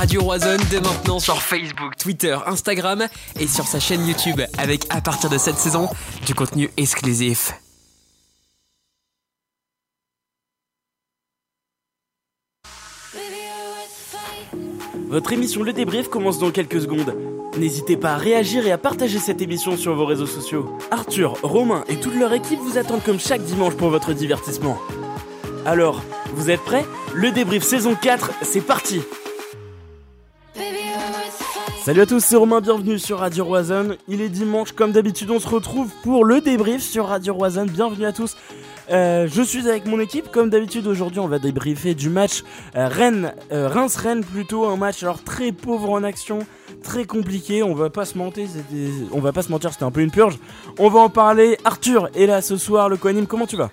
[0.00, 3.06] Radio Roison dès maintenant sur Facebook, Twitter, Instagram
[3.38, 5.90] et sur sa chaîne YouTube avec à partir de cette saison
[6.24, 7.52] du contenu exclusif.
[15.10, 17.14] Votre émission Le Débrief commence dans quelques secondes.
[17.58, 20.78] N'hésitez pas à réagir et à partager cette émission sur vos réseaux sociaux.
[20.90, 24.78] Arthur, Romain et toute leur équipe vous attendent comme chaque dimanche pour votre divertissement.
[25.66, 26.86] Alors, vous êtes prêts?
[27.12, 29.02] Le Débrief saison 4, c'est parti
[31.82, 33.96] Salut à tous, c'est Romain, bienvenue sur Radio Roison.
[34.06, 37.64] Il est dimanche, comme d'habitude, on se retrouve pour le débrief sur Radio Roison.
[37.64, 38.36] Bienvenue à tous.
[38.90, 42.42] Euh, je suis avec mon équipe, comme d'habitude aujourd'hui on va débriefer du match
[42.76, 46.40] euh, Rennes, euh, Reims-Rennes plutôt, un match alors très pauvre en action,
[46.82, 48.46] très compliqué, on va pas se mentir,
[49.12, 50.38] on va pas se mentir, c'était un peu une purge.
[50.78, 53.70] On va en parler, Arthur est là ce soir, le coanime, comment tu vas?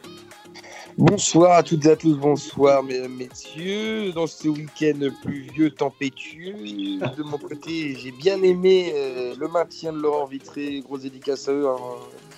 [0.98, 4.12] Bonsoir à toutes et à tous, bonsoir mesdames, messieurs.
[4.14, 8.94] Dans ce week-end pluvieux, tempétueux, de mon côté, j'ai bien aimé
[9.38, 11.77] le maintien de Laurent Vitré, gros dédicace à eux, hein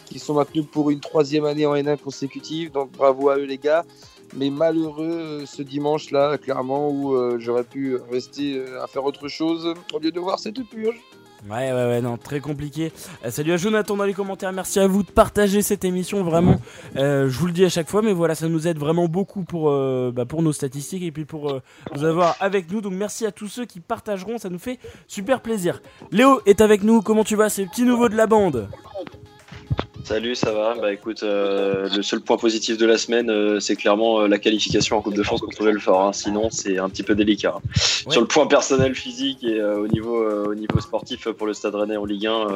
[0.10, 2.72] qui sont maintenus pour une troisième année en N1 consécutive.
[2.72, 3.86] Donc bravo à eux les gars.
[4.36, 9.04] Mais malheureux euh, ce dimanche là, clairement, où euh, j'aurais pu rester euh, à faire
[9.04, 11.02] autre chose au lieu de voir cette purge.
[11.48, 12.92] Ouais, ouais, ouais, non, très compliqué.
[13.30, 14.52] salut à Jonathan dans les commentaires.
[14.52, 16.60] Merci à vous de partager cette émission, vraiment.
[16.96, 19.72] je vous le dis à chaque fois, mais voilà, ça nous aide vraiment beaucoup pour,
[20.12, 21.62] bah, pour nos statistiques et puis pour
[21.96, 22.82] nous avoir avec nous.
[22.82, 25.82] Donc merci à tous ceux qui partageront, ça nous fait super plaisir.
[26.12, 27.50] Léo est avec nous, comment tu vas?
[27.50, 28.68] C'est le petit nouveau de la bande.
[30.04, 33.76] Salut, ça va Bah écoute, euh, le seul point positif de la semaine, euh, c'est
[33.76, 36.02] clairement euh, la qualification en Coupe de France contre Belfort.
[36.02, 36.14] Hein.
[36.14, 37.60] Sinon, c'est un petit peu délicat.
[37.76, 41.98] Sur le point personnel, physique et au, niveau, au niveau sportif pour le Stade Rennais
[41.98, 42.48] en Ligue 1,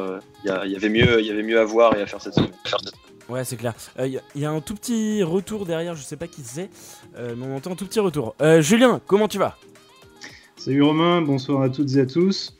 [0.44, 2.50] il y, avait mieux, y avait mieux à voir et à faire cette semaine.
[3.28, 3.74] Ouais, c'est clair.
[3.98, 6.70] Il y, a un tout petit retour derrière, je sais pas qui c'est,
[7.16, 8.34] mais on entend un tout petit retour.
[8.60, 9.56] Julien, comment tu vas?
[10.56, 12.56] Salut Romain, bonsoir à toutes et à tous.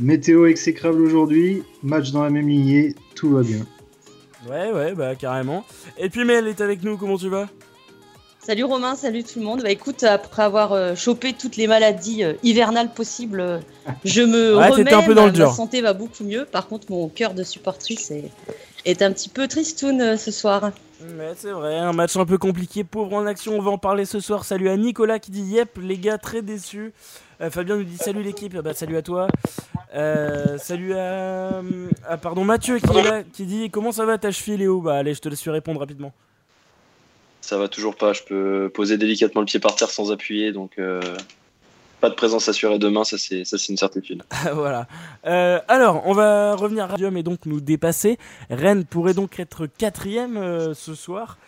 [0.00, 3.66] Météo exécrable aujourd'hui, match dans la même lignée, tout va bien.
[4.48, 5.64] Ouais, ouais, bah carrément.
[5.98, 7.48] Et puis Mel est avec nous, comment tu vas?
[8.40, 9.62] Salut Romain, salut tout le monde.
[9.62, 13.58] Bah écoute, après avoir euh, chopé toutes les maladies euh, hivernales possibles, euh,
[14.04, 15.48] je me remets, un peu dans le dur.
[15.48, 16.46] ma santé va beaucoup mieux.
[16.46, 18.30] Par contre, mon cœur de supportrice est,
[18.86, 20.70] est un petit peu tristoun ce soir.
[21.00, 24.06] Ouais, c'est vrai, un match un peu compliqué, pauvre en action, on va en parler
[24.06, 24.46] ce soir.
[24.46, 26.94] Salut à Nicolas qui dit Yep, les gars, très déçus.
[27.50, 29.28] Fabien nous dit Salut l'équipe, bah salut à toi.
[29.94, 31.62] Euh, salut à,
[32.20, 34.80] pardon Mathieu qui est là, qui dit comment ça va ta cheville Léo?
[34.80, 36.12] Bah allez, je te laisse répondre rapidement.
[37.40, 40.72] Ça va toujours pas, je peux poser délicatement le pied par terre sans appuyer, donc
[40.78, 41.00] euh,
[42.00, 44.24] pas de présence assurée demain, ça c'est ça c'est une certitude.
[44.52, 44.88] voilà.
[45.24, 48.18] Euh, alors on va revenir à Radio et donc nous dépasser.
[48.50, 51.38] Rennes pourrait donc être quatrième ce soir.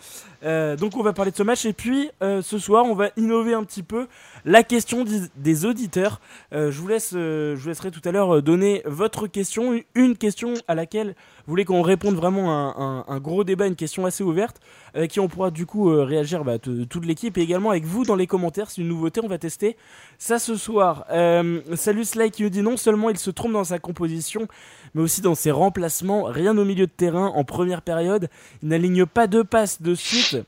[0.43, 3.65] Donc on va parler de ce match et puis ce soir on va innover un
[3.65, 4.07] petit peu
[4.45, 5.05] la question
[5.37, 6.21] des auditeurs.
[6.53, 9.81] Euh, je, vous laisse, euh, je vous laisserai tout à l'heure euh, donner votre question,
[9.95, 11.15] une question à laquelle
[11.47, 14.61] vous voulez qu'on réponde vraiment à un, gros débat, une question assez ouverte,
[14.95, 18.15] avec qui on pourra du coup réagir bah, toute l'équipe et également avec vous dans
[18.15, 18.71] les commentaires.
[18.71, 19.77] C'est une nouveauté, on va tester
[20.19, 21.07] ça ce soir.
[21.75, 24.47] salut Sly qui nous dit non seulement il se trompe dans sa composition,
[24.95, 26.25] mais aussi dans ses remplacements.
[26.25, 28.29] Rien au milieu de terrain en première période.
[28.63, 30.39] Il n'aligne pas deux passes de suite.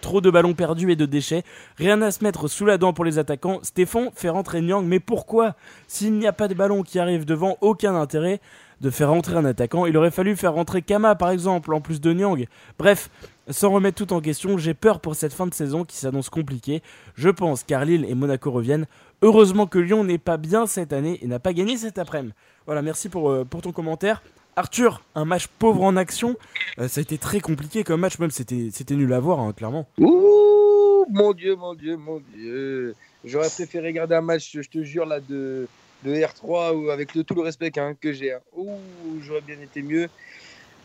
[0.00, 1.44] Trop de ballons perdus et de déchets.
[1.76, 3.60] Rien à se mettre sous la dent pour les attaquants.
[3.62, 5.54] Stéphane fait rentrer Nyang, mais pourquoi?
[5.88, 8.40] S'il n'y a pas de ballon qui arrive devant, aucun intérêt
[8.80, 9.86] de faire rentrer un attaquant.
[9.86, 12.46] Il aurait fallu faire rentrer Kama par exemple, en plus de Nyang.
[12.78, 13.10] Bref,
[13.48, 16.82] sans remettre tout en question, j'ai peur pour cette fin de saison qui s'annonce compliquée.
[17.14, 18.86] Je pense car Lille et Monaco reviennent.
[19.22, 22.34] Heureusement que Lyon n'est pas bien cette année et n'a pas gagné cet après-midi.
[22.66, 24.22] Voilà, merci pour, euh, pour ton commentaire.
[24.56, 26.36] Arthur, un match pauvre en action,
[26.78, 29.88] euh, ça a été très compliqué comme match, même c'était, nul à voir, hein, clairement.
[29.98, 32.94] Ouh, mon Dieu, mon Dieu, mon Dieu.
[33.24, 35.66] J'aurais préféré regarder un match, je te jure, là, de,
[36.04, 38.32] de R3 ou avec tout le respect que j'ai.
[38.32, 38.40] Hein.
[38.56, 38.78] Ouh,
[39.22, 40.08] j'aurais bien été mieux.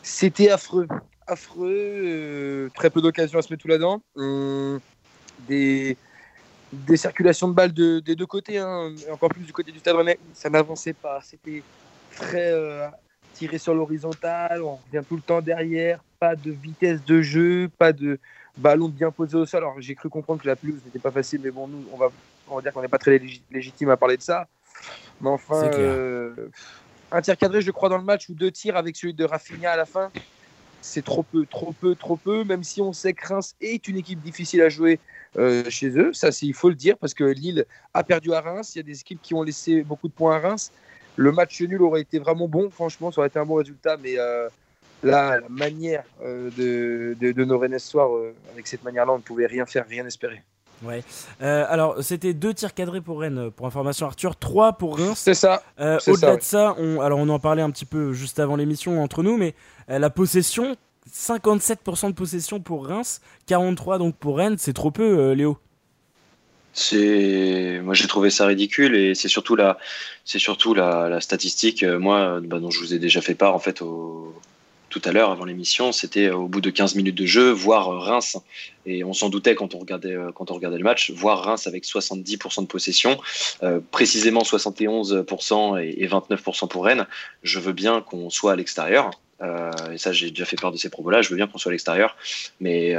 [0.01, 0.87] C'était affreux,
[1.27, 1.69] affreux.
[1.71, 4.01] Euh, très peu d'occasions à se mettre tout là-dedans.
[4.15, 4.79] Hum,
[5.47, 5.97] des,
[6.71, 8.61] des circulations de balles des deux côtés,
[9.11, 10.19] encore plus du côté du Stade Rennais.
[10.33, 11.19] Ça n'avançait pas.
[11.21, 11.63] C'était
[12.15, 12.87] très euh,
[13.33, 17.93] tirer sur l'horizontale, on revient tout le temps derrière, pas de vitesse de jeu, pas
[17.93, 18.19] de
[18.57, 19.63] ballon bien posé au sol.
[19.63, 22.09] Alors j'ai cru comprendre que la pelouse n'était pas facile, mais bon, nous, on va,
[22.49, 23.21] on va dire qu'on n'est pas très
[23.51, 24.47] légitime à parler de ça.
[25.21, 26.49] Mais enfin, euh,
[27.11, 29.71] un tir cadré, je crois, dans le match, ou deux tirs avec celui de Rafinha
[29.71, 30.11] à la fin,
[30.81, 33.97] c'est trop peu, trop peu, trop peu, même si on sait que Reims est une
[33.97, 34.99] équipe difficile à jouer
[35.37, 36.13] euh, chez eux.
[36.13, 38.75] Ça, il faut le dire, parce que Lille a perdu à Reims.
[38.75, 40.71] Il y a des équipes qui ont laissé beaucoup de points à Reims.
[41.15, 44.17] Le match nul aurait été vraiment bon, franchement, ça aurait été un bon résultat, mais
[44.17, 44.47] euh,
[45.03, 49.17] là, la manière euh, de, de, de, nos Rennes soir, euh, avec cette manière-là, on
[49.17, 50.41] ne pouvait rien faire, rien espérer.
[50.83, 51.03] Ouais.
[51.41, 55.19] Euh, alors, c'était deux tirs cadrés pour Rennes, pour information Arthur, trois pour Reims.
[55.23, 55.63] C'est ça.
[55.79, 59.01] Euh, au-delà de ça, on, alors on en parlait un petit peu juste avant l'émission
[59.03, 59.55] entre nous, mais
[59.89, 60.77] euh, la possession,
[61.13, 65.57] 57% de possession pour Reims, 43% donc pour Rennes, c'est trop peu, Léo.
[66.71, 69.79] C'est, moi j'ai trouvé ça ridicule et c'est surtout la,
[70.23, 73.81] c'est surtout la, statistique, moi, bah, dont je vous ai déjà fait part en fait
[73.81, 74.33] au,
[74.89, 78.37] tout à l'heure avant l'émission, c'était au bout de 15 minutes de jeu, voir Reims,
[78.85, 81.67] et on s'en doutait quand on, regardait, euh, quand on regardait le match, voir Reims
[81.67, 83.19] avec 70% de possession,
[83.63, 87.05] euh, précisément 71% et, 29% pour Rennes,
[87.43, 89.11] je veux bien qu'on soit à l'extérieur.
[89.41, 91.21] Euh, et ça, j'ai déjà fait part de ces propos-là.
[91.21, 92.17] Je veux bien qu'on soit à l'extérieur,
[92.59, 92.95] mais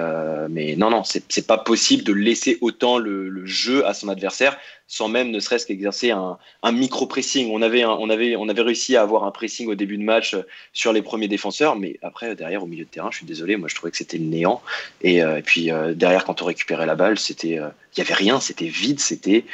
[0.49, 4.57] mais non, non, c'est pas possible de laisser autant le, jeu à son adversaire
[4.91, 6.37] sans même ne serait-ce qu'exercer un,
[6.73, 7.49] micro pressing.
[7.53, 10.35] On avait, on avait, on avait réussi à avoir un pressing au début de match
[10.35, 10.43] euh,
[10.73, 13.69] sur les premiers défenseurs, mais après derrière au milieu de terrain, je suis désolé, moi
[13.69, 14.61] je trouvais que c'était le néant.
[15.03, 18.41] Et, euh, puis euh, derrière, quand on récupérait la balle, c'était, il y avait rien,
[18.41, 19.45] c'était vide, c'était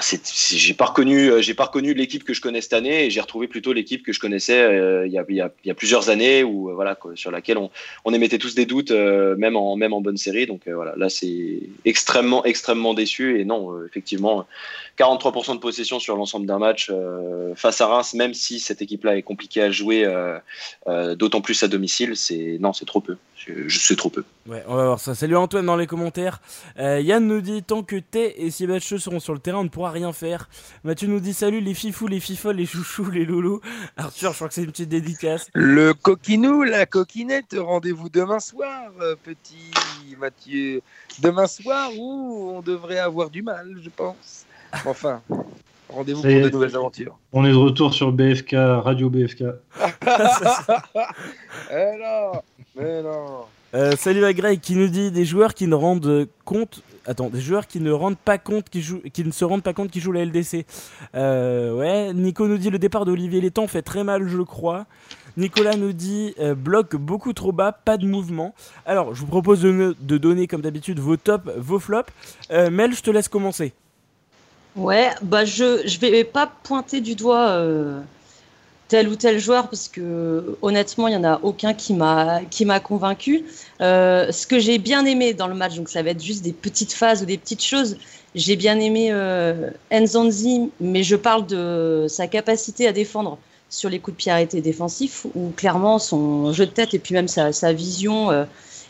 [0.00, 3.20] j'ai pas reconnu, euh, j'ai pas reconnu l'équipe que je connais cette année et j'ai
[3.20, 5.40] retrouvé plutôt l'équipe que je connaissais euh, il, y
[5.70, 7.58] a, plusieurs années euh, sur laquelle
[8.04, 10.46] on, émettait tous des doutes même en même en bonne série.
[10.46, 13.40] Donc voilà là c'est extrêmement extrêmement déçu.
[13.40, 14.46] Et non effectivement
[14.98, 16.90] 43% de possession sur l'ensemble d'un match
[17.54, 20.06] face à Reims même si cette équipe là est compliquée à jouer
[21.16, 23.16] d'autant plus à domicile c'est non c'est trop peu
[23.66, 26.40] je sais trop peu ouais on va voir ça salut Antoine dans les commentaires
[26.78, 30.12] Yann nous dit tant que T et Sébastien seront sur le terrain ne pourra rien
[30.12, 30.48] faire.
[30.84, 33.60] Mathieu nous dit salut les fifous, les fifoles, les chouchous, les loulous.
[33.96, 35.48] Arthur, je crois que c'est une petite dédicace.
[35.54, 39.70] Le coquinou, la coquinette, rendez-vous demain soir, euh, petit
[40.18, 40.80] Mathieu.
[41.20, 44.46] Demain soir où on devrait avoir du mal, je pense.
[44.84, 45.22] Enfin,
[45.88, 47.18] rendez-vous pour de nouvelles aventures.
[47.32, 49.42] On est de retour sur BFK, Radio BFK.
[51.72, 52.32] non,
[52.78, 53.44] mais non.
[53.74, 57.40] Euh, salut à Greg qui nous dit des joueurs qui ne rendent compte Attends, des
[57.40, 60.02] joueurs qui ne rendent pas compte, qui, jouent, qui ne se rendent pas compte qu'ils
[60.02, 60.66] jouent la LDC.
[61.14, 64.84] Euh, ouais, Nico nous dit le départ d'Olivier Létang fait très mal, je crois.
[65.38, 68.54] Nicolas nous dit euh, bloc beaucoup trop bas, pas de mouvement.
[68.84, 72.12] Alors, je vous propose de, donner comme d'habitude vos tops, vos flops.
[72.50, 73.72] Euh, Mel, je te laisse commencer.
[74.76, 77.58] Ouais, bah je je vais pas pointer du doigt
[78.88, 82.64] tel ou tel joueur parce que honnêtement il y en a aucun qui m'a qui
[82.64, 83.44] m'a convaincu.
[83.80, 86.52] Euh, ce que j'ai bien aimé dans le match, donc ça va être juste des
[86.52, 87.98] petites phases ou des petites choses.
[88.34, 89.70] J'ai bien aimé euh,
[90.80, 93.38] mais je parle de sa capacité à défendre
[93.70, 97.14] sur les coups de pied arrêtés défensifs, où clairement son jeu de tête et puis
[97.14, 98.44] même sa, sa vision euh,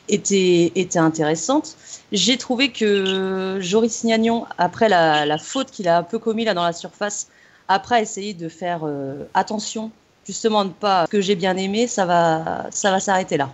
[0.09, 1.77] était, était intéressante.
[2.13, 6.55] J'ai trouvé que Joris Gnagnon, après la, la faute qu'il a un peu commis là
[6.55, 7.29] dans la surface,
[7.69, 9.91] après, essayer de faire euh, attention,
[10.27, 11.05] justement, de pas.
[11.07, 13.51] Ce que j'ai bien aimé, ça va, ça va s'arrêter là.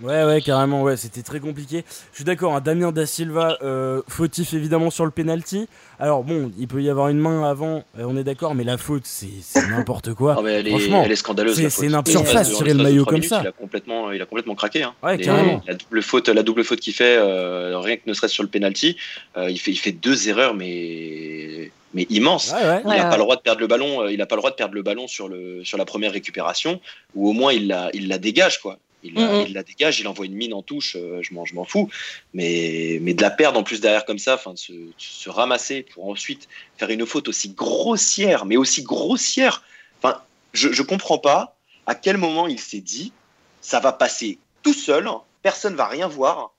[0.00, 1.84] Ouais, ouais, carrément, ouais, c'était très compliqué.
[2.12, 5.66] Je suis d'accord, hein, Damien Da Silva, euh, fautif évidemment sur le penalty.
[5.98, 8.78] Alors bon, il peut y avoir une main avant, euh, on est d'accord, mais la
[8.78, 9.26] faute, c'est
[9.68, 10.40] n'importe quoi.
[10.48, 11.56] elle, Franchement, est, elle est scandaleuse.
[11.68, 13.40] C'est une surface sur le maillot comme ça.
[13.42, 14.84] Il a complètement, il a complètement craqué.
[14.84, 14.94] Hein.
[15.02, 15.62] Ouais, carrément.
[15.66, 18.96] La double faute, la double faute qu'il fait, rien que ne serait-ce sur le penalty,
[19.36, 22.52] il fait, il fait deux erreurs, mais mais immense.
[22.84, 24.02] Il n'a pas le droit de perdre le ballon.
[24.02, 26.12] Euh, il n'a pas le droit de perdre le ballon sur le sur la première
[26.12, 26.80] récupération,
[27.14, 28.78] ou au moins il la il la dégage quoi.
[29.04, 31.54] Il la, il la, dégage, il envoie une mine en touche, euh, je m'en je
[31.54, 31.88] m'en fous.
[32.34, 35.84] Mais mais de la perdre en plus derrière comme ça, enfin de se, se, ramasser
[35.84, 36.48] pour ensuite
[36.78, 39.62] faire une faute aussi grossière, mais aussi grossière.
[40.02, 40.20] Enfin,
[40.52, 43.12] je je comprends pas à quel moment il s'est dit
[43.60, 45.08] ça va passer tout seul,
[45.42, 46.52] personne va rien voir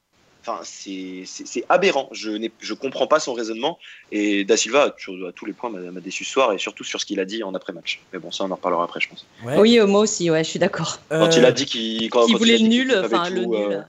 [0.49, 2.09] Enfin, c'est aberrant.
[2.11, 3.77] Je ne comprends pas son raisonnement.
[4.11, 7.05] Et Da Silva, à tous les points, m'a déçu ce soir et surtout sur ce
[7.05, 8.01] qu'il a dit en après-match.
[8.11, 9.25] Mais bon, ça, on en reparlera après, je pense.
[9.43, 10.99] Oui, euh, moi aussi, ouais, je suis d'accord.
[11.09, 13.73] Quand il a dit qu'il voulait le nul, enfin le nul.
[13.73, 13.81] Euh,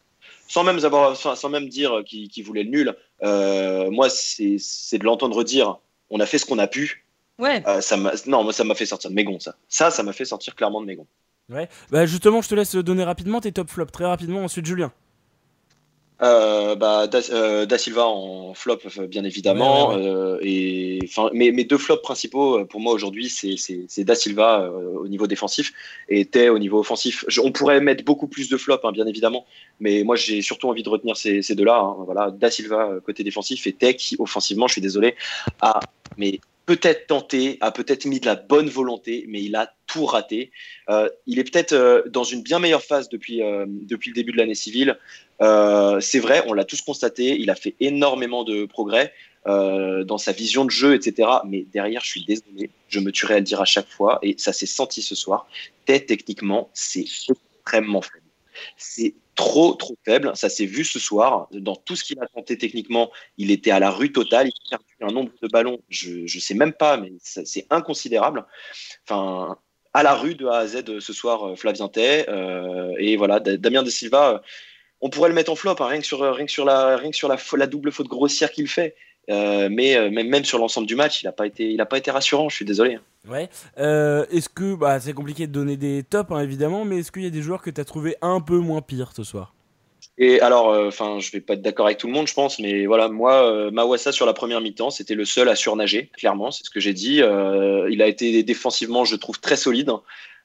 [0.49, 2.97] sans même avoir, sans, même dire qu'il voulait le nul.
[3.23, 5.79] Euh, moi, c'est de l'entendre dire.
[6.11, 7.07] On a fait ce qu'on a pu.
[7.39, 7.63] Ouais.
[7.81, 9.55] ça non, moi, ça m'a fait sortir de mes gonds, ça.
[9.69, 11.07] Ça, ça m'a fait sortir clairement de mes gonds.
[11.49, 11.69] Ouais.
[11.91, 14.45] Bah, justement, je te laisse donner rapidement tes top flops très rapidement.
[14.45, 14.93] Ensuite, Julien.
[16.23, 19.97] Euh, bah, euh, da, Silva en flop, euh, bien évidemment.
[20.43, 25.27] et, enfin, mes, mes, deux flops principaux pour moi aujourd'hui, c'est Da Silva au niveau
[25.27, 25.73] défensif
[26.09, 27.25] et Tay au niveau offensif.
[27.43, 29.47] on pourrait mettre beaucoup plus de flops, hein, bien évidemment,
[29.79, 31.79] mais moi j'ai surtout envie de retenir ces, ces deux-là.
[31.79, 31.97] Hein.
[32.05, 35.15] Voilà, Da Silva côté défensif et Tay qui offensivement, je suis désolé,
[35.61, 35.81] a
[36.17, 40.53] mais peut-être tenté, a peut-être mis de la bonne volonté, mais il a tout raté.
[40.89, 44.31] Euh, il est peut-être euh, dans une bien meilleure phase depuis, euh, depuis le début
[44.31, 44.97] de l'année civile.
[45.41, 49.13] c'est vrai, on l'a tous constaté, il a fait énormément de progrès
[49.47, 51.29] dans sa vision de jeu, etc.
[51.45, 54.37] Mais derrière, je suis désolé, je me tuerai à le dire à chaque fois, et
[54.39, 55.49] ça s'est senti ce soir.
[55.87, 58.30] Tête, techniquement, c'est extrêmement faible.
[58.77, 60.33] C'est trop, trop faible.
[60.35, 61.49] Ça s'est vu ce soir.
[61.53, 64.49] Dans tout ce qu'il a tenté techniquement, il était à la rue totale.
[64.49, 68.45] Il a perdu un nombre de ballons, je ne sais même pas, mais c'est inconsidérable.
[69.07, 69.59] Enfin,
[69.93, 72.27] à la rue de A à Z ce soir, euh, Flavien Tay.
[72.29, 74.39] Euh, et voilà, Damien De Silva, euh,
[75.01, 77.11] on pourrait le mettre en flop, hein, rien que sur, rien que sur, la, rien
[77.11, 78.95] que sur la double faute grossière qu'il fait.
[79.31, 82.49] Mais même, même sur l'ensemble du match, il n'a pas, été, il pas été rassurant,
[82.49, 82.99] je suis désolé.
[83.29, 83.49] Ouais.
[83.77, 87.27] est-ce que, bah, c'est compliqué de donner des tops, hein, évidemment, mais est-ce qu'il y
[87.27, 89.55] a des joueurs que tu as trouvé un peu moins pires ce soir?
[90.23, 92.59] Et alors, euh, enfin, je vais pas être d'accord avec tout le monde, je pense,
[92.59, 96.51] mais voilà, moi, euh, Mawassa sur la première mi-temps, c'était le seul à surnager, clairement,
[96.51, 97.23] c'est ce que j'ai dit.
[97.23, 99.91] Euh, il a été défensivement, je trouve, très solide.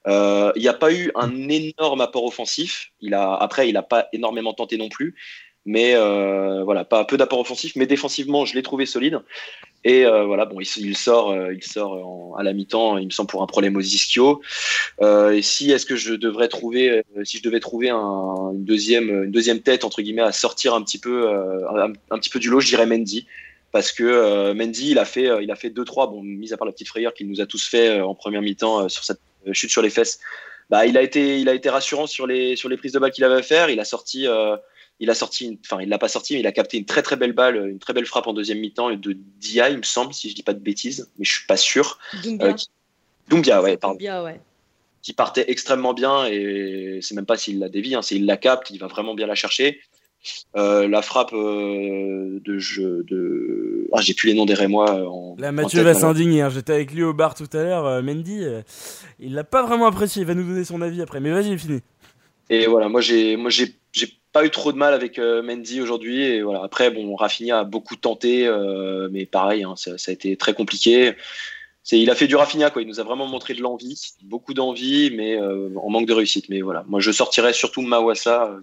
[0.08, 2.92] il n'y a pas eu un énorme apport offensif.
[3.02, 5.16] Il a, après, il n'a pas énormément tenté non plus.
[5.66, 9.20] Mais euh, voilà, pas peu d'apport offensif, mais défensivement, je l'ai trouvé solide.
[9.84, 13.30] Et euh, voilà, bon, il, sort, il sort euh, à la mi-temps, il me semble
[13.30, 14.42] pour un problème aux ischio.
[15.02, 19.32] et si est-ce que je devrais trouver, si je devais trouver un, une deuxième, une
[19.32, 21.30] deuxième tête entre guillemets à sortir un petit peu,
[22.12, 23.26] un, petit peu du lot, je dirais Mendy,
[23.72, 26.68] parce que Mendy, il a fait, il a fait deux trois, bon, mis à part
[26.68, 29.20] la petite frayeur qu'il nous a tous fait en première mi-temps sur cette
[29.52, 30.20] chute sur les fesses.
[30.72, 33.12] Bah, il a été, il a été rassurant sur les, sur les prises de balles
[33.12, 33.70] qu'il avait à faire.
[33.70, 34.28] Il a sorti
[35.00, 37.16] il a sorti, enfin, il l'a pas sorti, mais il a capté une très très
[37.16, 40.30] belle balle, une très belle frappe en deuxième mi-temps de Dia, il me semble, si
[40.30, 42.00] je dis pas de bêtises, mais je suis pas sûr.
[42.24, 43.60] Dumbia.
[43.60, 43.98] Euh, ouais, pardon.
[43.98, 44.40] ouais.
[45.02, 48.38] Qui partait extrêmement bien et c'est même pas s'il la dévie, hein, c'est il la
[48.38, 49.80] capte, il va vraiment bien la chercher.
[50.56, 55.36] Euh, la frappe euh, de jeu de ah j'ai plus les noms des Rémois en,
[55.38, 56.50] là Mathieu va s'indigner hein.
[56.50, 58.42] j'étais avec lui au bar tout à l'heure Mendy
[59.20, 61.82] il l'a pas vraiment apprécié il va nous donner son avis après mais vas-y fini
[62.50, 63.76] et voilà moi j'ai moi j'ai
[64.36, 66.22] pas eu trop de mal avec euh, Mendy aujourd'hui.
[66.24, 66.62] Et voilà.
[66.62, 71.14] Après, bon, Rafinha a beaucoup tenté, euh, mais pareil, hein, ça, a été très compliqué.
[71.84, 72.82] C'est, il a fait du Rafinha, quoi.
[72.82, 76.50] Il nous a vraiment montré de l'envie, beaucoup d'envie, mais euh, en manque de réussite.
[76.50, 78.58] Mais voilà, moi, je sortirais surtout Mawassa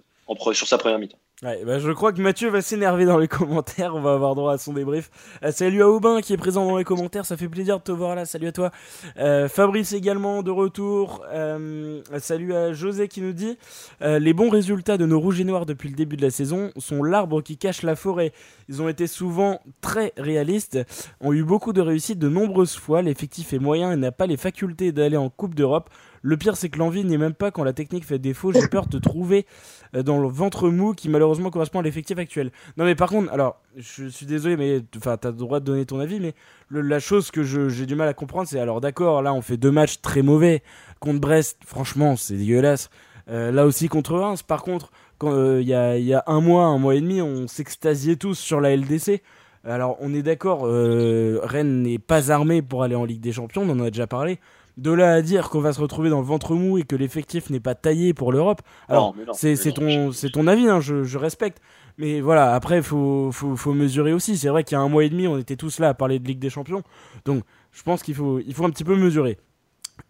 [0.53, 1.17] sur sa première mi-temps.
[1.43, 3.95] Ouais, bah je crois que Mathieu va s'énerver dans les commentaires.
[3.97, 5.11] On va avoir droit à son débrief.
[5.43, 7.25] Euh, salut à Aubin qui est présent dans les commentaires.
[7.25, 8.23] Ça fait plaisir de te voir là.
[8.23, 8.71] Salut à toi.
[9.17, 11.21] Euh, Fabrice également de retour.
[11.33, 13.57] Euh, salut à José qui nous dit
[13.99, 17.03] Les bons résultats de nos rouges et noirs depuis le début de la saison sont
[17.03, 18.31] l'arbre qui cache la forêt.
[18.69, 20.79] Ils ont été souvent très réalistes,
[21.19, 23.01] ont eu beaucoup de réussite de nombreuses fois.
[23.01, 25.89] L'effectif est moyen et n'a pas les facultés d'aller en Coupe d'Europe.
[26.25, 28.53] Le pire, c'est que l'envie n'est même pas quand la technique fait défaut.
[28.53, 29.45] J'ai peur de trouver
[29.93, 32.51] euh, dans le ventre mou qui malheureusement correspond à l'effectif actuel.
[32.77, 35.85] Non, mais par contre, alors, je suis désolé, mais enfin, t'as le droit de donner
[35.85, 36.33] ton avis, mais
[36.71, 39.69] la chose que j'ai du mal à comprendre, c'est alors, d'accord, là, on fait deux
[39.69, 40.63] matchs très mauvais
[41.01, 41.59] contre Brest.
[41.65, 42.89] Franchement, c'est dégueulasse.
[43.29, 44.43] Euh, là aussi contre Reims.
[44.43, 44.91] Par contre,
[45.23, 48.35] euh, il y, a, y, a, un mois, un mois et demi, on s'extasiait tous
[48.35, 49.21] sur la LDC.
[49.65, 53.69] Alors on est d'accord, Rennes n'est pas armé pour aller en Ligue des Champions, on
[53.69, 54.37] en a déjà parlé
[54.77, 57.49] de là à dire qu'on va se retrouver dans le ventre mou et que l'effectif
[57.49, 61.61] n'est pas taillé pour l'Europe, alors c'est ton, ton avis, hein, je, respecte.
[61.99, 64.35] Mais voilà, après, il faut, faut, mesurer aussi.
[64.35, 66.17] C'est vrai qu'il y a un mois et demi, on était tous là à parler
[66.17, 66.81] de Ligue des Champions.
[67.25, 69.37] Donc, je pense qu'il faut, il faut un petit peu mesurer.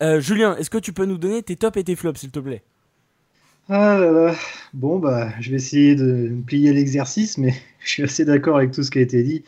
[0.02, 2.40] Euh, Julien, est-ce que tu peux nous donner tes tops et tes flops, s'il te
[2.40, 2.64] plaît?
[3.70, 4.36] Ah là là.
[4.74, 8.84] Bon, bah, je vais essayer de plier l'exercice, mais je suis assez d'accord avec tout
[8.84, 9.44] ce qui a été dit.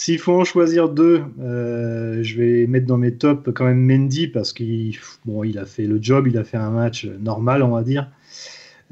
[0.00, 4.28] S'il faut en choisir deux, euh, je vais mettre dans mes tops quand même Mendy
[4.28, 7.68] parce qu'il bon, il a fait le job, il a fait un match normal, on
[7.68, 8.10] va dire.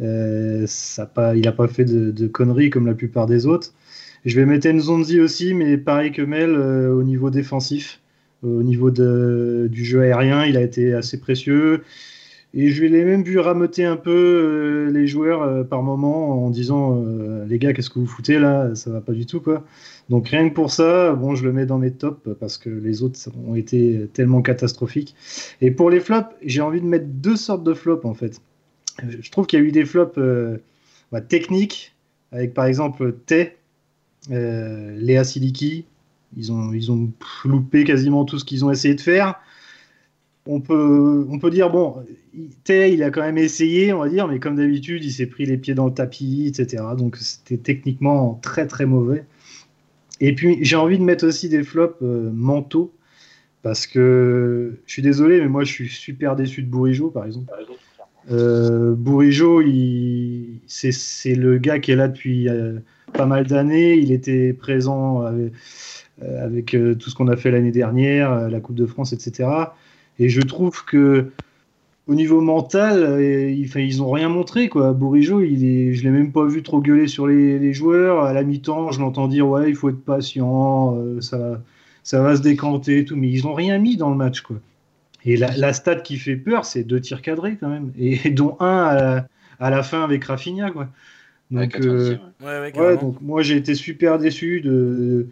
[0.03, 3.73] Euh, ça pas, il n'a pas fait de, conneries comme la plupart des autres.
[4.27, 8.03] Je vais mettre Nzonzi aussi, mais pareil que Mel, euh, au niveau défensif,
[8.43, 11.85] au niveau du jeu aérien, il a été assez précieux.
[12.55, 17.05] Et je l'ai même vu rameuter un peu les joueurs par moment en disant
[17.47, 18.75] les gars, qu'est-ce que vous foutez là?
[18.75, 19.65] Ça va pas du tout quoi.
[20.09, 23.03] Donc rien que pour ça, bon, je le mets dans mes tops parce que les
[23.03, 25.15] autres ont été tellement catastrophiques.
[25.61, 28.41] Et pour les flops, j'ai envie de mettre deux sortes de flops en fait.
[29.07, 30.59] Je trouve qu'il y a eu des flops euh,
[31.13, 31.95] bah, techniques,
[32.33, 33.15] avec par exemple
[34.31, 35.85] euh, Léa Siliki.
[36.37, 37.11] Ils ont, ils ont
[37.45, 39.37] loupé quasiment tout ce qu'ils ont essayé de faire.
[40.51, 41.97] On peut, on peut dire, bon,
[42.65, 45.45] Tay, il a quand même essayé, on va dire, mais comme d'habitude, il s'est pris
[45.45, 46.83] les pieds dans le tapis, etc.
[46.97, 49.25] Donc c'était techniquement très très mauvais.
[50.21, 52.93] Et puis j'ai envie de mettre aussi des flops euh, mentaux
[53.63, 57.53] parce que je suis désolé, mais moi je suis super déçu de Bourigeau par exemple.
[58.31, 59.63] Euh, Bourigeau,
[60.67, 62.79] c'est le gars qui est là depuis euh,
[63.13, 63.95] pas mal d'années.
[63.95, 65.25] Il était présent
[66.21, 69.49] avec, euh, tout ce qu'on a fait l'année dernière, la Coupe de France, etc.
[70.19, 71.31] Et je trouve que
[72.07, 74.69] au niveau mental, euh, ils, ils ont rien montré.
[74.69, 74.93] Quoi.
[74.93, 78.25] Bourigeau, il est, je l'ai même pas vu trop gueuler sur les, joueurs.
[78.25, 81.61] À la mi-temps, je l'entends dire ouais, il faut être patient, euh, ça,
[82.03, 83.17] ça va se décanter, tout.
[83.17, 84.41] Mais ils ont rien mis dans le match.
[84.41, 84.57] Quoi.
[85.25, 88.57] Et la, la stat qui fait peur, c'est deux tirs cadrés quand même, et dont
[88.61, 89.25] un
[89.61, 90.89] à la fin avec Rafinha, quoi.
[91.51, 95.29] Donc, ouais, donc moi j'ai été super déçu de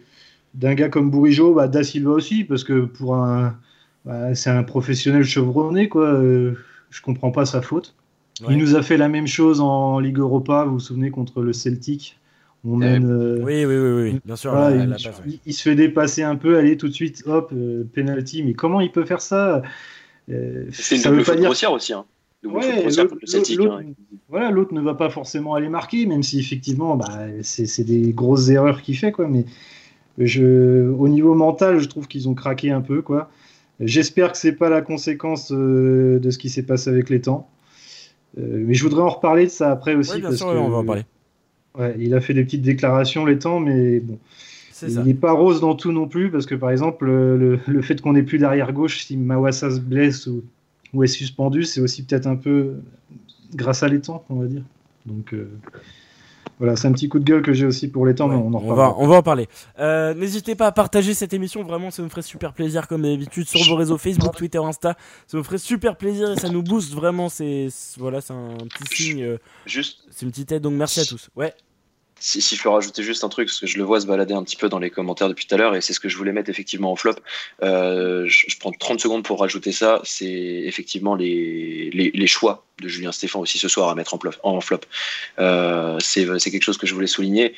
[0.55, 3.55] d'un gars comme Bourigeau, bah, Da Silva aussi, parce que pour un,
[4.07, 6.05] bah, c'est un professionnel chevronné, quoi.
[6.05, 6.53] Euh,
[6.89, 7.93] je comprends pas sa faute.
[8.49, 11.51] Il nous a fait la même chose en Ligue Europa, vous vous souvenez, contre le
[11.51, 12.17] Celtic.
[12.63, 14.53] On mène, euh, oui, oui, oui, oui, bien sûr.
[15.45, 18.43] il, se fait dépasser un peu, allez tout de suite, hop, euh, penalty.
[18.43, 19.61] Mais comment il peut faire ça?
[20.27, 21.45] C'est une double faute dire...
[21.45, 21.93] grossière aussi.
[21.93, 22.05] Hein.
[22.45, 23.93] Hein.
[24.29, 27.09] Voilà, l'autre ne va pas forcément aller marquer, même si effectivement, bah,
[27.41, 29.27] c'est des grosses erreurs qu'il fait, quoi.
[29.27, 29.45] Mais
[30.17, 33.29] je, au niveau mental, je trouve qu'ils ont craqué un peu, quoi.
[33.79, 37.49] J'espère que c'est pas la conséquence euh, de ce qui s'est passé avec les temps.
[38.37, 40.19] Euh, mais je voudrais en reparler de ça après aussi.
[40.19, 41.05] bien sûr, on va en parler.
[41.77, 44.17] Ouais, il a fait des petites déclarations les temps, mais bon.
[44.87, 47.99] Il n'est pas rose dans tout non plus, parce que par exemple, le, le fait
[47.99, 50.43] qu'on n'ait plus d'arrière gauche, si Mawassa se blesse ou,
[50.93, 52.75] ou est suspendu, c'est aussi peut-être un peu
[53.55, 54.63] grâce à les temps, on va dire.
[55.05, 55.49] Donc, euh,
[56.59, 58.53] voilà, c'est un petit coup de gueule que j'ai aussi pour les temps, mais on
[58.53, 59.47] en va, on va en parler.
[59.79, 63.47] Euh, n'hésitez pas à partager cette émission, vraiment, ça nous ferait super plaisir, comme d'habitude,
[63.47, 64.95] sur vos réseaux Facebook, Twitter, Insta.
[65.27, 67.29] Ça nous ferait super plaisir et ça nous booste vraiment.
[67.29, 69.23] C'est voilà, c'est un petit signe.
[69.23, 69.99] Euh, Juste.
[70.11, 71.29] C'est une petite aide, donc merci à tous.
[71.35, 71.53] Ouais.
[72.19, 74.33] Si, si, je peux rajouter juste un truc, parce que je le vois se balader
[74.33, 76.17] un petit peu dans les commentaires depuis tout à l'heure, et c'est ce que je
[76.17, 77.15] voulais mettre effectivement en flop.
[77.63, 80.01] Euh, je, prends 30 secondes pour rajouter ça.
[80.03, 84.19] C'est effectivement les, les, les, choix de Julien Stéphan aussi ce soir à mettre en,
[84.19, 84.31] flop.
[84.43, 84.81] En flop.
[85.39, 87.53] Euh, c'est quelque chose que je voulais souligner.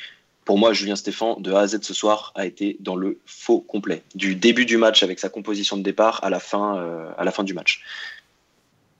[0.50, 3.60] Pour moi, Julien Stéphan, de A à Z ce soir, a été dans le faux
[3.60, 4.02] complet.
[4.16, 7.32] Du début du match avec sa composition de départ à la fin, euh, à la
[7.32, 7.84] fin du match.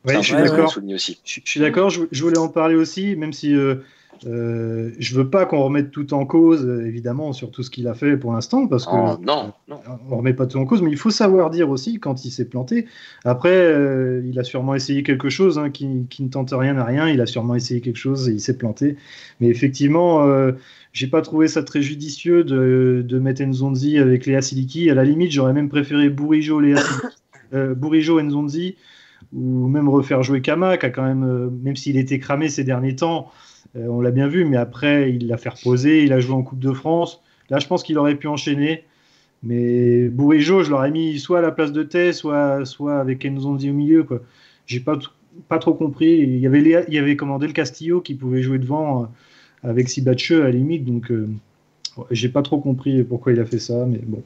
[0.06, 0.72] Ouais, je suis d'accord.
[0.72, 1.14] Je,
[1.46, 1.90] suis d'accord.
[1.90, 3.76] Je, voulais en parler aussi, même si euh,
[4.26, 7.94] euh, je veux pas qu'on remette tout en cause, évidemment, sur tout ce qu'il a
[7.94, 10.92] fait pour l'instant, parce que oh, non, non, on remet pas tout en cause, mais
[10.92, 12.88] il faut savoir dire aussi quand il s'est planté.
[13.24, 16.84] Après, euh, il a sûrement essayé quelque chose hein, qui, qui, ne tente rien à
[16.84, 17.08] rien.
[17.08, 18.98] Il a sûrement essayé quelque chose et il s'est planté.
[19.40, 20.54] Mais effectivement, euh,
[20.92, 24.90] j'ai pas trouvé ça très judicieux de, de mettre Nzonzi avec Léa Siliki.
[24.90, 26.82] À la limite, j'aurais même préféré Bourigeau, Léa
[27.54, 28.76] euh, Bourigeau, Nzonzi,
[29.34, 32.96] ou même refaire jouer Kama, qui a quand même, même s'il était cramé ces derniers
[32.96, 33.32] temps.
[33.76, 36.44] Euh, on l'a bien vu, mais après, il l'a fait reposer, il a joué en
[36.44, 37.22] Coupe de France.
[37.50, 38.84] Là, je pense qu'il aurait pu enchaîner.
[39.44, 43.70] Mais Bourigeau, je l'aurais mis soit à la place de Thé, soit, soit avec Enzondi
[43.70, 44.04] au milieu.
[44.04, 44.22] Quoi.
[44.66, 44.98] J'ai pas,
[45.60, 46.20] trop compris.
[46.20, 49.06] Il y avait, commandé le Castillo qui pouvait jouer devant euh,
[49.64, 50.84] avec Sibatcheux à la limite.
[50.86, 51.30] Donc, euh,
[52.12, 53.86] j'ai pas trop compris pourquoi il a fait ça.
[53.86, 54.22] Mais bon,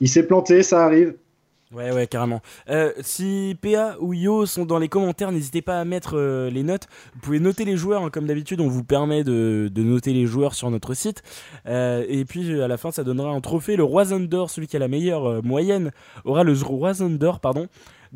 [0.00, 1.14] il s'est planté, ça arrive.
[1.72, 2.42] Ouais, ouais, carrément.
[2.68, 6.62] Euh, si PA ou Yo sont dans les commentaires, n'hésitez pas à mettre euh, les
[6.62, 6.86] notes.
[7.14, 10.54] Vous pouvez noter les joueurs, hein, comme d'habitude, on vous permet de, noter les joueurs
[10.54, 11.24] sur notre site.
[11.66, 13.74] Euh, et puis à la fin, ça donnera un trophée.
[13.74, 15.90] Le Roi d'Or, celui qui a la meilleure euh, moyenne,
[16.24, 17.66] aura le Roi d'Or, pardon.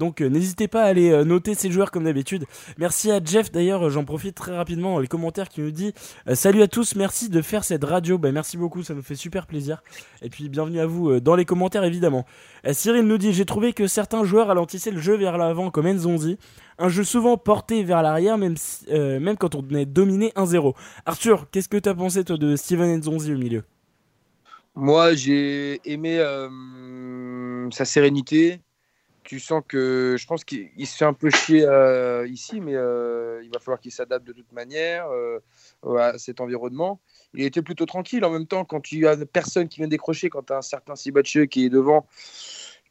[0.01, 2.47] Donc euh, n'hésitez pas à aller euh, noter ces joueurs comme d'habitude.
[2.79, 5.93] Merci à Jeff d'ailleurs, euh, j'en profite très rapidement les commentaires qui nous dit
[6.33, 8.17] Salut à tous, merci de faire cette radio.
[8.17, 9.83] Ben, merci beaucoup, ça nous fait super plaisir.
[10.23, 12.25] Et puis bienvenue à vous dans les commentaires évidemment.
[12.73, 16.39] Cyril nous dit J'ai trouvé que certains joueurs ralentissaient le jeu vers l'avant comme Enzonzi.
[16.79, 18.55] Un jeu souvent porté vers l'arrière, même,
[18.91, 20.75] même quand on est dominé 1-0.
[21.05, 23.65] Arthur, qu'est-ce que tu as pensé toi de Steven Enzonzi au milieu?
[24.75, 26.25] Moi j'ai aimé
[27.71, 28.61] sa sérénité,
[29.31, 33.41] tu sens que je pense qu'il se fait un peu chier euh, ici, mais euh,
[33.45, 35.39] il va falloir qu'il s'adapte de toute manière euh,
[35.97, 37.01] à cet environnement.
[37.33, 40.43] Il était plutôt tranquille en même temps quand tu as personne qui vient décrocher, quand
[40.43, 42.09] tu as un certain Sibatcheux qui est devant,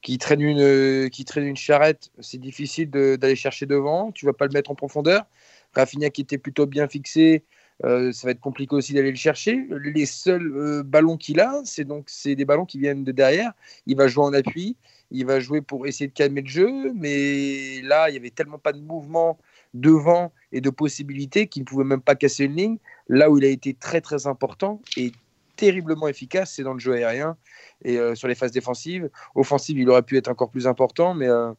[0.01, 4.13] qui traîne une, qui traîne une charrette, c'est difficile d'aller chercher devant.
[4.13, 5.25] Tu vas pas le mettre en profondeur.
[5.73, 7.43] Rafinha qui était plutôt bien fixé,
[7.83, 9.67] ça va être compliqué aussi d'aller le chercher.
[9.93, 13.51] Les seuls ballons qu'il a, c'est donc c'est des ballons qui viennent de derrière.
[13.87, 14.77] Il va jouer en appui
[15.11, 18.59] il va jouer pour essayer de calmer le jeu, mais là, il n'y avait tellement
[18.59, 19.37] pas de mouvement
[19.73, 22.77] devant et de possibilités qu'il ne pouvait même pas casser une ligne.
[23.07, 25.11] Là où il a été très très important et
[25.55, 27.35] terriblement efficace, c'est dans le jeu aérien
[27.83, 29.09] et euh, sur les phases défensives.
[29.35, 31.51] Offensive, il aurait pu être encore plus important, mais euh,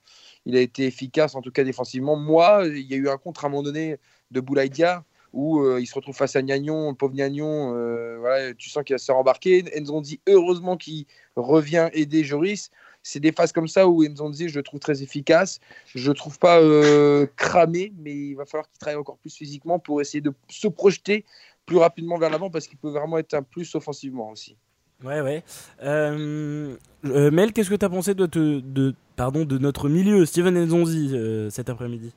[0.47, 2.17] il a été efficace en tout cas défensivement.
[2.17, 3.99] Moi, il y a eu un contre à un moment donné
[4.31, 7.73] de Boulaïdia où euh, il se retrouve face à Gnagnon, le pauvre Gnagnon,
[8.19, 9.63] voilà, tu sens qu'il va se faire embarquer.
[9.63, 11.05] dit heureusement qu'il
[11.37, 12.71] revient aider Joris
[13.03, 15.61] c'est des phases comme ça où Nzonzi, je le trouve très efficace.
[15.95, 19.79] Je le trouve pas euh, cramé, mais il va falloir qu'il travaille encore plus physiquement
[19.79, 21.25] pour essayer de se projeter
[21.67, 24.57] plus rapidement vers l'avant parce qu'il peut vraiment être un plus offensivement aussi.
[25.03, 25.43] Ouais, ouais.
[25.83, 30.59] Euh, euh, Mel, qu'est-ce que tu as pensé de, de, pardon, de notre milieu, Steven
[30.67, 31.17] Nzonzi,
[31.51, 32.13] cet après-midi?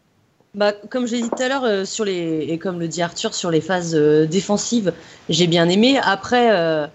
[0.54, 3.52] Bah, comme j'ai dit tout à l'heure, sur les, et comme le dit Arthur, sur
[3.52, 4.94] les phases défensives,
[5.30, 5.98] j'ai bien aimé.
[6.04, 6.90] Après,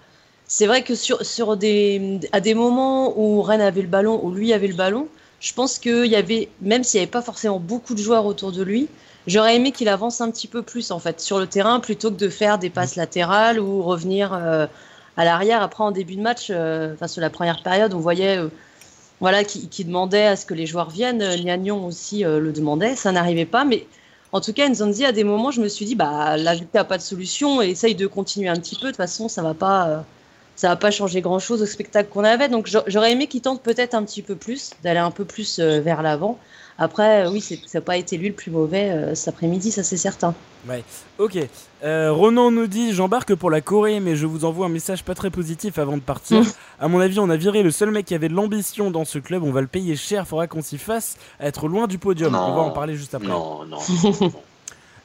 [0.49, 4.31] c'est vrai que sur, sur des, à des moments où Rennes avait le ballon, où
[4.31, 5.07] lui avait le ballon,
[5.39, 8.51] Je pense qu'il y avait, même s'il n'y avait pas forcément beaucoup de joueurs autour
[8.51, 8.89] de lui,
[9.27, 12.17] j'aurais aimé qu'il avance un petit peu plus en fait sur le terrain plutôt que
[12.17, 14.65] de faire des passes latérales ou revenir euh,
[15.17, 15.61] à l'arrière.
[15.61, 18.49] Après, en début de match, euh, enfin sur la première période, on voyait euh,
[19.21, 21.23] voilà, qui, demandait à ce que les joueurs viennent.
[21.23, 23.85] Liagnon aussi le demandait, ça n'arrivait pas, mais
[24.31, 26.83] en tout cas, Nzonzi, à des moments, je me suis dit, bah là, tu n'as
[26.83, 28.87] pas de solution, et essaye de continuer un petit peu.
[28.87, 30.05] De toute façon, ça va pas
[30.59, 32.49] ça va pas changer grand chose au spectacle qu'on avait.
[32.49, 35.79] Donc j'aurais aimé qu'il tente peut-être un petit peu plus, d'aller un peu plus euh,
[35.79, 36.37] vers l'avant.
[36.77, 39.83] Après, euh, oui, ça n'a pas été lui le plus mauvais euh, cet après-midi, ça
[39.83, 40.35] c'est certain.
[40.67, 40.83] Ouais,
[41.17, 41.37] ok.
[41.81, 45.29] Ronan nous dit J'embarque pour la Corée, mais je vous envoie un message pas très
[45.29, 46.41] positif avant de partir.
[46.81, 49.17] à mon avis, on a viré le seul mec qui avait de l'ambition dans ce
[49.17, 49.43] club.
[49.43, 52.35] On va le payer cher, faudra qu'on s'y fasse à être loin du podium.
[52.35, 53.29] on va en parler juste après.
[53.29, 53.77] Non, non.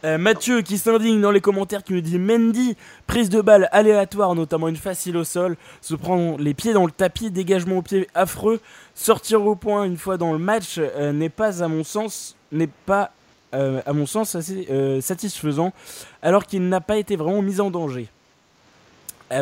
[0.05, 4.35] Euh, Mathieu qui s'indigne dans les commentaires qui nous dit Mendy, prise de balle aléatoire,
[4.35, 8.07] notamment une facile au sol, se prend les pieds dans le tapis, dégagement au pied
[8.15, 8.61] affreux,
[8.95, 12.69] sortir au point une fois dans le match euh, n'est pas à mon sens n'est
[12.87, 13.13] pas
[13.55, 14.69] euh, à mon sens assez
[15.01, 15.73] satisfaisant
[16.21, 18.09] alors qu'il n'a pas été vraiment mis en danger.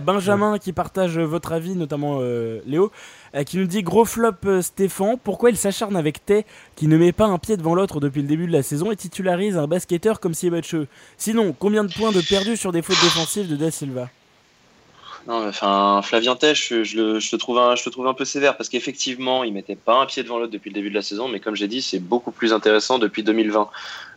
[0.00, 2.20] Benjamin qui partage votre avis, notamment
[2.66, 2.90] Léo.
[3.35, 6.44] Euh, qui nous dit gros flop euh, Stéphane, pourquoi il s'acharne avec Tay
[6.76, 8.96] qui ne met pas un pied devant l'autre depuis le début de la saison et
[8.96, 13.48] titularise un basketteur comme Siebatcheux Sinon, combien de points de perdus sur des fautes défensives
[13.48, 14.11] de Da Silva?
[15.28, 19.94] Non, Flavien je, te trouve un, je un peu sévère parce qu'effectivement, il mettait pas
[19.94, 22.00] un pied devant l'autre depuis le début de la saison, mais comme j'ai dit, c'est
[22.00, 23.68] beaucoup plus intéressant depuis 2020.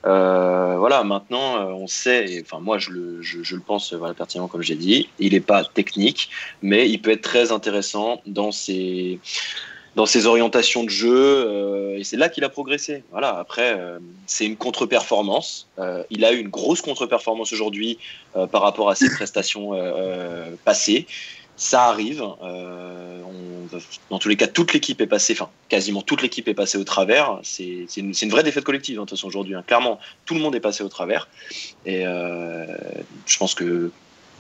[0.06, 4.76] Euh, voilà, maintenant, euh, on sait, enfin, moi, je le, pense voilà, pertinemment, comme j'ai
[4.76, 6.30] dit, il n'est pas technique,
[6.62, 9.20] mais il peut être très intéressant dans ses
[9.96, 13.04] dans ses orientations de jeu, euh, et c'est là qu'il a progressé.
[13.12, 13.38] Voilà.
[13.38, 15.68] Après, euh, c'est une contre-performance.
[15.80, 17.98] Euh, il a eu une grosse contre-performance aujourd'hui
[18.52, 19.72] par rapport à ses prestations
[20.66, 21.08] passées.
[21.56, 22.22] Ça arrive.
[24.10, 26.84] Dans tous les cas, toute l'équipe est passée, enfin, quasiment toute l'équipe est passée au
[26.84, 27.40] travers.
[27.44, 29.56] C'est une, vraie défaite collective, hein, de toute façon, aujourd'hui.
[29.56, 29.64] Hein.
[29.66, 31.30] Clairement, tout le monde est passé au travers.
[31.86, 33.92] Et je pense que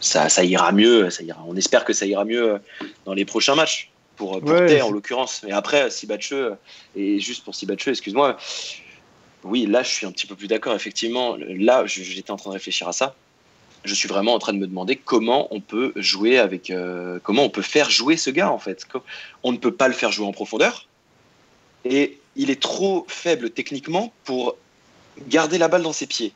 [0.01, 1.07] ça, ira mieux.
[1.47, 2.59] On espère que ça ira mieux
[3.05, 5.41] dans les prochains matchs pour, pour en l'occurrence.
[5.43, 6.55] Mais après, Sibatcheux,
[6.95, 8.37] et juste pour Sibatcheux, excuse-moi,
[9.43, 11.37] oui, là, je suis un petit peu plus d'accord, effectivement.
[11.37, 13.15] Là, j'étais en train de réfléchir à ça.
[13.83, 16.71] Je suis vraiment en train de me demander comment on peut jouer avec.
[16.71, 18.87] Euh, comment on peut faire jouer ce gars, en fait.
[19.43, 20.87] On ne peut pas le faire jouer en profondeur.
[21.83, 24.55] Et il est trop faible techniquement pour
[25.27, 26.33] garder la balle dans ses pieds.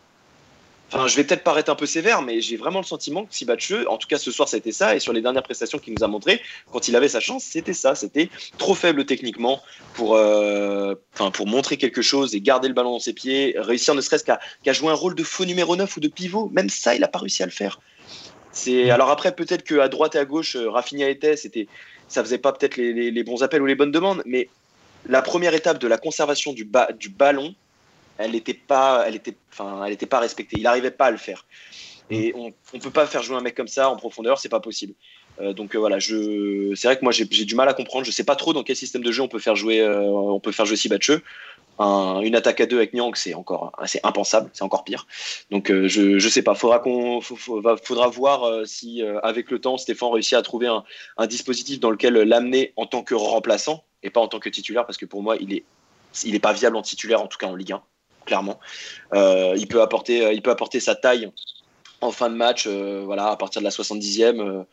[0.92, 3.88] Enfin, je vais peut-être paraître un peu sévère, mais j'ai vraiment le sentiment que Sibatcheux,
[3.90, 4.96] en tout cas ce soir, c'était ça.
[4.96, 7.74] Et sur les dernières prestations qu'il nous a montrées, quand il avait sa chance, c'était
[7.74, 7.94] ça.
[7.94, 9.62] C'était trop faible techniquement
[9.94, 10.96] pour, euh,
[11.34, 14.40] pour montrer quelque chose et garder le ballon dans ses pieds, réussir ne serait-ce qu'à
[14.74, 16.50] jouer un rôle de faux numéro 9 ou de pivot.
[16.54, 17.80] Même ça, il n'a pas réussi à le faire.
[18.52, 21.68] C'est alors après peut-être qu'à droite et à gauche, euh, Rafinha était, c'était,
[22.08, 24.50] ça faisait pas peut-être les, les, les, bons appels ou les bonnes demandes, mais
[25.06, 27.54] la première étape de la conservation du, ba du ballon,
[28.20, 30.58] elle n'était pas, elle était, enfin, elle était pas respectée.
[30.58, 31.46] Il n'arrivait pas à le faire.
[32.10, 32.36] Et mm.
[32.36, 34.94] on ne peut pas faire jouer un mec comme ça en profondeur, c'est pas possible.
[35.40, 38.06] Euh, donc euh, voilà, je, c'est vrai que moi j'ai, du mal à comprendre.
[38.06, 40.40] Je sais pas trop dans quel système de jeu on peut faire jouer, euh, on
[40.40, 41.24] peut faire jouer Sibatcheux.
[41.82, 45.08] Un, une attaque à deux avec Nyang, c'est encore, c'est impensable, c'est encore pire.
[45.50, 46.54] Donc je, je sais pas.
[46.54, 50.84] Faudra qu'on, faudra voir si avec le temps Stéphane réussit à trouver un,
[51.16, 54.86] un dispositif dans lequel l'amener en tant que remplaçant et pas en tant que titulaire,
[54.86, 55.64] parce que pour moi il est,
[56.26, 57.82] il est pas viable en titulaire, en tout cas en Ligue 1
[58.26, 58.60] clairement.
[59.14, 61.32] Euh, il, peut apporter, euh, il peut apporter sa taille
[62.02, 64.66] en fin de match, euh, voilà, à partir de la 70e.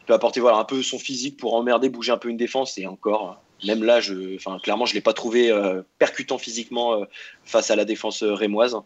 [0.00, 2.76] il peut apporter voilà, un peu son physique pour emmerder, bouger un peu une défense.
[2.76, 5.50] Et encore, même là, je, clairement, je ne l'ai pas trouvé
[5.98, 7.00] percutant physiquement
[7.44, 8.76] face à la défense rémoise.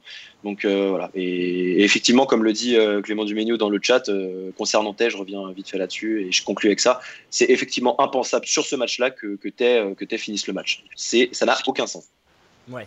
[0.44, 1.10] Donc voilà.
[1.14, 4.08] Et, effectivement, comme le dit Clément Duménio dans le chat,
[4.56, 7.00] concernant Tay, je reviens vite fait là-dessus et je conclue avec ça.
[7.30, 10.84] C'est effectivement impensable sur ce match-là que, que Tay, finisse le match.
[10.96, 12.08] Ça n'a aucun sens.
[12.70, 12.86] Ouais.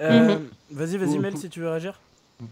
[0.00, 0.48] Euh, mhm.
[0.70, 2.00] Vas-y, vas-y, Mel, si tu veux réagir.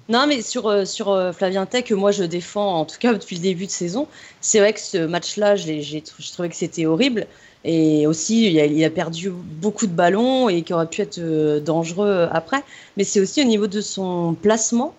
[0.09, 3.13] Non, mais sur, euh, sur euh, Flavien Tech, que moi je défends, en tout cas
[3.13, 4.09] depuis le début de saison,
[4.41, 7.27] c'est vrai que ce match-là, j'ai trouvé que c'était horrible.
[7.67, 11.19] Et aussi, il a, il a, perdu beaucoup de ballons et qui aurait pu être
[11.61, 12.63] dangereux après.
[12.97, 14.95] Mais c'est aussi au niveau de son placement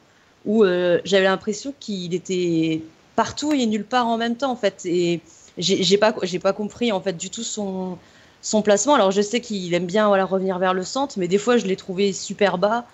[0.46, 2.82] où j'avais l'impression qu'il était
[3.16, 4.82] partout et nulle part en même temps, en fait.
[4.86, 5.22] Et
[5.60, 6.12] j'ai pas,
[6.42, 8.00] pas compris, en fait, du tout son,
[8.46, 8.94] son placement.
[8.94, 11.66] Alors je sais qu'il aime bien voilà, revenir vers le centre, mais des fois je
[11.66, 12.86] l'ai trouvé super bas,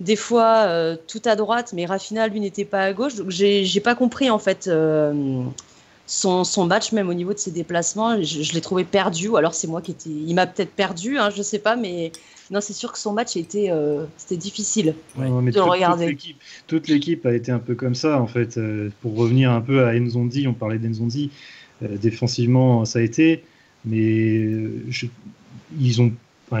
[0.00, 3.14] des fois euh, tout à droite, mais Raffina lui n'était pas à gauche.
[3.16, 5.42] Donc j'ai pas compris en fait euh,
[6.06, 8.22] son, son, match, même au niveau de ses déplacements.
[8.22, 10.08] Je, l'ai trouvé perdu, ou alors c'est moi qui étais.
[10.08, 12.10] Il m'a peut-être perdu, hein, je sais pas, mais
[12.50, 16.16] non, c'est sûr que son match était euh, c'était difficile de regarder.
[16.66, 18.58] Toute l'équipe a été un peu comme ça en fait.
[19.02, 21.30] pour revenir un peu à Enzondi, on parlait d'Enzondi.
[21.82, 23.44] défensivement, ça a été
[23.84, 24.84] mais euh,
[25.78, 26.12] ils ont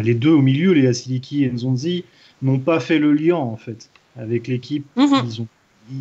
[0.02, 2.04] les deux au milieu, les Asiliki et Nzonzi,
[2.42, 4.86] n'ont pas fait le lien en fait avec l'équipe.
[4.96, 5.22] Mhm.
[5.26, 5.46] Ils, ont,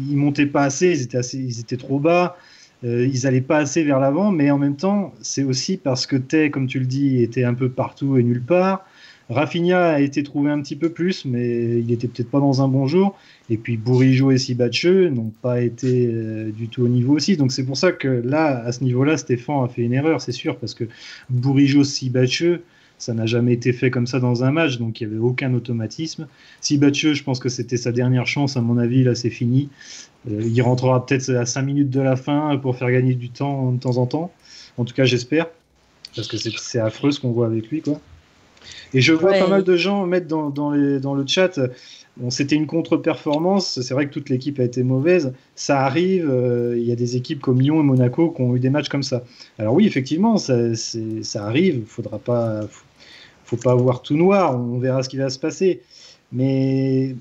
[0.09, 2.38] ils montaient pas assez, ils étaient, assez, ils étaient trop bas.
[2.83, 6.17] Euh, ils n'allaient pas assez vers l'avant, mais en même temps, c'est aussi parce que
[6.17, 8.86] Tay, comme tu le dis, était un peu partout et nulle part.
[9.29, 12.67] Rafinha a été trouvé un petit peu plus, mais il était peut-être pas dans un
[12.67, 13.17] bon jour.
[13.49, 17.38] Et puis Bourigeau et Sibacheux n'ont pas été euh, du tout au niveau aussi.
[17.38, 20.31] Donc c'est pour ça que là, à ce niveau-là, Stéphane a fait une erreur, c'est
[20.31, 20.86] sûr, parce que
[21.29, 22.63] Bourigeau, Sibacheux,
[22.97, 25.53] ça n'a jamais été fait comme ça dans un match, donc il n'y avait aucun
[25.53, 26.27] automatisme.
[26.62, 29.69] Sibacheux, je pense que c'était sa dernière chance, à mon avis, là c'est fini.
[30.29, 33.71] Euh, il rentrera peut-être à 5 minutes de la fin pour faire gagner du temps
[33.71, 34.31] de temps en temps.
[34.77, 35.47] En tout cas, j'espère,
[36.15, 37.99] parce que c'est affreux ce qu'on voit avec lui, quoi.
[38.93, 41.60] Et je vois pas mal de gens mettre dans, dans, les, dans le chat,
[42.17, 46.76] bon, c'était une contre-performance, c'est vrai que toute l'équipe a été mauvaise, ça arrive, euh,
[46.78, 49.04] il y a des équipes comme Lyon et Monaco qui ont eu des matchs comme
[49.04, 49.23] ça.
[49.58, 52.62] Alors oui, effectivement, ça, ça arrive, il faudra pas,
[53.45, 55.82] faut, pas avoir tout noir, on verra ce qui va se passer.
[56.32, 57.15] Mais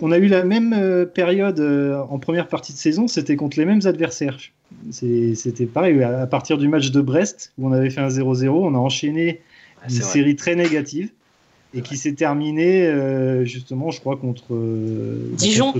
[0.00, 3.58] on a eu la même euh, période euh, en première partie de saison, c'était contre
[3.58, 4.38] les mêmes adversaires.
[4.90, 8.74] C'était pareil, à partir du match de Brest, où on avait fait un 0-0, on
[8.74, 9.42] a enchaîné
[9.82, 11.10] ah, une série très négative
[11.74, 15.74] et qui s'est terminée euh, justement, je crois, contre euh, Dijon.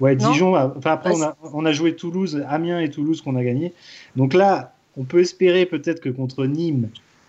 [0.00, 0.56] Ouais, Dijon.
[0.56, 3.72] Enfin, après, on a, on a, joué Toulouse, Amiens et Toulouse qu'on a gagné.
[4.16, 6.88] Donc là, on peut espérer peut-être que contre Nîmes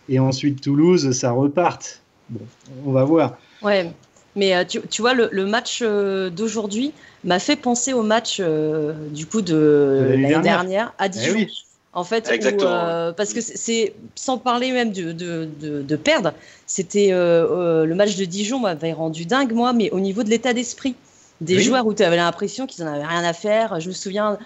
[0.09, 2.01] et ensuite Toulouse, ça reparte.
[2.29, 2.41] Bon,
[2.85, 3.37] on va voir.
[3.61, 3.91] Ouais,
[4.35, 6.93] mais euh, tu, tu, vois, le, le match d'aujourd'hui
[7.23, 10.93] m'a fait penser au match du coup de l'année dernière.
[10.97, 11.45] à eh Dijon.
[11.93, 16.33] En fait, euh, parce que c'est sans parler même de, de, de, perdre,
[16.65, 20.29] c'était euh, euh, le match de Dijon m'avait rendu dingue moi, mais au niveau de
[20.29, 20.95] l'état d'esprit
[21.41, 23.81] des joueurs où tu avais l'impression qu'ils n'en avaient rien à faire.
[23.81, 24.37] Je me souviens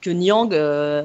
[0.00, 0.48] que Niang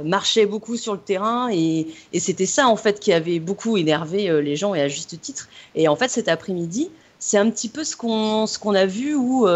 [0.05, 4.41] marchait beaucoup sur le terrain et, et c'était ça en fait qui avait beaucoup énervé
[4.41, 5.49] les gens et à juste titre.
[5.75, 9.15] Et en fait cet après-midi, c'est un petit peu ce qu'on ce qu'on a vu
[9.15, 9.47] où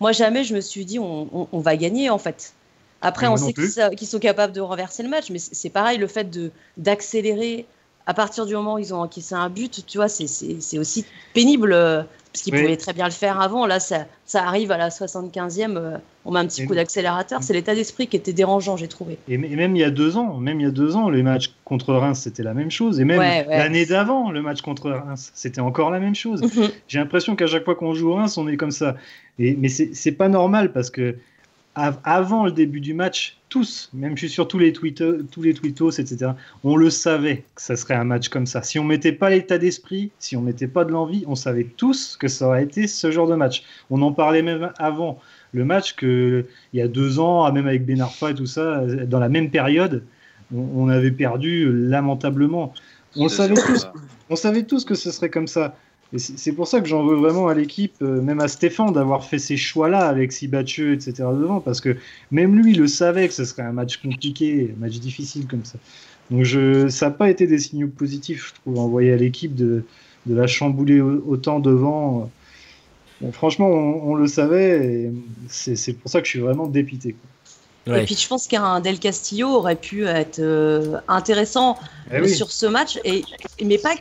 [0.00, 2.54] moi jamais je me suis dit on, on, on va gagner en fait.
[3.02, 6.28] Après, on sait qu'ils sont capables de renverser le match, mais c'est pareil, le fait
[6.76, 7.66] d'accélérer
[8.06, 11.72] à partir du moment où ils ont encaissé un but, tu vois, c'est aussi pénible,
[11.72, 13.66] euh, parce qu'ils pouvaient très bien le faire avant.
[13.66, 17.42] Là, ça, ça arrive à la 75e, euh, on met un petit coup d'accélérateur.
[17.42, 19.18] C'est l'état d'esprit qui était dérangeant, j'ai trouvé.
[19.28, 21.52] Et, même il y a deux ans, même il y a deux ans, les matchs
[21.64, 23.00] contre Reims, c'était la même chose.
[23.00, 26.42] Et même l'année d'avant, le match contre Reims, c'était encore la même chose.
[26.42, 26.68] Mhm.
[26.88, 28.96] J'ai l'impression qu'à chaque fois qu'on joue Reims, on est comme ça.
[29.38, 31.16] Et, mais c'est pas normal parce que
[32.04, 35.54] avant le début du match, tous, même je suis sur tous les, tweetos, tous les
[35.54, 38.62] tweetos, etc., on le savait que ça serait un match comme ça.
[38.62, 42.16] Si on mettait pas l'état d'esprit, si on mettait pas de l'envie, on savait tous
[42.16, 43.64] que ça aurait été ce genre de match.
[43.90, 45.20] On en parlait même avant
[45.52, 48.84] le match que il y a deux ans, même avec Ben Arfa et tout ça,
[49.06, 50.04] dans la même période,
[50.54, 52.72] on, avait perdu lamentablement.
[53.16, 53.88] On savait tous,
[54.28, 55.76] on savait tous que ce serait comme ça
[56.16, 59.38] c'est pour ça que j'en veux vraiment à l'équipe, euh, même à Stéphane, d'avoir fait
[59.38, 61.12] ces choix-là avec Sibacheux, etc.
[61.18, 61.96] devant, parce que
[62.32, 65.78] même lui le savait que ce serait un match compliqué, un match difficile comme ça.
[66.30, 69.84] Donc je, ça n'a pas été des signaux positifs, je trouve, envoyer à l'équipe de,
[70.26, 72.28] de, la chambouler autant devant.
[73.32, 75.12] franchement, on, le savait, et
[75.48, 77.14] c'est pour ça que je suis vraiment dépité.
[77.86, 81.78] Et puis je pense qu'un Del Castillo aurait pu être euh, intéressant
[82.12, 83.24] eh sur ce match, et,
[83.64, 83.94] mais pas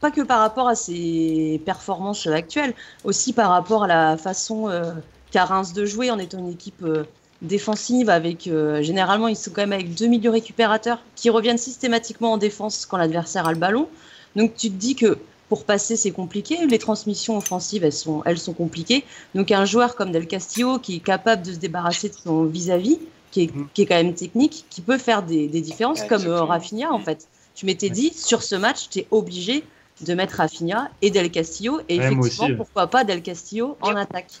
[0.00, 4.92] pas que par rapport à ses performances actuelles, aussi par rapport à la façon euh,
[5.30, 7.04] qu'a Reims de jouer en étant une équipe euh,
[7.42, 12.32] défensive avec euh, généralement ils sont quand même avec deux milieux récupérateurs qui reviennent systématiquement
[12.32, 13.88] en défense quand l'adversaire a le ballon.
[14.36, 18.38] Donc tu te dis que pour passer c'est compliqué, les transmissions offensives elles sont elles
[18.38, 19.04] sont compliquées.
[19.34, 22.98] Donc un joueur comme Del Castillo qui est capable de se débarrasser de son vis-à-vis,
[23.32, 23.68] qui, est, mm.
[23.74, 27.28] qui, est, quand même technique, qui peut faire des, des différences comme Rafinha en fait.
[27.54, 29.64] Tu m'étais dit sur ce match tu es obligé
[30.04, 31.80] de mettre Rafinha et Del Castillo.
[31.88, 34.32] Et effectivement, pourquoi pas Del Castillo en attaque.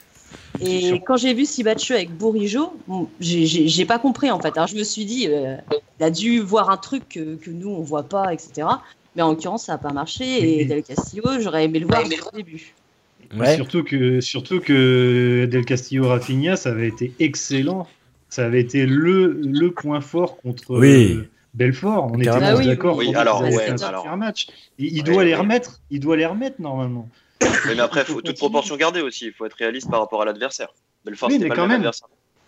[0.60, 2.72] Et quand j'ai vu Sibacho avec Bourigeau,
[3.20, 4.56] j'ai pas compris en fait.
[4.56, 5.56] Alors je me suis dit, euh,
[5.98, 8.66] il a dû voir un truc que, nous on voit pas, etc.
[9.16, 10.60] Mais en l'occurrence, ça n'a pas marché.
[10.60, 12.74] Et Del Castillo, j'aurais aimé le voir au début.
[13.54, 17.86] Surtout, que, surtout que Del Castillo Rafinha, ça avait été excellent.
[18.28, 20.78] Ça avait été le, le point fort contre.
[20.78, 21.14] Oui.
[21.14, 22.96] Euh, Belfort, on était ah d'accord.
[22.96, 24.46] Oui, alors, un match.
[24.78, 27.08] Il, doit les remettre, il doit les remettre normalement.
[27.66, 29.26] Mais, après, faut toute proportion garder aussi.
[29.26, 30.68] Il faut être réaliste par rapport à l'adversaire.
[31.04, 31.90] Belfort, c'était pas quand même.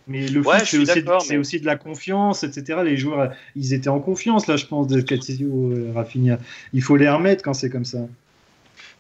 [0.09, 2.81] Mais le foot, c'est aussi, de la confiance, etc.
[2.85, 6.39] Les joueurs, ils étaient en confiance, là, je pense, de Catillo, euh, Rafinha.
[6.73, 7.99] Il faut les remettre quand c'est comme ça.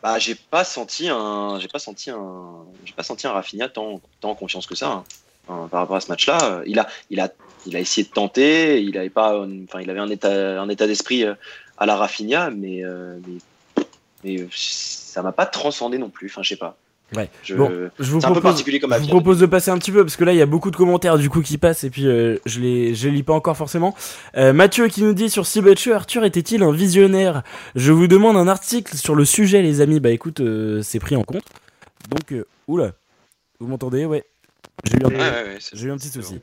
[0.00, 4.00] Bah, j'ai pas senti un, j'ai pas senti un, j'ai pas senti un Rafinha tant,
[4.20, 5.04] tant en confiance que ça.
[5.48, 5.68] Hein.
[5.70, 7.32] par rapport à ce match-là, il a, il a
[7.66, 8.82] il a essayé de tenter.
[8.82, 11.34] Il avait pas, enfin, il avait un état, un état d'esprit euh,
[11.78, 13.18] à la Rafinha, mais, euh,
[14.24, 16.28] mais ça m'a pas transcendé non plus.
[16.28, 16.76] Enfin, je sais pas.
[17.16, 17.28] Ouais.
[17.42, 17.54] Je...
[17.54, 19.92] Bon, je vous, propose, un peu particulier comme je vous propose de passer un petit
[19.92, 21.90] peu parce que là il y a beaucoup de commentaires du coup qui passent et
[21.90, 23.94] puis euh, je les je les lis pas encore forcément.
[24.36, 27.42] Euh, Mathieu qui nous dit sur Cibatcheux, Arthur était-il un visionnaire?
[27.74, 30.00] Je vous demande un article sur le sujet les amis.
[30.00, 31.44] Bah écoute, euh, c'est pris en compte.
[32.08, 32.34] Donc
[32.66, 32.92] oula,
[33.60, 34.06] vous m'entendez?
[34.06, 34.24] Ouais.
[34.84, 35.96] J'ai eu, un...
[35.96, 36.40] petit souci.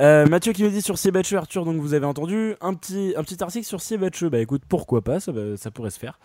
[0.00, 3.42] Mathieu qui nous dit sur Cibatcheux, Arthur, donc vous avez entendu un petit un petit
[3.42, 4.30] article sur Cibatcheux.
[4.30, 6.18] Bah écoute, pourquoi pas, ça, ça pourrait se faire.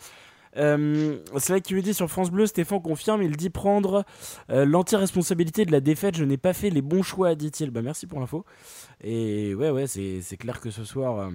[0.58, 4.06] Euh, c'est vrai qu'il dit sur France Bleu, Stéphane confirme, il dit prendre
[4.50, 6.16] euh, l'anti-responsabilité de la défaite.
[6.18, 7.72] Je n'ai pas fait les bons choix, dit-il.
[7.72, 8.46] Bah merci pour l'info.
[9.04, 11.30] Et ouais, ouais, c'est clair que ce soir, euh,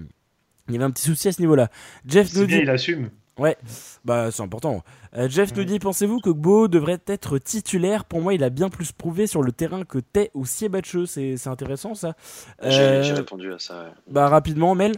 [0.68, 1.70] il y avait un petit souci à ce niveau-là.
[2.06, 2.58] Jeff nous dit.
[2.62, 3.10] il assume.
[3.38, 3.56] Ouais,
[4.04, 4.82] bah c'est important.
[5.28, 8.04] Jeff nous dit Pensez-vous que Gbo devrait être titulaire?
[8.04, 11.06] Pour moi, il a bien plus prouvé sur le terrain que Tay ou Siebatcheux.
[11.06, 12.14] C'est intéressant ça.
[12.62, 13.86] J'ai répondu à ça.
[14.06, 14.96] Bah rapidement, Mel.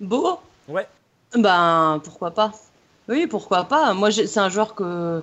[0.00, 0.86] Beau Ouais.
[1.36, 2.52] Bah pourquoi pas
[3.08, 3.92] oui, pourquoi pas.
[3.92, 5.22] Moi, c'est un joueur que,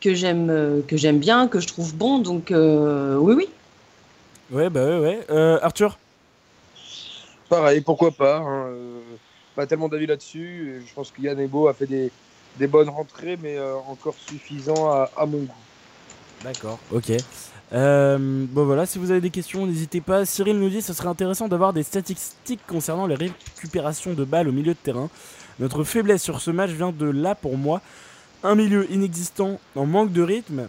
[0.00, 3.48] que j'aime euh, que j'aime bien, que je trouve bon, donc euh, oui, oui.
[4.50, 5.26] Ouais, bah ouais, ouais.
[5.30, 5.98] Euh, Arthur?
[7.48, 8.38] Pareil, pourquoi pas.
[8.38, 8.74] Hein,
[9.54, 10.82] pas tellement d'avis là-dessus.
[10.86, 12.10] Je pense que Yann Ebo a fait des,
[12.58, 15.52] des bonnes rentrées, mais encore suffisant à, à mon goût.
[16.44, 17.12] D'accord, ok.
[17.70, 20.24] bon voilà, si vous avez des questions, n'hésitez pas.
[20.24, 24.48] Cyril nous dit que ce serait intéressant d'avoir des statistiques concernant les récupérations de balles
[24.48, 25.08] au milieu de terrain.
[25.60, 27.80] Notre faiblesse sur ce match vient de là pour moi.
[28.42, 30.68] Un milieu inexistant en manque de rythme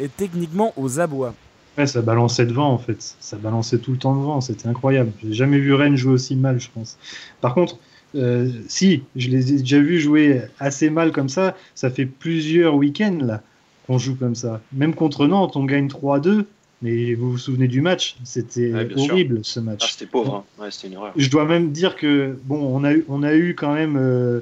[0.00, 1.34] et techniquement aux abois.
[1.78, 3.14] Ouais, ça balançait devant en fait.
[3.20, 4.40] Ça balançait tout le temps devant.
[4.40, 5.12] C'était incroyable.
[5.22, 6.98] J'ai jamais vu Rennes jouer aussi mal, je pense.
[7.40, 7.78] Par contre,
[8.14, 11.56] euh, si, je les ai déjà vus jouer assez mal comme ça.
[11.74, 13.42] Ça fait plusieurs week-ends là
[13.86, 14.60] qu'on joue comme ça.
[14.72, 16.44] Même contre Nantes, on gagne 3-2.
[16.82, 18.16] Mais vous vous souvenez du match?
[18.24, 19.82] C'était horrible ce match.
[19.84, 20.66] Ah, c'était pauvre, hein.
[20.70, 21.12] c'était une erreur.
[21.16, 24.40] Je dois même dire que bon, on a eu, on a eu quand même euh,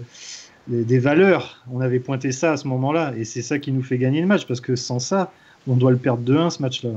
[0.67, 1.63] des, valeurs.
[1.71, 4.27] On avait pointé ça à ce moment-là, et c'est ça qui nous fait gagner le
[4.27, 5.33] match parce que sans ça,
[5.69, 6.91] on doit le perdre 2-1 ce match-là.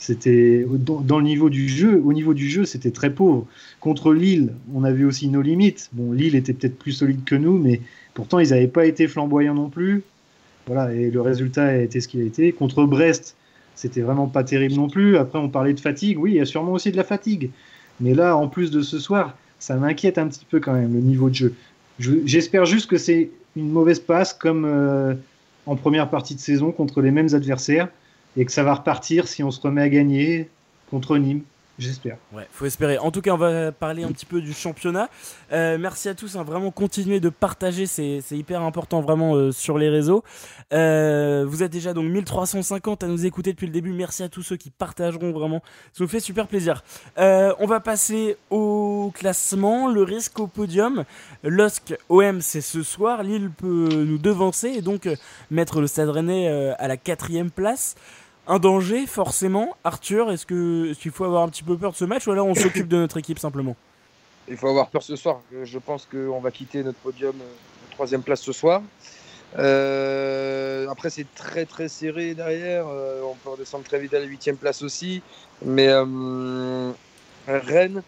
[0.00, 2.00] C'était dans, le niveau du jeu.
[2.02, 3.46] Au niveau du jeu, c'était très pauvre.
[3.80, 5.90] Contre Lille, on avait aussi nos limites.
[5.92, 7.82] Bon, Lille était peut-être plus solide que nous, mais
[8.14, 10.02] pourtant ils n'avaient pas été flamboyants non plus.
[10.66, 12.50] Voilà, et le résultat a été ce qu'il a été.
[12.52, 13.36] Contre Brest,
[13.74, 15.18] c'était vraiment pas terrible non plus.
[15.18, 16.18] Après, on parlait de fatigue.
[16.18, 17.50] Oui, il y a sûrement aussi de la fatigue.
[18.00, 21.00] Mais là, en plus de ce soir, ça m'inquiète un petit peu quand même, le
[21.00, 21.54] niveau de jeu.
[21.98, 25.12] J'espère juste que c'est une mauvaise passe comme euh,
[25.66, 27.88] en première partie de saison contre les mêmes adversaires
[28.36, 30.48] et que ça va repartir si on se remet à gagner
[30.90, 31.42] contre Nîmes.
[31.80, 32.18] J'espère.
[32.34, 32.98] Ouais, faut espérer.
[32.98, 35.08] En tout cas, on va parler un petit peu du championnat.
[35.50, 36.36] Euh, merci à tous.
[36.36, 37.86] Hein, vraiment, continuez de partager.
[37.86, 40.22] C'est hyper important, vraiment, euh, sur les réseaux.
[40.74, 43.94] Euh, vous êtes déjà donc 1350 à nous écouter depuis le début.
[43.94, 45.62] Merci à tous ceux qui partageront, vraiment.
[45.94, 46.84] Ça nous fait super plaisir.
[47.16, 49.88] on va passer au classement.
[49.88, 51.04] Le risque au podium.
[51.44, 53.22] LOSC OM, c'est ce soir.
[53.22, 55.08] Lille peut nous devancer et donc
[55.50, 57.96] mettre le Stade Rennais à la quatrième place
[58.46, 59.76] un danger, forcément.
[59.84, 62.46] Arthur, est-ce qu'il est faut avoir un petit peu peur de ce match ou alors
[62.46, 63.76] on s'occupe de notre équipe simplement?
[64.48, 65.40] Il faut avoir peur ce soir.
[65.62, 67.54] Je pense qu'on va quitter notre podium euh,
[67.92, 68.82] troisième place ce soir.
[69.58, 72.86] Euh, après, c'est très très serré derrière.
[72.88, 75.22] Euh, on peut redescendre très vite à la huitième place aussi.
[75.64, 75.92] Mais
[77.46, 78.02] Rennes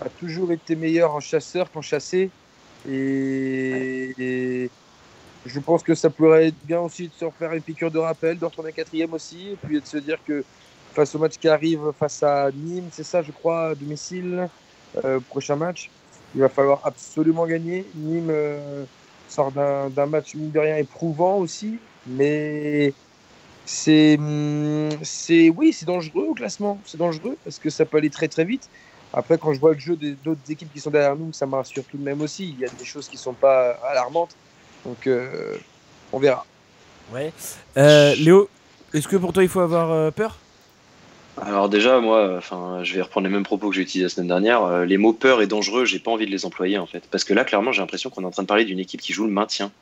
[0.00, 2.30] a toujours été meilleur en chasseur qu'en chassé.
[2.88, 4.70] et,
[5.44, 8.38] je pense que ça pourrait être bien aussi de se refaire une piqûre de rappel,
[8.38, 10.46] de retourner quatrième aussi, et puis de se dire que
[10.94, 14.50] face au match qui arrive face à Nîmes, c'est ça, je crois, à domicile,
[15.04, 15.92] euh, prochain match,
[16.34, 17.90] il va falloir absolument gagner.
[17.94, 18.86] Nîmes euh,
[19.26, 22.96] sort d'un match, mine de rien, éprouvant aussi, mais
[23.64, 24.18] c'est,
[25.02, 28.44] c'est oui, c'est dangereux au classement, c'est dangereux parce que ça peut aller très très
[28.44, 28.68] vite.
[29.12, 31.84] Après, quand je vois le jeu d'autres équipes qui sont derrière nous, ça me rassure
[31.86, 32.48] tout de même aussi.
[32.50, 34.36] Il y a des choses qui ne sont pas alarmantes.
[34.84, 35.56] Donc, euh,
[36.12, 36.46] on verra.
[37.12, 37.32] Ouais.
[37.76, 38.48] Euh, Léo,
[38.94, 40.38] est-ce que pour toi, il faut avoir euh, peur?
[41.40, 44.28] Alors déjà, moi, enfin, je vais reprendre les mêmes propos que j'ai utilisés la semaine
[44.28, 44.84] dernière.
[44.84, 47.32] les mots peur et dangereux, j'ai pas envie de les employer en fait, parce que
[47.32, 49.32] là, clairement, j'ai l'impression qu'on est en train de parler d'une équipe qui joue le
[49.32, 49.72] maintien.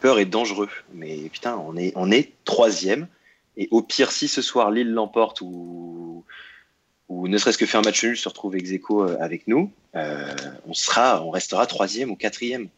[0.00, 3.08] Peur et dangereux, mais putain, on est, on est troisième.
[3.56, 6.24] Et au pire, si ce soir Lille l'emporte ou,
[7.08, 10.74] ou ne serait-ce que faire un match nul se retrouve ex aequo avec nous, on
[10.74, 12.68] sera, on restera troisième ou quatrième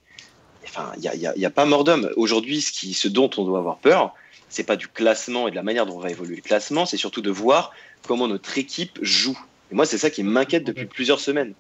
[0.65, 2.11] enfin, il n'y a, a, pas mort d'homme.
[2.17, 4.15] Aujourd'hui, ce, ce dont on doit avoir peur,
[4.49, 7.23] c'est pas du classement et de la manière dont va évoluer le classement, c'est surtout
[7.23, 7.73] de voir
[8.07, 9.39] comment notre équipe joue.
[9.73, 11.55] Et moi, c'est ça qui m'inquiète depuis plusieurs semaines.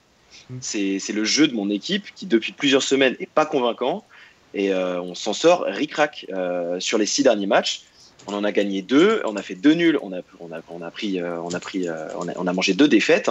[0.61, 4.05] C'est le jeu de mon équipe qui, depuis plusieurs semaines, est pas convaincant.
[4.53, 7.83] Et euh, on s'en sort ric-rac euh, sur les six derniers matchs.
[8.27, 11.19] On en a gagné deux, on a fait deux nuls, on a, on on pris,
[11.19, 11.61] euh, on a
[12.39, 13.31] on on, mangé deux défaites.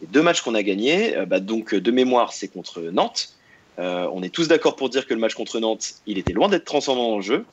[0.00, 3.34] Les deux matchs qu'on a gagnés, bah donc de mémoire, c'est contre Nantes
[3.78, 6.64] on est tous d'accord pour dire que le match contre Nantes, il était loin d'être
[6.64, 7.44] transformant en jeu.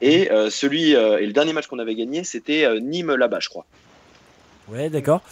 [0.00, 3.66] Et celui et le dernier match qu'on avait gagné, c'était Nîmes là-bas, je crois.
[4.68, 5.22] Ouais, d'accord.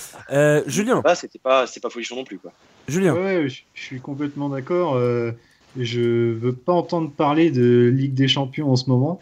[0.67, 1.03] Julien.
[1.15, 2.53] C'était pas, c'est pas folichon non plus, quoi.
[2.89, 3.15] Julien.
[3.15, 4.99] Ouais, je, suis complètement d'accord.
[5.79, 9.21] je veux pas entendre parler de Ligue des Champions en ce moment.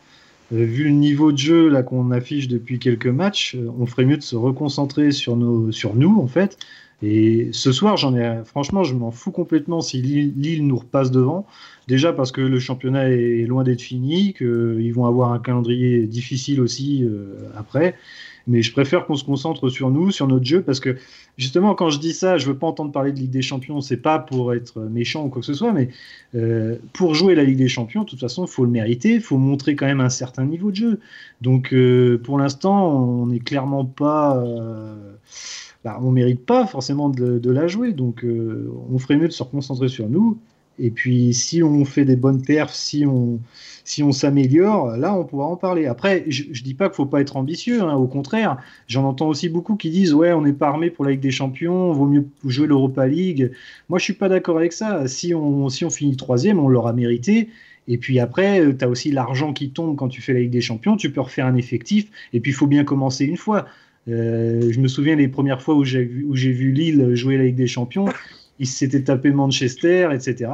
[0.53, 4.05] Euh, vu le niveau de jeu là qu'on affiche depuis quelques matchs, euh, on ferait
[4.05, 6.59] mieux de se reconcentrer sur, nos, sur nous en fait.
[7.03, 11.47] Et ce soir, j'en ai, franchement, je m'en fous complètement si Lille nous repasse devant.
[11.89, 16.61] Déjà parce que le championnat est loin d'être fini, qu'ils vont avoir un calendrier difficile
[16.61, 17.97] aussi euh, après.
[18.47, 20.97] Mais je préfère qu'on se concentre sur nous, sur notre jeu, parce que
[21.39, 23.81] justement, quand je dis ça, je veux pas entendre parler de Ligue des Champions.
[23.81, 25.89] C'est pas pour être méchant ou quoi que ce soit, mais
[26.35, 29.75] euh, pour jouer la Ligue des Champions, de toute façon, faut le mériter, faut montrer
[29.77, 31.01] quand même un certain niveau de jeu.
[31.41, 34.45] Donc, euh, pour l'instant, on n'est clairement pas.
[35.85, 37.93] Euh, bah, on mérite pas forcément de, la jouer.
[37.93, 40.39] Donc, on ferait mieux de se reconcentrer sur nous.
[40.79, 43.41] Et puis, si on fait des bonnes perfs, si on
[43.85, 45.87] si on s'améliore, là, on pourra en parler.
[45.87, 48.59] Après, je, ne dis pas qu'il faut pas être ambitieux, hein, au contraire.
[48.87, 51.31] J'en entends aussi beaucoup qui disent ouais, on n'est pas armé pour la Ligue des
[51.31, 53.53] Champions, vaut mieux jouer l'Europa League.
[53.89, 55.07] Moi, je suis pas d'accord avec ça.
[55.09, 57.49] Si on, si on finit troisième, on l'aura mérité.
[57.89, 60.53] Et puis après, euh, tu as aussi l'argent qui tombe quand tu fais la Ligue
[60.53, 60.97] des Champions.
[60.97, 62.09] Tu peux refaire un effectif.
[62.33, 63.67] Et puis, il faut bien commencer une fois.
[64.09, 67.57] Euh, je me souviens les premières fois où j'ai vu, vu Lille jouer la Ligue
[67.57, 68.07] des Champions.
[68.59, 70.51] Ils s'étaient tapés Manchester, etc.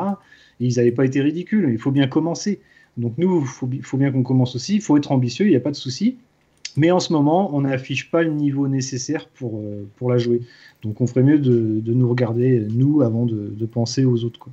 [0.61, 1.69] ils n'avaient pas été ridicules.
[1.71, 2.61] Il faut bien commencer.
[2.97, 3.43] Donc nous,
[3.73, 5.77] il faut, bien qu'on commence aussi, il faut être ambitieux, il n'y a pas de
[5.77, 6.19] souci.
[6.77, 10.43] Mais en ce moment, on n'affiche pas le niveau nécessaire pour, euh, pour la jouer.
[10.83, 14.39] Donc on ferait mieux de, de nous regarder, nous, avant de, de, penser aux autres.
[14.39, 14.53] Quoi.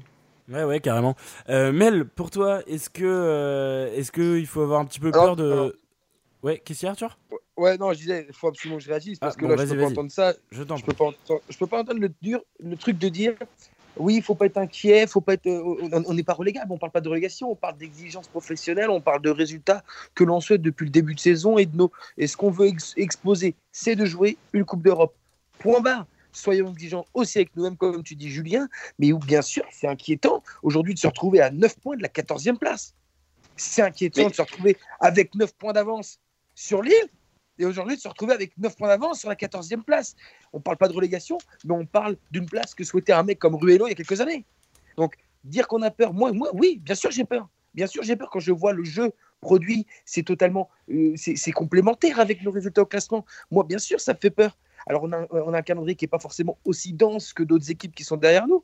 [0.51, 1.15] Ouais, ouais, carrément.
[1.49, 5.35] Euh, Mel, pour toi, est-ce que euh, est-ce qu'il faut avoir un petit peu peur
[5.35, 5.75] de...
[6.43, 7.17] Ouais, qu'est-ce qu'il y a, Arthur?
[7.57, 9.73] Ouais, non, je disais, il faut absolument que je réagisse parce ah, que là, je
[9.73, 10.33] peux pas entendre ça.
[10.51, 13.35] Je, je peux pas entendre, je peux pas entendre le, dur, le truc de dire
[13.97, 16.77] oui, il faut pas être inquiet, faut pas être, euh, on n'est pas relégable, on
[16.77, 19.83] parle pas de relégation, on parle d'exigence professionnelle, on parle de résultats
[20.13, 21.91] que l'on souhaite depuis le début de saison et de nos.
[22.17, 25.15] Et ce qu'on veut exposer, c'est de jouer une Coupe d'Europe.
[25.59, 26.05] Point barre.
[26.33, 28.67] Soyons exigeants aussi avec nous-mêmes, comme tu dis, Julien.
[28.99, 32.57] Mais bien sûr, c'est inquiétant aujourd'hui de se retrouver à 9 points de la 14e
[32.57, 32.93] place.
[33.55, 36.19] C'est inquiétant de se retrouver avec 9 points d'avance
[36.53, 37.09] sur Lille
[37.59, 40.15] et aujourd'hui de se retrouver avec 9 points d'avance sur la 14e place.
[40.53, 43.39] On ne parle pas de relégation, mais on parle d'une place que souhaitait un mec
[43.39, 44.45] comme Ruello il y a quelques années.
[44.97, 47.47] Donc, dire qu'on a peur, moi, moi oui, bien sûr, j'ai peur.
[47.73, 52.19] Bien sûr, j'ai peur quand je vois le jeu produit, c'est totalement, euh, c'est complémentaire
[52.19, 53.25] avec nos résultats au classement.
[53.51, 54.57] Moi, bien sûr, ça me fait peur.
[54.87, 57.69] Alors, on a, on a un calendrier qui n'est pas forcément aussi dense que d'autres
[57.69, 58.63] équipes qui sont derrière nous,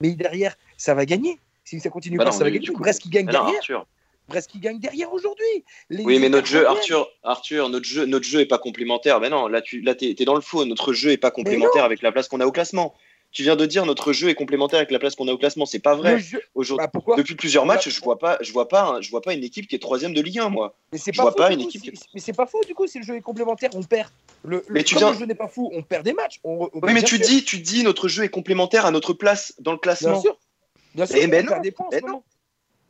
[0.00, 1.38] mais derrière, ça va gagner.
[1.64, 2.68] Si ça continue bah pas, ça va gagner.
[2.70, 3.86] Brest qui gagne derrière.
[4.32, 5.64] Brest qui gagne derrière aujourd'hui.
[5.90, 9.20] Oui, mais notre jeu, Arthur, Arthur, notre jeu, notre jeu est pas complémentaire.
[9.20, 10.64] Mais non, là, tu là, es, dans le faux.
[10.64, 12.94] Notre jeu est pas complémentaire avec la place qu'on a au classement.
[13.30, 15.66] Tu viens de dire notre jeu est complémentaire avec la place qu'on a au classement.
[15.66, 16.18] C'est pas vrai.
[16.54, 19.44] Aujourd'hui, bah, depuis plusieurs matchs, je vois pas, je vois pas, je vois pas une
[19.44, 20.74] équipe qui est troisième de Ligue 1, moi.
[20.92, 21.94] Mais c'est pas, pas une équipe.
[22.14, 22.86] Mais c'est pas faux du coup.
[22.86, 24.10] Si le jeu est complémentaire, on perd.
[24.44, 26.40] Le, mais tu le jeu n'est pas fou, on perd des matchs.
[26.44, 29.78] oui, mais tu dis, tu dis notre jeu est complémentaire à notre place dans le
[29.78, 30.12] classement.
[30.12, 30.38] Bien sûr.
[30.94, 31.28] Bien sûr.
[31.28, 32.22] Mais, non,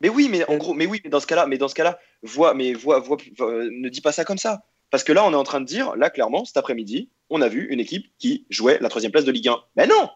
[0.03, 1.97] mais oui, mais en gros, mais oui, mais dans ce cas-là, mais dans ce cas-là,
[2.21, 4.61] vois, mais vois, vois, euh, ne dis pas ça comme ça.
[4.91, 7.47] Parce que là, on est en train de dire, là, clairement, cet après-midi, on a
[7.47, 9.57] vu une équipe qui jouait la troisième place de Ligue 1.
[9.77, 10.09] Mais non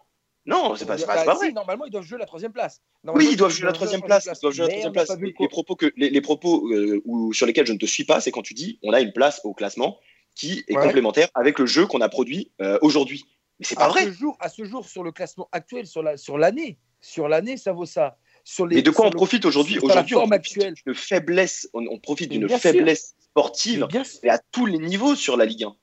[0.45, 1.53] Non, c'est pas, pas, pas, vrai.
[1.53, 2.81] normalement, ils doivent jouer la troisième place.
[3.05, 4.25] oui, ils doivent jouer la troisième place.
[4.25, 5.17] Ils doivent jouer la troisième place.
[5.19, 8.43] Les, propos, que, les, propos euh, sur lesquels je ne te suis pas, c'est quand
[8.43, 9.97] tu dis on a une place au classement
[10.35, 13.23] qui est complémentaire avec le jeu qu'on a produit euh, aujourd'hui.
[13.59, 14.03] Mais c'est pas vrai.
[14.03, 17.57] Ce jour, à ce jour, sur le classement actuel, sur l'année, sur l'année, sur l'année,
[17.57, 18.17] ça vaut ça.
[18.71, 23.15] Et de quoi on profite aujourd'hui Aujourd'hui, on profite d'une faiblesse, on, profite d'une faiblesse
[23.19, 23.87] sportive
[24.23, 25.75] et à tous les niveaux sur la Ligue 1.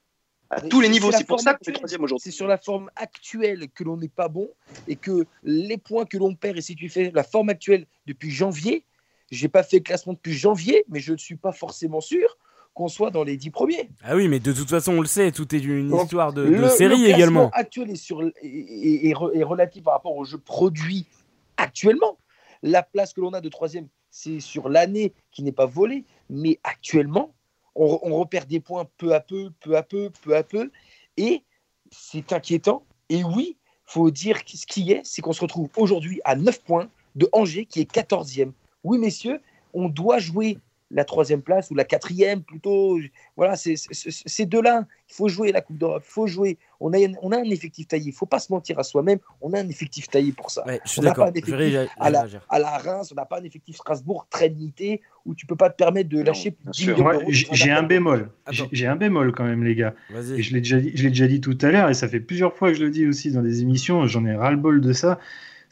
[0.51, 2.31] À tous les niveaux, c'est pour ça qu'on fait troisième aujourd'hui.
[2.31, 4.49] C'est sur la forme actuelle que l'on n'est pas bon
[4.87, 8.31] et que les points que l'on perd, et si tu fais la forme actuelle depuis
[8.31, 8.85] janvier,
[9.31, 12.39] j'ai pas fait le classement depuis janvier, mais je ne suis pas forcément sûr
[12.73, 13.89] qu'on soit dans les dix premiers.
[14.03, 17.03] Ah oui, mais de toute façon, on le sait, tout est une histoire de, série
[17.03, 17.51] le également.
[17.51, 21.07] actuel est, sur, est, relatif par rapport au jeu produit
[21.57, 22.19] actuellement.
[22.67, 26.59] La place que l'on a de troisième, c'est sur l'année qui n'est pas volée, mais
[26.65, 27.35] actuellement,
[27.75, 30.71] on, repère des points peu à peu, peu à peu, peu à peu,
[31.19, 31.43] et
[31.93, 32.87] c'est inquiétant.
[33.11, 36.89] Et oui, faut dire ce qui est, c'est qu'on se retrouve aujourd'hui à 9 points
[37.17, 38.53] de Angers qui est 14e.
[38.83, 39.43] Oui, messieurs,
[39.75, 40.57] on doit jouer
[40.95, 42.99] la troisième place ou la quatrième plutôt.
[43.37, 44.87] Voilà, c'est de là.
[45.11, 46.59] Il faut jouer la Coupe d'Europe, il faut jouer.
[46.81, 48.07] On a, on a un effectif taillé.
[48.07, 49.19] Il ne faut pas se mentir à soi-même.
[49.41, 50.65] On a un effectif taillé pour ça.
[50.85, 51.31] je suis d'accord.
[51.99, 55.47] À, la, à la Reims, on n'a pas un effectif Strasbourg très limité où tu
[55.47, 56.57] peux pas te permettre de lâcher.
[56.73, 58.31] J'ai un bémol.
[58.51, 59.95] J'ai un bémol quand même, les gars.
[60.37, 62.71] Et je l'ai déjà, dit, déjà dit tout à l'heure et ça fait plusieurs fois
[62.71, 64.07] que je le dis aussi dans des émissions.
[64.07, 65.19] J'en ai ras-le-bol de ça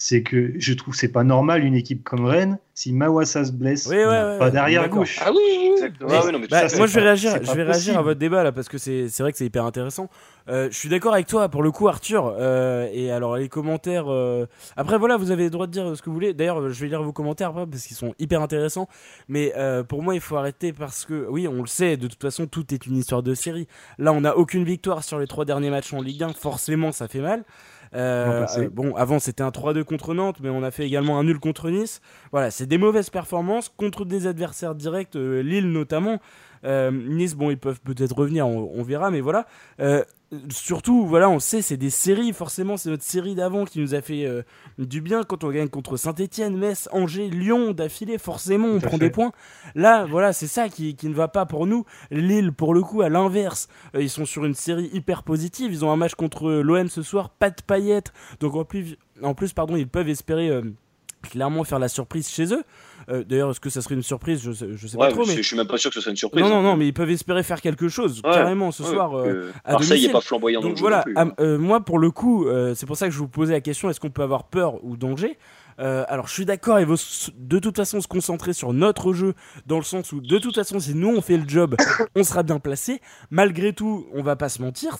[0.04, 3.86] c'est que je trouve c'est pas normal une équipe comme Rennes si Mawassa se blesse
[3.86, 5.20] pas derrière gauche.
[5.24, 6.10] Ah oui, exactement.
[6.50, 9.06] Bah, moi je vais réagir, je vais réagir à votre débat là parce que c'est
[9.20, 10.10] vrai que c'est hyper intéressant.
[10.48, 14.06] Euh, je suis d'accord avec toi pour le coup Arthur euh, et alors les commentaires
[14.08, 14.46] euh,
[14.76, 16.34] après voilà vous avez le droit de dire ce que vous voulez.
[16.34, 18.88] D'ailleurs je vais lire vos commentaires après parce qu'ils sont hyper intéressants.
[19.28, 19.52] Mais
[19.88, 22.74] pour moi il faut arrêter parce que oui on le sait de toute façon tout
[22.74, 23.68] est une histoire de série.
[23.98, 27.06] Là on n'a aucune victoire sur les trois derniers matchs en Ligue 1 forcément ça
[27.06, 27.44] fait mal
[27.92, 31.70] bon, avant c'était un 3-2 contre Nantes, mais on a fait également un nul contre
[31.70, 32.00] Nice.
[32.30, 36.20] Voilà, c'est des mauvaises performances contre des adversaires directs, euh, Lille notamment.
[36.64, 39.46] nice, bon, ils peuvent peut-être revenir, on, verra, mais voilà
[40.50, 44.00] surtout, voilà, on sait, c'est des séries, forcément, c'est notre série d'avant qui nous a
[44.00, 44.42] fait euh,
[44.78, 49.10] du bien quand on gagne contre Saint-Etienne, Metz, Angers, Lyon d'affilée, forcément, on prend des
[49.10, 49.32] points.
[49.74, 51.84] Là, voilà, c'est ça qui, qui, ne va pas pour nous.
[52.10, 55.72] Lille, pour le coup, à l'inverse, euh, ils sont sur une série hyper positive.
[55.72, 58.12] Ils ont un match contre l'OM ce soir, pas de paillettes.
[58.40, 60.62] Donc en plus, en plus pardon, ils peuvent espérer euh,
[61.22, 62.62] clairement faire la surprise chez eux.
[63.08, 64.42] Euh, d'ailleurs, est-ce que ça serait une surprise?
[64.42, 65.26] Je sais, je sais pas trop.
[65.26, 65.36] Mais...
[65.36, 66.42] Je suis même pas sûr que ce soit une surprise.
[66.42, 69.16] Non, non, non, mais ils peuvent espérer faire quelque chose carrément ce soir.
[69.18, 71.04] Euh, à Marseille n'est pas flamboyant Donc, voilà,
[71.40, 74.00] euh, moi pour le coup, c'est pour ça que je vous posais la question est-ce
[74.00, 75.38] qu'on peut avoir peur ou danger?
[75.78, 76.96] Alors je suis d'accord, il faut
[77.36, 79.34] de toute façon se concentrer sur notre jeu,
[79.66, 81.76] dans le sens où de toute façon si nous on fait le job,
[82.16, 83.00] on sera bien placé.
[83.30, 84.98] Malgré tout, on va pas se mentir,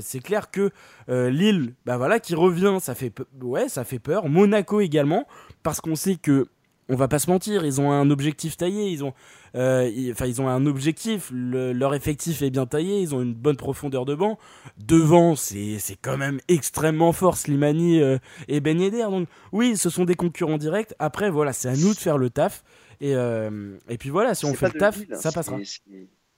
[0.00, 0.70] c'est clair que
[1.08, 4.28] Lille, bah voilà, qui revient, ça fait, ouais, ça fait peur.
[4.28, 5.26] Monaco également,
[5.62, 6.46] parce qu'on sait que
[6.88, 9.12] on va pas se mentir, ils ont un objectif taillé, ils ont,
[9.54, 13.56] euh, enfin ils ont un objectif, leur effectif est bien taillé, ils ont une bonne
[13.56, 14.38] profondeur de banc.
[14.78, 18.18] Devant, c'est c'est quand même extrêmement fort Slimani euh,
[18.48, 19.06] et Ben Yedder.
[19.10, 20.94] Donc oui, ce sont des concurrents directs.
[20.98, 22.62] Après voilà, c'est à nous de faire le taf.
[23.00, 25.58] Et, euh, et puis voilà, si on fait le taf, ça passera.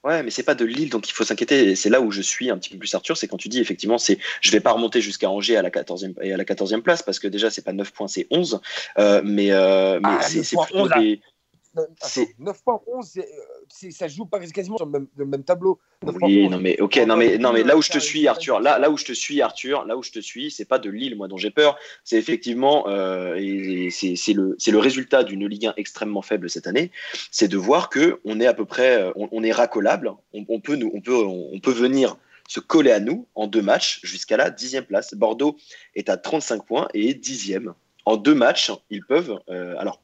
[0.05, 1.75] Ouais, mais c'est pas de Lille, donc il faut s'inquiéter.
[1.75, 3.97] C'est là où je suis un petit peu plus Arthur, c'est quand tu dis effectivement,
[3.97, 7.03] c'est je vais pas remonter jusqu'à Angers à la 14e et à la 14e place
[7.03, 8.61] parce que déjà c'est pas 9 points, c'est 11.
[8.97, 11.19] Euh, mais euh, mais ah, c'est plutôt des
[11.75, 13.21] 9 points 11,
[13.91, 15.79] ça joue pas quasiment sur le même, tableau.
[16.21, 18.79] Oui, non mais ok, non mais non mais là où je te suis, Arthur, là
[18.79, 21.15] là où je te suis, Arthur, là où je te suis, c'est pas de Lille,
[21.15, 25.67] moi dont j'ai peur, c'est effectivement euh, et, c'est le c'est le résultat d'une Ligue
[25.67, 26.91] 1 extrêmement faible cette année,
[27.31, 30.91] c'est de voir que on est à peu près, on, est racolable, on, peut nous,
[30.93, 32.17] on peut on peut venir
[32.49, 35.13] se coller à nous en deux matchs jusqu'à la dixième place.
[35.13, 35.55] Bordeaux
[35.95, 37.73] est à 35 points et est dixième.
[38.05, 39.39] En deux matchs, ils peuvent.
[39.49, 40.01] Euh, alors,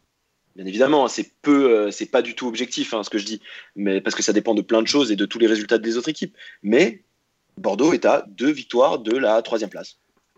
[0.56, 3.26] Bien évidemment, hein, c'est peu, euh, c'est pas du tout objectif hein, ce que je
[3.26, 3.42] dis,
[3.76, 5.98] mais parce que ça dépend de plein de choses et de tous les résultats des
[5.98, 6.36] autres équipes.
[6.64, 7.04] Mais
[7.58, 9.98] Bordeaux est à deux victoires de la troisième place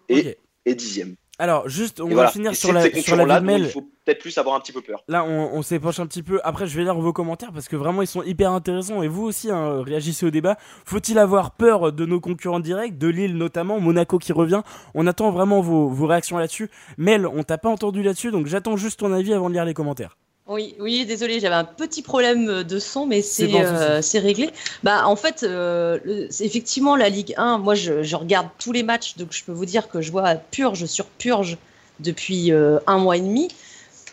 [0.09, 1.15] et, et dixième.
[1.39, 3.63] Alors, juste, on va finir sur la, sur la mail.
[3.65, 5.03] Il faut peut-être plus avoir un petit peu peur.
[5.07, 6.39] Là, on, on s'épanche un petit peu.
[6.43, 9.03] Après, je vais lire vos commentaires parce que vraiment, ils sont hyper intéressants.
[9.03, 10.57] Et vous aussi, hein, réagissez au débat.
[10.85, 14.61] Faut-il avoir peur de nos concurrents directs, de Lille notamment, Monaco qui revient?
[14.95, 16.71] On attend vraiment vos, vos réactions là-dessus.
[16.97, 19.75] Mel, on t'a pas entendu là-dessus, donc j'attends juste ton avis avant de lire les
[19.75, 20.17] commentaires.
[20.47, 24.49] Oui, oui, désolé, j'avais un petit problème de son, mais c'est euh, réglé.
[24.81, 25.99] Bah, en fait, euh,
[26.39, 29.65] effectivement, la Ligue 1, moi, je, je, regarde tous les matchs, donc je peux vous
[29.65, 31.57] dire que je vois purge sur purge
[31.99, 33.49] depuis euh, un mois et demi.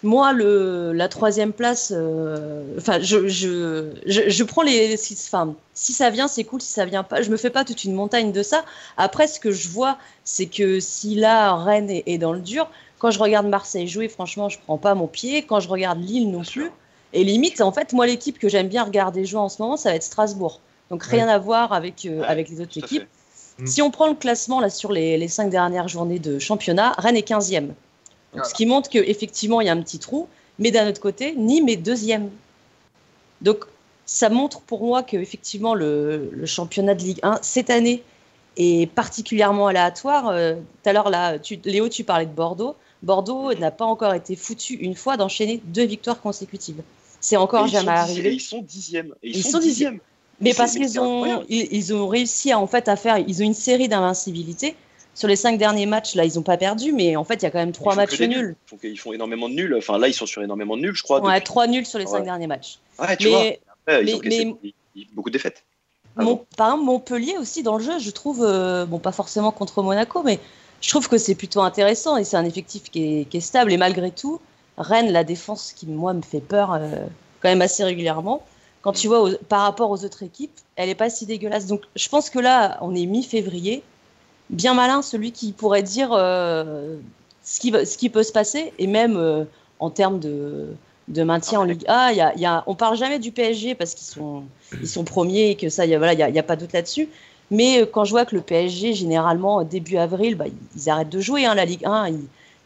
[0.03, 4.97] Moi, le, la troisième place, euh, enfin, je, je, je, prends les.
[5.13, 6.61] Enfin, si ça vient, c'est cool.
[6.61, 8.65] Si ça vient pas, je me fais pas toute une montagne de ça.
[8.99, 12.69] Après, ce que je vois, c'est que si là, Rennes est, est dans le dur,
[13.05, 15.43] quand je regarde Marseille jouer, franchement, je prends pas mon pied.
[15.43, 16.71] Quand je regarde Lille non plus.
[17.13, 19.91] Et limite, en fait, moi, l'équipe que j'aime bien regarder jouer en ce moment, ça
[19.91, 20.61] va être Strasbourg.
[20.89, 23.07] Donc rien à voir avec, euh, avec les autres équipes.
[23.59, 23.67] Mm.
[23.67, 27.19] Si on prend le classement là sur les, les cinq dernières journées de championnat, Rennes
[27.19, 27.73] est 15e.
[28.43, 30.27] Ce qui montre qu'effectivement, il y a un petit trou.
[30.59, 32.31] Mais d'un autre côté, Nîmes est deuxième.
[33.43, 33.67] Donc
[34.07, 38.03] ça montre pour moi qu'effectivement, le, le championnat de Ligue 1, cette année,
[38.57, 40.29] est particulièrement aléatoire.
[40.29, 42.77] Euh, tout à l'heure, là, Léo, tu parlais de Bordeaux.
[43.05, 46.83] Bordeaux n'a pas encore été foutu une fois d'enchaîner deux victoires consécutives.
[47.21, 48.35] C'est encore jamais arrivé.
[48.35, 49.15] ils sont dixièmes.
[49.23, 49.99] ils, sont dixièmes.
[50.41, 53.55] Mais parce qu'ils ont, ils, ont réussi à, en fait, à faire, ils ont une
[53.55, 54.75] série d'invincibilité.
[55.15, 57.47] Sur les cinq derniers matchs, là, ils n'ont pas perdu, mais en fait, il y
[57.47, 58.57] a quand même trois matchs nuls.
[58.83, 59.75] Ils font, énormément de nuls.
[59.77, 61.21] Enfin, là, ils sont sur énormément de nuls, je crois.
[61.21, 62.79] Ouais, trois nuls sur les cinq derniers matchs.
[62.99, 64.03] Ouais, tu mais, vois.
[64.03, 64.59] ils ont
[65.15, 65.65] beaucoup de défaites.
[66.17, 66.25] Ah
[66.57, 70.23] par exemple, Montpellier aussi, dans le jeu, je trouve, euh, bon, pas forcément contre Monaco,
[70.23, 70.39] mais
[70.81, 73.73] je trouve que c'est plutôt intéressant et c'est un effectif qui est, stable.
[73.73, 74.41] Et malgré tout,
[74.77, 76.97] Rennes, la défense qui, moi, me fait peur euh,
[77.41, 78.45] quand même assez régulièrement,
[78.83, 81.67] quand tu vois par rapport aux autres équipes, elle n'est pas si dégueulasse.
[81.67, 83.83] Donc je pense que là, on est mi-février.
[84.51, 86.97] Bien malin celui qui pourrait dire euh,
[87.43, 88.75] ce, qui ce qui peut se passer.
[88.79, 89.45] Et même euh,
[89.79, 90.69] en termes de,
[91.09, 93.95] de maintien en Ligue A, y a, y a, on parle jamais du PSG parce
[93.95, 94.45] qu'ils sont,
[94.81, 97.09] ils sont premiers et que ça, il n'y a, voilà, y a, pas doute là-dessus.
[97.51, 101.21] Mais euh, quand je vois que le PSG, généralement, début avril, bah, ils arrêtent de
[101.21, 102.11] jouer hein, la Ligue 1.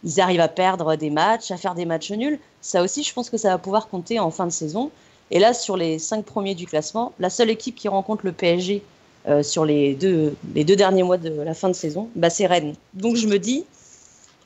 [0.04, 2.38] ils arrivent à perdre des matchs, à faire des matchs nuls.
[2.60, 4.90] Ça aussi, je pense que ça va pouvoir compter en fin de saison.
[5.30, 8.82] Et là, sur les cinq premiers du classement, la seule équipe qui rencontre le PSG
[9.28, 12.74] euh, sur les deux, derniers mois de la fin de saison, bah, c'est Rennes.
[12.94, 13.64] Donc je me dis,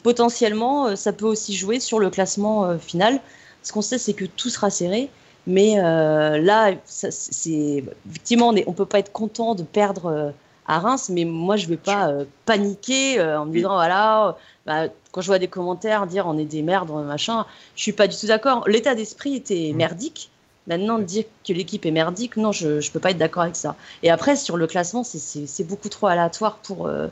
[0.02, 3.20] potentiellement, euh, ça peut aussi jouer sur le classement euh, final.
[3.62, 5.08] Ce qu'on sait, c'est que tout sera serré.
[5.46, 10.32] Mais là, c'est effectivement, on ne peut pas être content de perdre
[10.66, 12.12] à Reims, mais moi, je ne vais pas
[12.46, 14.36] paniquer en me disant, voilà,
[14.66, 18.08] bah, quand je vois des commentaires dire on est des merdes, machin, je suis pas
[18.08, 18.68] du tout d'accord.
[18.68, 20.30] L'état d'esprit était merdique.
[20.68, 23.74] Maintenant, dire que l'équipe est merdique, non, je ne peux pas être d'accord avec ça.
[24.04, 27.08] Et après, sur le classement, c'est beaucoup trop aléatoire pour, euh,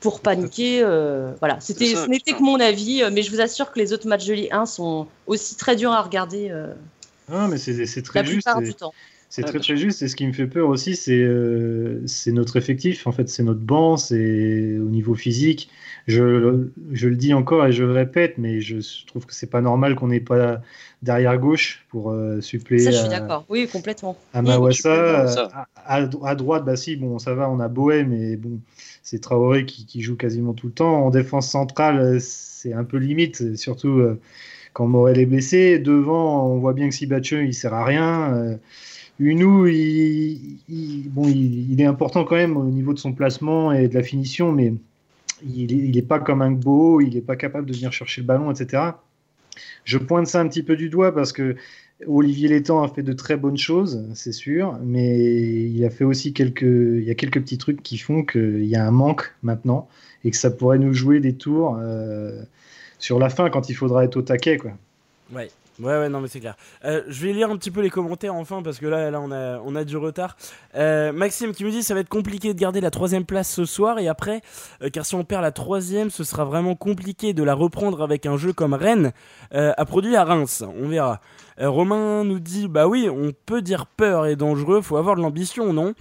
[0.00, 0.80] pour paniquer.
[0.82, 3.92] Euh, voilà, c'était, ce n'était que mon avis, euh, mais je vous assure que les
[3.92, 6.50] autres matchs de Ligue 1 sont aussi très durs à regarder.
[7.30, 8.46] Non, mais c'est très la juste.
[8.46, 8.92] Plupart du temps.
[9.28, 10.02] C'est très très juste.
[10.02, 11.26] Et ce qui me fait peur aussi, c'est
[12.06, 13.06] c'est notre effectif.
[13.06, 15.68] En fait, c'est notre banc, c'est au niveau physique.
[16.06, 19.60] Je, je, le dis encore et je le répète, mais je trouve que c'est pas
[19.60, 20.60] normal qu'on n'ait pas
[21.02, 22.78] derrière gauche pour euh, suppléer.
[22.78, 23.44] Ça, je suis d'accord.
[23.48, 24.16] Oui, complètement.
[24.32, 25.26] À Mawassa.
[25.84, 28.60] À, à, droite, bah si, bon, ça va, on a Boé, mais bon,
[29.02, 31.04] c'est Traoré qui, qui, joue quasiment tout le temps.
[31.06, 34.20] En défense centrale, c'est un peu limite, surtout euh,
[34.76, 35.78] quand Morel est blessé.
[35.78, 38.34] Devant, on voit bien que Sibatcheux, il sert à rien.
[38.34, 38.56] Euh,
[39.18, 40.60] Unou, il,
[41.08, 44.52] bon, il, est important quand même au niveau de son placement et de la finition,
[44.52, 44.74] mais
[45.42, 48.50] il n'est pas comme un Gbo, il n'est pas capable de venir chercher le ballon,
[48.50, 48.82] etc.
[49.84, 51.56] Je pointe ça un petit peu du doigt parce que
[52.06, 56.34] Olivier Létang a fait de très bonnes choses, c'est sûr, mais il a fait aussi
[56.34, 59.88] quelques, il y a quelques petits trucs qui font qu'il y a un manque maintenant
[60.22, 62.42] et que ça pourrait nous jouer des tours euh,
[62.98, 64.72] sur la fin quand il faudra être au taquet, quoi.
[65.32, 65.50] Ouais.
[65.78, 66.56] Ouais, ouais, non, mais c'est clair.
[66.86, 69.30] Euh, je vais lire un petit peu les commentaires enfin, parce que là, là on,
[69.30, 70.34] a, on a du retard.
[70.74, 73.66] Euh, Maxime qui me dit ça va être compliqué de garder la troisième place ce
[73.66, 74.40] soir et après,
[74.82, 78.24] euh, car si on perd la troisième, ce sera vraiment compliqué de la reprendre avec
[78.24, 79.12] un jeu comme Rennes
[79.50, 80.64] a produit à Reims.
[80.82, 81.20] On verra.
[81.58, 85.74] Romain nous dit bah oui, on peut dire peur et dangereux, faut avoir de l'ambition,
[85.74, 85.92] non?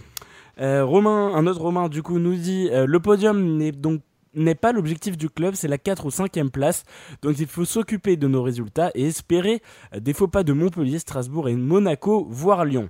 [0.57, 4.01] Romain, un autre Romain du coup nous dit le podium n'est donc
[4.35, 6.83] n'est pas l'objectif du club, c'est la 4 ou 5e place.
[7.21, 9.61] Donc il faut s'occuper de nos résultats et espérer
[9.97, 12.89] des faux pas de Montpellier, Strasbourg et Monaco, voire Lyon.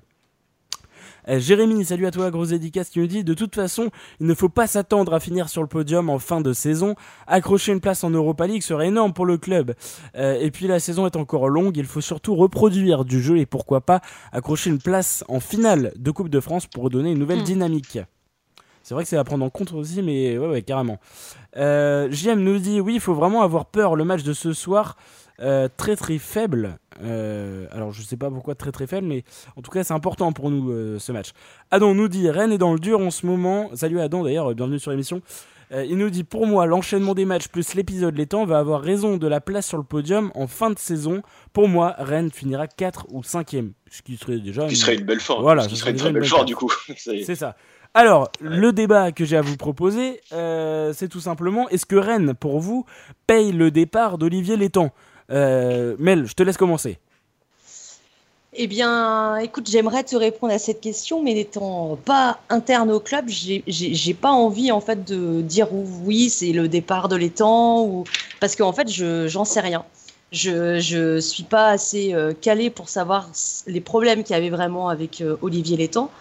[1.28, 3.90] Euh, Jérémy, salut à toi, gros dédicace qui me dit de toute façon,
[4.20, 6.96] il ne faut pas s'attendre à finir sur le podium en fin de saison.
[7.28, 9.74] Accrocher une place en Europa League serait énorme pour le club.
[10.16, 13.46] Euh, et puis la saison est encore longue, il faut surtout reproduire du jeu et
[13.46, 17.42] pourquoi pas accrocher une place en finale de Coupe de France pour redonner une nouvelle
[17.42, 17.46] hmm.
[17.46, 18.00] dynamique.
[18.86, 21.00] C'est vrai que c'est à prendre en compte aussi, mais ouais, ouais carrément.
[21.58, 23.96] Euh, JM nous dit oui, il faut vraiment avoir peur.
[23.96, 24.96] Le match de ce soir,
[25.40, 26.78] euh, très très faible.
[27.02, 29.24] Euh, alors je sais pas pourquoi très très faible, mais
[29.56, 31.32] en tout cas c'est important pour nous euh, ce match.
[31.72, 33.72] Adam nous dit Rennes est dans le dur en ce moment.
[33.74, 35.24] Salut Adam d'ailleurs, bienvenue sur l'émission.
[35.72, 39.18] il nous dit pour moi l'enchaînement des matchs plus l'épisode les temps va avoir raison
[39.18, 41.24] de la place sur le podium en fin de saison.
[41.54, 45.06] Pour moi Rennes finira 4 ou 5ème, ce qui serait déjà ce qui serait une
[45.06, 45.42] belle fin.
[45.42, 46.72] Voilà, ce qui serait une très belle fin du coup.
[46.98, 47.56] c'est ça.
[47.98, 52.34] Alors, le débat que j'ai à vous proposer, euh, c'est tout simplement est-ce que Rennes,
[52.34, 52.86] pour vous,
[53.26, 54.92] paye le départ d'Olivier Létang?
[55.32, 57.00] Euh, Mel, je te laisse commencer.
[58.52, 63.30] Eh bien, écoute, j'aimerais te répondre à cette question, mais n'étant pas interne au club,
[63.30, 68.04] j'ai pas envie en fait de dire oui, c'est le départ de l'étang ou
[68.42, 69.86] parce qu'en fait, je j'en sais rien.
[70.34, 73.30] Je je suis pas assez euh, calé pour savoir
[73.68, 76.12] les problèmes qu'il y avait vraiment avec Olivier Létang.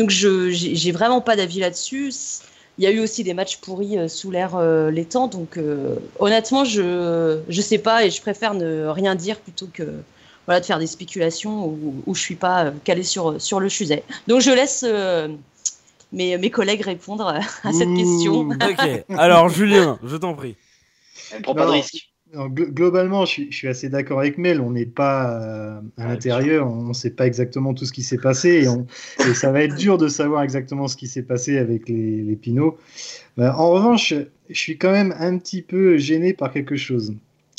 [0.00, 2.10] Donc je j'ai vraiment pas d'avis là-dessus.
[2.78, 5.58] Il y a eu aussi des matchs pourris euh, sous l'air euh, les temps, donc
[5.58, 9.82] euh, honnêtement je je sais pas et je préfère ne rien dire plutôt que
[10.46, 14.02] voilà de faire des spéculations où, où je suis pas calé sur sur le sujet.
[14.26, 14.86] Donc je laisse
[16.12, 18.48] mes, mes collègues répondre à cette question.
[18.48, 19.04] Ok.
[19.18, 20.56] Alors Julien, je t'en prie.
[21.42, 24.60] Prend pas de risque globalement, je suis, assez d'accord avec Mel.
[24.60, 28.18] On n'est pas euh, à l'intérieur, on ne sait pas exactement tout ce qui s'est
[28.18, 28.66] passé
[29.18, 32.36] et, ça va être dur de savoir exactement ce qui s'est passé avec les, les
[32.36, 32.78] Pinots.
[33.38, 34.14] Euh, en revanche,
[34.48, 37.14] je suis quand même un petit peu gêné par quelque chose.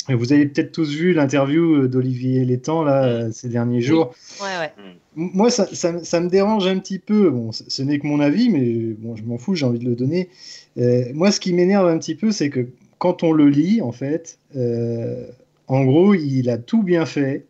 [0.08, 4.12] Vous avez peut-être tous vu l'interview d'Olivier Létang là, ces derniers jours.
[4.40, 4.72] Ouais, ouais.
[5.14, 7.30] Moi, ça, ça, me dérange un petit peu.
[7.30, 9.94] Bon, ce n'est que mon avis, mais bon, je m'en fous, j'ai envie de le
[9.94, 10.28] donner.
[10.78, 12.66] Euh, moi, ce qui m'énerve un petit peu, c'est que
[13.02, 15.26] quand on le lit, en fait, euh,
[15.66, 17.46] en gros, il a tout bien fait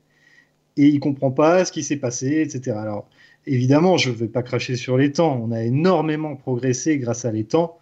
[0.78, 2.74] et il comprend pas ce qui s'est passé, etc.
[2.80, 3.06] Alors,
[3.46, 5.38] évidemment, je ne vais pas cracher sur les temps.
[5.44, 7.76] On a énormément progressé grâce à les temps.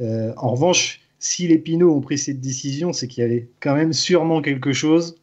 [0.00, 3.74] Euh, en revanche, si les Pinots ont pris cette décision, c'est qu'il y avait quand
[3.74, 5.16] même sûrement quelque chose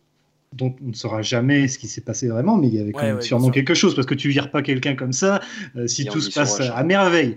[0.53, 3.01] dont on ne saura jamais ce qui s'est passé vraiment, mais il y avait quand
[3.01, 5.41] même sûrement quelque chose, parce que tu vires pas quelqu'un comme ça
[5.75, 7.35] euh, si tout se passe à merveille.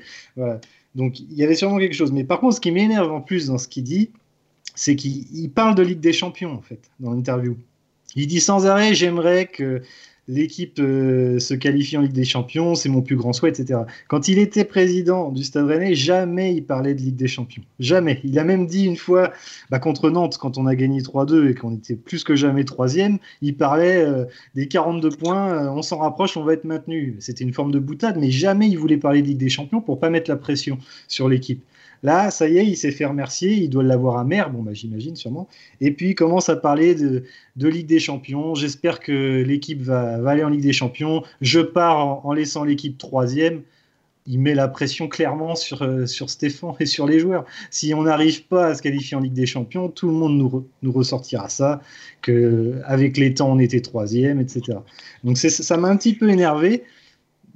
[0.95, 2.13] Donc il y avait sûrement quelque chose.
[2.13, 4.11] Mais par contre, ce qui m'énerve en plus dans ce qu'il dit,
[4.75, 7.57] c'est qu'il parle de Ligue des Champions, en fait, dans l'interview.
[8.15, 9.83] Il dit sans arrêt, j'aimerais que
[10.29, 13.81] l'équipe euh, se qualifie en Ligue des Champions, c'est mon plus grand souhait, etc.
[14.09, 17.63] Quand il était président du Stade Rennais, jamais il parlait de Ligue des Champions.
[17.81, 18.21] Jamais.
[18.25, 19.33] Il a même dit une fois,
[19.71, 23.19] bah, contre Nantes, quand on a gagné 3-2 et qu'on était plus que jamais troisième,
[23.41, 27.17] il parlait euh, des 42 points, euh, on s'en rapproche, on va être maintenu.
[27.19, 29.99] C'était une forme de boutade, mais jamais il voulait parler de Ligue des Champions pour
[29.99, 31.63] pas mettre la pression sur l'équipe.
[32.03, 35.15] Là, ça y est, il s'est fait remercier, il doit l'avoir amer, bon, bah, j'imagine
[35.15, 35.49] sûrement.
[35.81, 37.25] Et puis, il commence à parler de,
[37.57, 38.55] Ligue des Champions.
[38.55, 41.23] J'espère que l'équipe va, aller en Ligue des Champions.
[41.41, 43.63] Je pars en, laissant l'équipe troisième.
[44.27, 47.45] Il met la pression clairement sur, euh, sur Stéphane et sur les joueurs.
[47.71, 50.69] Si on n'arrive pas à se qualifier en Ligue des Champions, tout le monde nous,
[50.83, 51.83] nous ressortira ça,
[52.21, 54.79] qu'avec les temps, on était troisième, etc.
[55.25, 56.85] Donc ça m'a un petit peu énervé.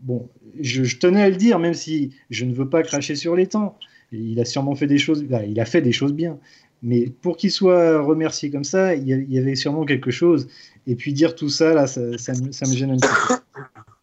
[0.00, 0.28] Bon,
[0.60, 3.46] je, je, tenais à le dire, même si je ne veux pas cracher sur les
[3.46, 3.76] temps.
[4.12, 6.38] Il a sûrement fait des choses, il a fait des choses bien.
[6.82, 10.48] Mais pour qu'il soit remercié comme ça, il y avait sûrement quelque chose.
[10.86, 13.34] Et puis dire tout ça, là, ça, me, gêne un peu.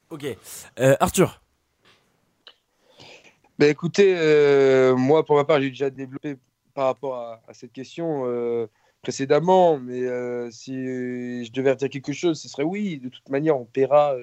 [0.10, 0.26] Ok.
[0.80, 1.42] Euh, Arthur
[3.58, 6.36] ben Écoutez, euh, moi, pour ma part, j'ai déjà développé
[6.74, 8.68] par rapport à, cette question euh,
[9.02, 9.80] précédemment.
[9.80, 10.02] Mais
[10.52, 10.74] si
[11.46, 12.98] je devais dire quelque chose, ce serait oui.
[12.98, 14.16] De toute manière, on paiera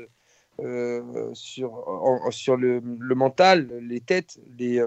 [1.32, 4.84] sur, sur le, le, mental, les têtes, les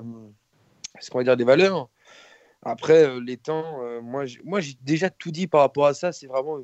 [0.99, 1.89] ce qu'on va dire des valeurs.
[2.63, 6.11] Après, euh, les temps, euh, moi, j'ai déjà tout dit par rapport à ça.
[6.11, 6.59] C'est vraiment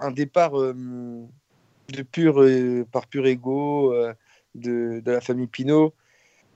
[0.00, 0.74] un départ euh,
[1.88, 2.44] de pur,
[2.90, 3.94] par pur ego
[4.54, 5.94] de, de, la famille Pinot.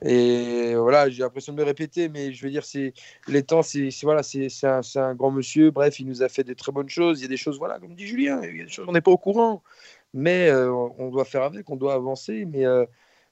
[0.03, 2.93] Et voilà, j'ai l'impression de me répéter, mais je veux dire, c'est
[3.27, 5.69] les temps, c'est voilà, c'est un, un, grand monsieur.
[5.69, 7.19] Bref, il nous a fait des très bonnes choses.
[7.19, 8.93] Il y a des choses, voilà, comme dit Julien, il y a des choses on
[8.93, 9.61] n'est pas au courant,
[10.13, 12.45] mais on doit faire avec, on doit avancer.
[12.45, 12.65] Mais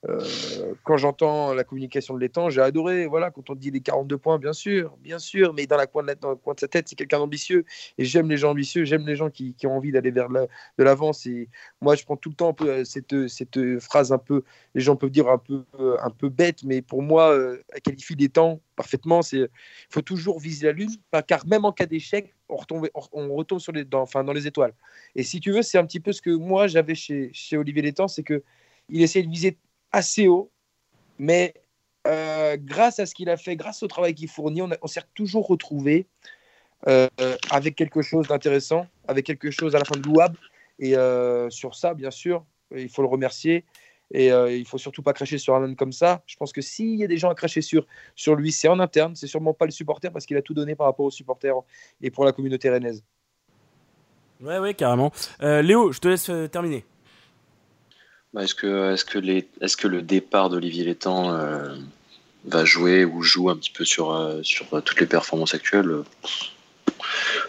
[0.08, 3.06] euh, quand j'entends la communication de l'étang, j'ai adoré.
[3.06, 6.04] Voilà, quand on dit les 42 points, bien sûr, bien sûr, mais dans, la coin
[6.04, 7.66] de, dans le coin de sa tête, c'est quelqu'un d'ambitieux.
[7.98, 11.12] Et j'aime les gens ambitieux, j'aime les gens qui, ont envie d'aller vers de l'avant.
[11.26, 11.50] Et
[11.82, 14.44] moi, je prends tout le temps un peu euh, cette, cette phrase un peu,
[14.74, 17.38] les gens peuvent dire un peu, euh, un peu bête, mais pour moi,
[17.74, 19.20] elle qualifie l'étang parfaitement.
[19.34, 19.50] Il
[19.90, 20.92] faut toujours viser la lune,
[21.28, 24.74] car même en cas d'échec, on retombe, sur les, dans, enfin, dans les étoiles.
[25.16, 27.82] Et si tu veux, c'est un petit peu ce que moi j'avais chez, chez Olivier
[27.82, 28.42] Létang, c'est que
[28.90, 29.58] il essaie de viser
[29.92, 30.52] assez haut,
[31.18, 31.54] mais
[32.08, 35.48] euh, grâce à ce qu'il a fait, grâce au travail qu'il fournit, on, s'est toujours
[35.48, 36.08] retrouvé
[36.88, 37.08] euh,
[37.52, 40.38] avec quelque chose d'intéressant, avec quelque chose à la fin de louable.
[40.80, 43.66] Et euh, sur ça, bien sûr, il faut le remercier.
[44.12, 46.24] Et il faut surtout pas cracher sur un homme comme ça.
[46.26, 47.86] Je pense que s'il y a des gens à cracher sur,
[48.16, 49.16] sur lui, c'est en interne.
[49.16, 51.54] C'est sûrement pas le supporter parce qu'il a tout donné par rapport aux supporters
[52.02, 53.04] et pour la communauté rennaise.
[54.42, 55.12] Ouais, ouais, carrément.
[55.42, 56.86] Léo, je te laisse terminer.
[58.34, 61.76] Bah, est-ce que, le départ d'Olivier Létang euh,
[62.46, 65.90] va jouer ou joue un petit peu sur, euh, sur toutes les performances actuelles?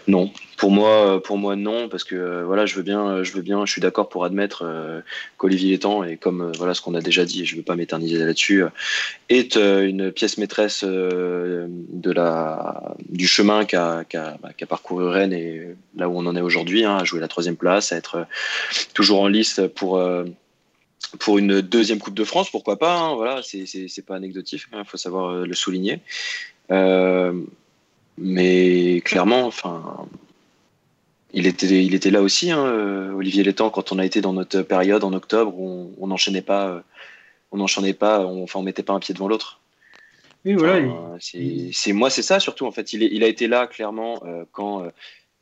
[0.07, 0.31] Non.
[0.57, 1.21] Pour moi,
[1.55, 4.63] non, parce que voilà, je veux bien, je veux bien, je suis d'accord pour admettre
[4.63, 5.01] euh,
[5.37, 8.17] qu'Olivier Létang, et comme voilà ce qu'on a déjà dit, je ne veux pas m'éterniser
[8.17, 8.63] là-dessus,
[9.29, 11.67] est une pièce maîtresse du
[13.27, 17.03] chemin qu'a, qu'a, bah, parcouru Rennes et là où on en est aujourd'hui, hein, à
[17.03, 18.25] jouer la troisième place, à être
[18.93, 19.99] toujours en liste pour
[21.19, 24.83] pour une deuxième Coupe de France, pourquoi pas hein, Voilà, c'est pas anecdotique, il hein,
[24.83, 25.99] faut savoir euh, le souligner.
[26.71, 27.33] Euh,
[28.17, 30.07] mais clairement, enfin,
[31.33, 34.33] il était, il était là aussi, hein, euh, Olivier Létang, quand on a été dans
[34.33, 36.83] notre période en octobre, où on n'enchaînait pas,
[37.51, 39.59] on n'enchaînait pas, on, enfin, on mettait pas un pied devant l'autre.
[40.43, 40.81] Oui, voilà.
[41.19, 42.65] c'est moi, c'est ça surtout.
[42.65, 44.91] En fait, il, est, il a été là clairement quand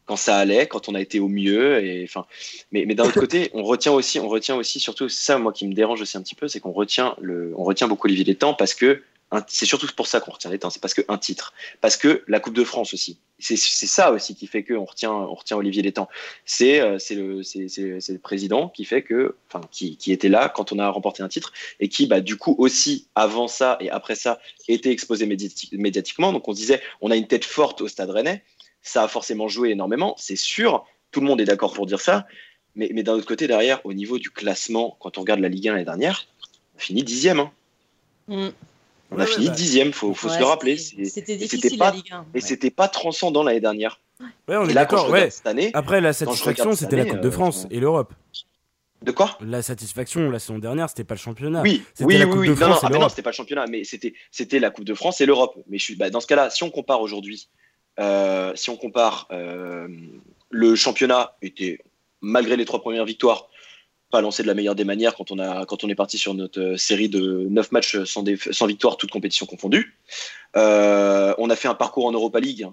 [0.10, 1.84] quand ça allait, quand on a été au mieux.
[1.84, 2.26] Et, enfin,
[2.72, 5.68] mais, mais d'un autre côté, on retient aussi, on retient aussi surtout ça, moi qui
[5.68, 8.56] me dérange aussi un petit peu, c'est qu'on retient le, on retient beaucoup Olivier Létang
[8.56, 9.04] parce que
[9.46, 12.56] c'est surtout pour ça qu'on retient Létang, c'est parce qu'un titre, parce que la Coupe
[12.56, 13.20] de France aussi.
[13.38, 16.10] C'est ça aussi qui fait qu'on retient, on retient Olivier Létang.
[16.44, 20.80] C'est euh, le, le président qui fait que, enfin, qui, qui, était là quand on
[20.80, 24.40] a remporté un titre et qui, bah, du coup aussi avant ça et après ça,
[24.68, 26.34] était exposé médiatiquement.
[26.34, 28.44] Donc on se disait, on a une tête forte au Stade Rennais
[28.82, 30.86] ça a forcément joué énormément, c'est sûr.
[31.12, 32.28] Tout le monde est d'accord pour dire ça.
[32.76, 35.68] Mais, mais d'un autre côté, derrière, au niveau du classement, quand on regarde la Ligue
[35.68, 36.28] 1 l'année dernière,
[36.76, 37.40] on finit dixième.
[37.40, 37.52] Hein.
[38.28, 38.48] Mm.
[39.12, 39.56] On a fini bah.
[39.56, 40.78] dixième, faut, faut se le rappeler.
[40.78, 42.26] C'était difficile pas, la Ligue 1.
[42.36, 44.00] Et c'était pas transcendant l'année dernière.
[44.48, 45.10] Ouais, on est d'accord.
[45.30, 48.14] Cette année, Après, la satisfaction, c'était la Coupe de France et l'Europe.
[49.02, 49.38] De quoi?
[49.40, 51.62] La satisfaction la saison dernière, c'était pas le championnat.
[51.62, 54.60] Oui, oui, la coupe De France non, non, c'était pas le championnat, mais c'était c'était
[54.60, 55.56] la Coupe de France et l'Europe.
[55.70, 57.48] Mais je suis, bah, dans ce cas-là, si on compare aujourd'hui
[58.00, 59.88] euh, si on compare, euh,
[60.50, 61.80] le championnat était,
[62.22, 63.50] malgré les trois premières victoires,
[64.12, 66.34] pas lancé de la meilleure des manières quand on, a, quand on est parti sur
[66.34, 68.24] notre euh, série de 9 matchs sans,
[68.66, 69.98] victoire, toutes compétitions confondues.
[70.56, 72.68] on a fait un parcours en Europa League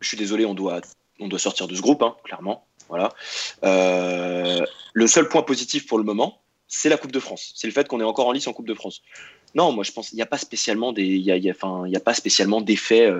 [0.00, 0.80] je suis désolé, on doit,
[1.20, 2.66] on doit sortir de ce groupe, hein, clairement.
[2.88, 3.10] Voilà.
[3.62, 7.52] Le seul point positif pour le moment, c'est la Coupe de France.
[7.54, 9.00] C'est le fait qu'on est encore en lice en Coupe de France.
[9.54, 13.12] Non, moi je pense qu'il n'y a pas spécialement des, y a, d'effet,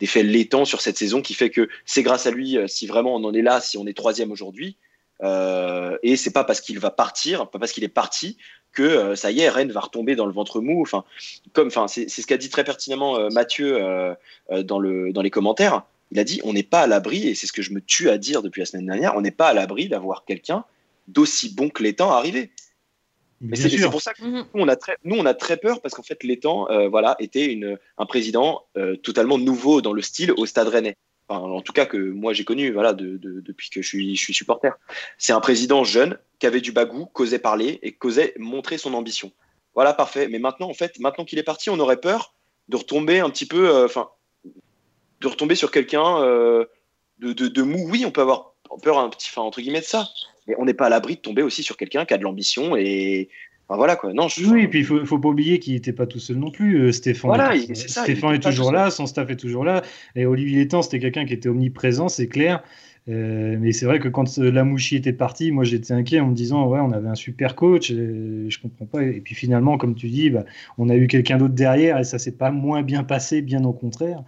[0.00, 3.24] d'effet laitant sur cette saison qui fait que c'est grâce à lui, si vraiment on
[3.24, 4.76] en est là, si on est troisième aujourd'hui,
[5.22, 8.36] euh, et c'est pas parce qu'il va partir, pas parce qu'il est parti
[8.72, 10.80] que euh, ça y est, Rennes va retomber dans le ventre mou.
[10.82, 11.04] Enfin,
[11.52, 13.78] comme, enfin, c'est ce qu'a dit très pertinemment euh, Mathieu
[14.50, 15.82] dans le dans les commentaires.
[16.10, 18.08] Il a dit on n'est pas à l'abri, et c'est ce que je me tue
[18.10, 20.64] à dire depuis la semaine dernière, on n'est pas à l'abri d'avoir quelqu'un
[21.08, 22.50] d'aussi bon que l'étang arriver.
[23.40, 24.44] Mais c'est pour ça que mhm.
[24.54, 27.16] nous, on a très, nous, on a très peur parce qu'en fait, l'étang euh, voilà,
[27.20, 28.64] était une, un président
[29.02, 30.96] totalement nouveau dans le style au stade rennais
[31.28, 34.72] en tout cas que moi j'ai connu voilà depuis que je suis, je suis supporter.
[35.18, 39.32] C'est un président jeune qui avait du bagou, causait parler et causait montrer son ambition.
[39.74, 40.28] Voilà, parfait.
[40.28, 42.34] Mais maintenant, en fait, maintenant qu'il est parti, on aurait peur
[42.68, 44.08] de retomber un petit peu, euh, enfin,
[45.20, 46.64] de retomber sur quelqu'un euh,
[47.18, 47.88] de, de, mou.
[47.90, 50.08] Oui, on peut avoir peur un petit, enfin, entre guillemets de ça,
[50.46, 52.76] mais on n'est pas à l'abri de tomber aussi sur quelqu'un qui a de l'ambition
[52.76, 53.28] et
[53.76, 54.14] voilà quoi.
[54.14, 56.50] Non, Oui, et puis il faut, faut pas oublier qu'il n'était pas tout seul non
[56.50, 56.80] plus.
[56.80, 59.82] Euh, Stéphane, voilà, est, Stéphane est toujours là, son staff est toujours là.
[60.16, 62.62] Et Olivier Létang, c'était quelqu'un qui était omniprésent, c'est clair.
[63.08, 66.66] Euh, mais c'est vrai que quand Lamouchi était parti, moi j'étais inquiet en me disant
[66.66, 69.02] ouais on avait un super coach, et je comprends pas.
[69.02, 70.44] Et puis finalement, comme tu dis, bah,
[70.76, 73.72] on a eu quelqu'un d'autre derrière et ça s'est pas moins bien passé, bien au
[73.72, 74.22] contraire.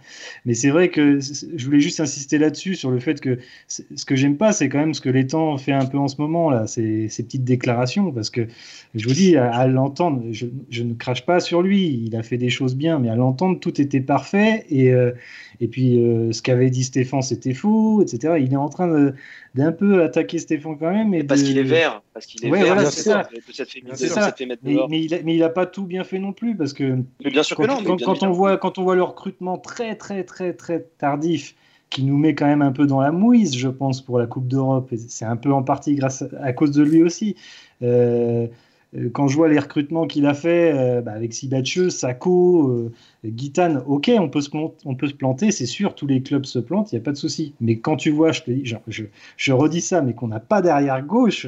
[0.45, 4.15] Mais c'est vrai que je voulais juste insister là-dessus sur le fait que ce que
[4.15, 6.65] j'aime pas, c'est quand même ce que l'étang fait un peu en ce moment là,
[6.67, 8.47] ces, petites déclarations, parce que
[8.95, 12.49] je vous dis à, l'entendre, je, ne crache pas sur lui, il a fait des
[12.49, 15.11] choses bien, mais à l'entendre tout était parfait et euh,
[15.61, 18.33] et puis euh, ce qu'avait dit Stéphane, c'était faux, etc.
[18.41, 19.13] Il est en train
[19.53, 21.13] d'un peu attaquer Stéphane quand même.
[21.13, 22.01] Et parce qu'il est vert.
[22.13, 22.91] Parce qu'il est vert.
[22.91, 23.01] c'est
[24.07, 24.35] ça.
[24.63, 26.55] mais, il n'a pas tout bien fait non plus.
[26.57, 29.57] Parce que, bien sûr quand, que non, quand, on voit, quand on voit le recrutement
[29.57, 31.55] très, très, très, très tardif,
[31.91, 34.47] qui nous met quand même un peu dans la mouise, je pense, pour la Coupe
[34.47, 34.91] d'Europe.
[35.07, 37.35] C'est un peu en partie grâce à, cause de lui aussi.
[37.83, 38.47] Euh,
[39.13, 42.91] quand je vois les recrutements qu'il a fait euh, bah, avec Sibacheux, Sako, euh,
[43.25, 46.59] Guitane, ok, on peut se, on peut se planter, c'est sûr, tous les clubs se
[46.59, 47.53] plantent, il n'y a pas de souci.
[47.61, 49.05] Mais quand tu vois, je te dis, je,
[49.37, 51.47] je, redis ça, mais qu'on n'a pas derrière gauche,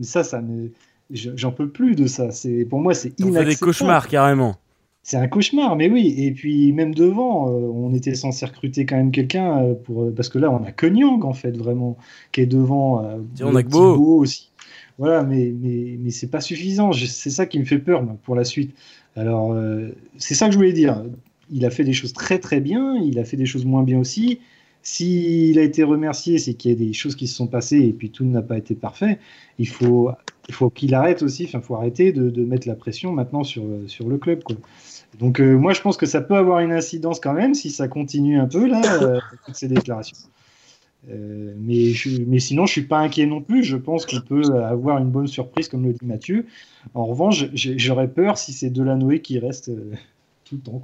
[0.00, 0.70] ça, ça me,
[1.10, 2.30] j'en peux plus de ça.
[2.30, 3.48] C'est pour moi, c'est inacceptable.
[3.48, 4.56] des cauchemars carrément.
[5.02, 6.14] C'est un cauchemar, mais oui.
[6.16, 10.50] Et puis même devant, on était censé recruter quand même quelqu'un pour parce que là,
[10.50, 11.98] on a Kenyang en fait vraiment
[12.32, 13.04] qui est devant.
[13.42, 14.50] on a Beau aussi.
[14.98, 16.92] Voilà, mais, mais, mais c'est pas suffisant.
[16.92, 18.74] C'est ça qui me fait peur pour la suite.
[19.16, 21.04] Alors, euh, c'est ça que je voulais dire.
[21.50, 23.98] Il a fait des choses très très bien, il a fait des choses moins bien
[23.98, 24.40] aussi.
[24.82, 27.92] S'il a été remercié, c'est qu'il y a des choses qui se sont passées et
[27.92, 29.18] puis tout n'a pas été parfait.
[29.58, 30.10] Il faut,
[30.50, 34.08] faut qu'il arrête aussi, enfin, il faut arrêter de, mettre la pression maintenant sur, sur
[34.08, 34.42] le club.
[35.18, 37.88] Donc, euh, moi, je pense que ça peut avoir une incidence quand même si ça
[37.88, 40.16] continue un peu, là, euh, toutes ces déclarations.
[41.10, 41.92] Euh, mais,
[42.38, 43.64] sinon, je suis pas inquiet non plus.
[43.64, 46.46] Je pense qu'on peut avoir une bonne surprise, comme le dit Mathieu.
[46.94, 49.92] En revanche, j'aurais peur si c'est Delanoé qui reste euh,
[50.44, 50.82] tout le temps.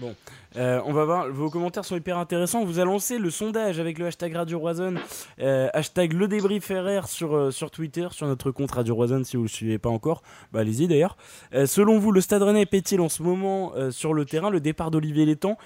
[0.00, 0.14] Bon,
[0.56, 1.28] euh, on va voir.
[1.28, 2.64] Vos commentaires sont hyper intéressants.
[2.64, 4.94] Vous a lancé le sondage avec le hashtag Radio Roison,
[5.38, 9.48] hashtag le débrief RR sur, sur Twitter, sur notre compte Radio Roison si vous le
[9.48, 10.22] suivez pas encore.
[10.52, 11.16] Bah, allez-y d'ailleurs.
[11.66, 15.26] selon vous, le Stade Rennais est-il en ce moment sur le terrain Le départ d'Olivier
[15.26, 15.58] Létang?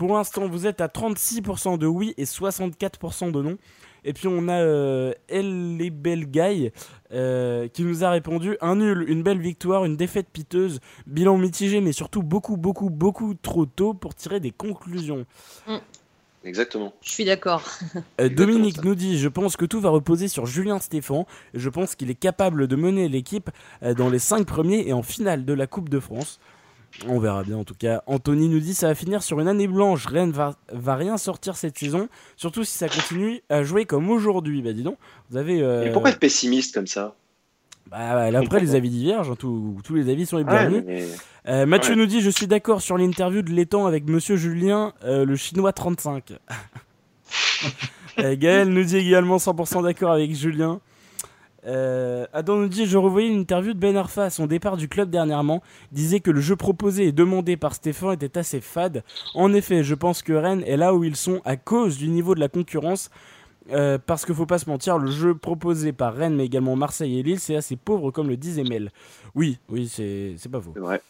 [0.00, 3.58] Pour l'instant, vous êtes à 36% de oui et 64% de non.
[4.02, 6.70] Et puis on a euh, El Guy
[7.12, 11.82] euh, qui nous a répondu un nul, une belle victoire, une défaite piteuse, bilan mitigé,
[11.82, 15.26] mais surtout beaucoup, beaucoup, beaucoup trop tôt pour tirer des conclusions.
[15.68, 15.76] Mm.
[16.44, 16.94] Exactement.
[17.02, 17.62] Je suis d'accord.
[18.22, 21.26] Euh, Dominique nous dit Je pense que tout va reposer sur Julien Stéphan.
[21.52, 23.50] Je pense qu'il est capable de mener l'équipe
[23.82, 26.40] euh, dans les 5 premiers et en finale de la Coupe de France.
[27.06, 28.02] On verra bien en tout cas.
[28.06, 30.06] Anthony nous dit ça va finir sur une année blanche.
[30.06, 34.62] Rennes va, va rien sortir cette saison, surtout si ça continue à jouer comme aujourd'hui.
[34.62, 34.96] Bah dis donc,
[35.30, 35.62] vous avez.
[35.62, 35.92] Euh...
[35.92, 37.14] pourquoi être pessimiste comme ça?
[37.90, 40.84] Bah, après les avis divergent, hein, tous les avis sont les bienvenus.
[41.48, 45.24] Euh, Mathieu nous dit je suis d'accord sur l'interview de l'étang avec Monsieur Julien, euh,
[45.24, 46.32] le chinois 35.
[48.18, 50.80] Euh, Gaël nous dit également 100% d'accord avec Julien.
[51.66, 54.88] Euh, Adam nous dit Je revoyais une interview de Ben Arfa à son départ du
[54.88, 55.62] club dernièrement.
[55.92, 59.02] Disait que le jeu proposé et demandé par Stéphane était assez fade.
[59.34, 62.34] En effet, je pense que Rennes est là où ils sont à cause du niveau
[62.34, 63.10] de la concurrence.
[63.72, 67.18] Euh, parce qu'il faut pas se mentir, le jeu proposé par Rennes, mais également Marseille
[67.18, 68.90] et Lille, c'est assez pauvre, comme le disait Mel.
[69.34, 70.74] Oui, oui, c'est pas faux.
[70.76, 71.00] Ouais.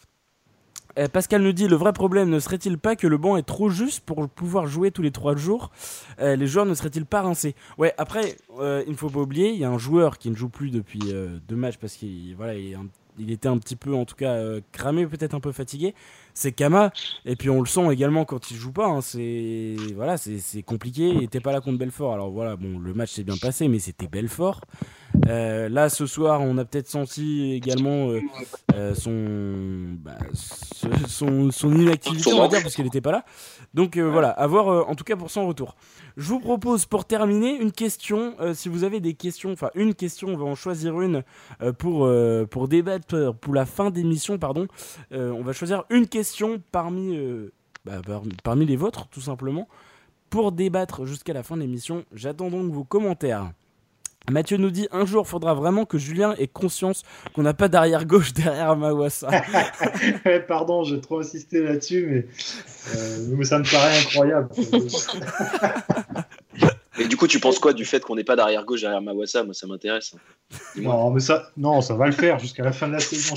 [0.97, 3.69] Euh, Pascal nous dit le vrai problème ne serait-il pas que le banc est trop
[3.69, 5.71] juste pour pouvoir jouer tous les trois jours?
[6.19, 7.55] Euh, Les joueurs ne seraient-ils pas rincés?
[7.77, 10.35] Ouais, après, euh, il ne faut pas oublier, il y a un joueur qui ne
[10.35, 10.99] joue plus depuis
[11.47, 14.37] deux matchs parce qu'il voilà, il, était un petit peu, en tout cas,
[14.71, 15.93] cramé, peut-être un peu fatigué.
[16.33, 16.91] C'est Kama.
[17.25, 18.87] Et puis on le sent également quand il joue pas.
[18.87, 19.01] Hein.
[19.01, 21.09] c'est voilà, c'est compliqué.
[21.09, 22.13] Il était pas là contre Belfort.
[22.13, 24.61] Alors voilà, bon, le match s'est bien passé, mais c'était Belfort.
[25.27, 28.21] Euh, là, ce soir, on a peut-être senti également euh,
[28.75, 30.17] euh, son, bah,
[31.07, 33.25] son, son inactivité, on va dire, parce qu'elle n'était pas là.
[33.73, 35.75] Donc voilà, à voir en tout cas pour son retour.
[36.17, 38.35] Je vous propose pour terminer une question.
[38.53, 41.23] si vous avez des questions, enfin une question, on va en choisir une
[41.77, 42.11] pour,
[42.49, 44.67] pour débattre pour la fin d'émission, pardon.
[45.11, 46.20] on va choisir une question
[46.71, 47.17] parmi,
[47.85, 48.01] bah,
[48.43, 49.67] parmi les vôtres, tout simplement,
[50.29, 52.05] pour débattre jusqu'à la fin de l'émission.
[52.13, 53.51] J'attends donc vos commentaires.
[54.29, 57.03] Mathieu nous dit un jour, faudra vraiment que Julien ait conscience
[57.33, 59.29] qu'on n'a pas d'arrière gauche derrière Mawassa.
[60.47, 62.25] Pardon, j'ai trop insisté là-dessus, mais,
[62.95, 64.49] euh, ça me paraît incroyable.
[66.99, 69.43] Et du coup, tu penses quoi du fait qu'on n'ait pas d'arrière gauche derrière Mawassa?
[69.43, 70.13] Moi, ça m'intéresse.
[70.75, 73.35] Non, mais ça, non, ça va le faire jusqu'à la fin de la saison.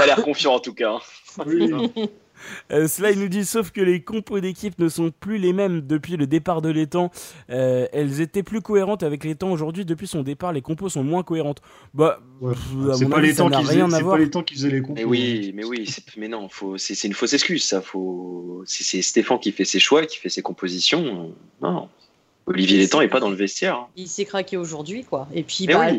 [0.00, 0.92] as l'air confiant en tout cas.
[0.92, 1.44] Hein.
[1.46, 1.70] Oui.
[2.70, 5.80] Euh, cela, il nous dit, sauf que les compos d'équipe ne sont plus les mêmes
[5.80, 7.10] depuis le départ de l'étang.
[7.50, 9.50] Euh, elles étaient plus cohérentes avec l'étang.
[9.50, 11.60] Aujourd'hui, depuis son départ, les compos sont moins cohérentes.
[11.92, 12.20] Bah,
[12.96, 14.94] c'est pas l'étang qui faisait, pas les qui faisait les compos.
[14.94, 17.64] Mais oui, mais oui, mais non, c'est une fausse excuse.
[17.64, 21.32] Ça, faut, c'est Stéphane qui fait ses choix, qui fait ses compositions.
[21.62, 21.88] Non.
[22.46, 23.76] Olivier Létang n'est pas dans le vestiaire.
[23.76, 23.88] Hein.
[23.96, 25.28] Il s'est craqué aujourd'hui, quoi.
[25.34, 25.92] Et puis, bah,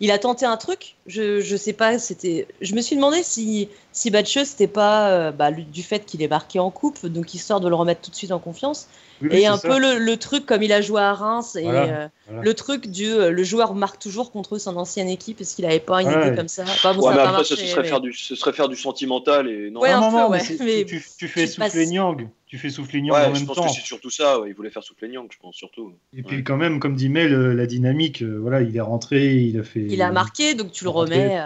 [0.00, 0.96] il a tenté un truc.
[1.08, 2.46] Je, je sais pas, c'était.
[2.60, 6.28] Je me suis demandé si si Batcheux c'était pas euh, bah, du fait qu'il est
[6.28, 8.88] marqué en coupe, donc histoire de le remettre tout de suite en confiance.
[9.28, 12.86] et un peu le, truc comme il a joué à Reims et euh, le truc
[12.86, 16.12] du euh, le joueur marque toujours contre son ancienne équipe parce qu'il avait pas une
[16.12, 16.62] idée comme ça.
[16.64, 19.80] ouais, mais après, ça, ce serait faire du ce serait faire du sentimental et non.
[19.80, 20.44] non, non, mais,
[20.84, 23.38] tu, tu, fais souffler Nyang tu fais souffler Nyang en même temps.
[23.38, 24.40] Je pense que c'est surtout ça.
[24.46, 25.92] il voulait faire souffler Nyang, je pense surtout.
[26.16, 29.64] Et puis quand même, comme dit Mel, la dynamique, voilà, il est rentré, il a
[29.64, 29.86] fait.
[29.90, 31.38] Il a marqué, donc tu le remets.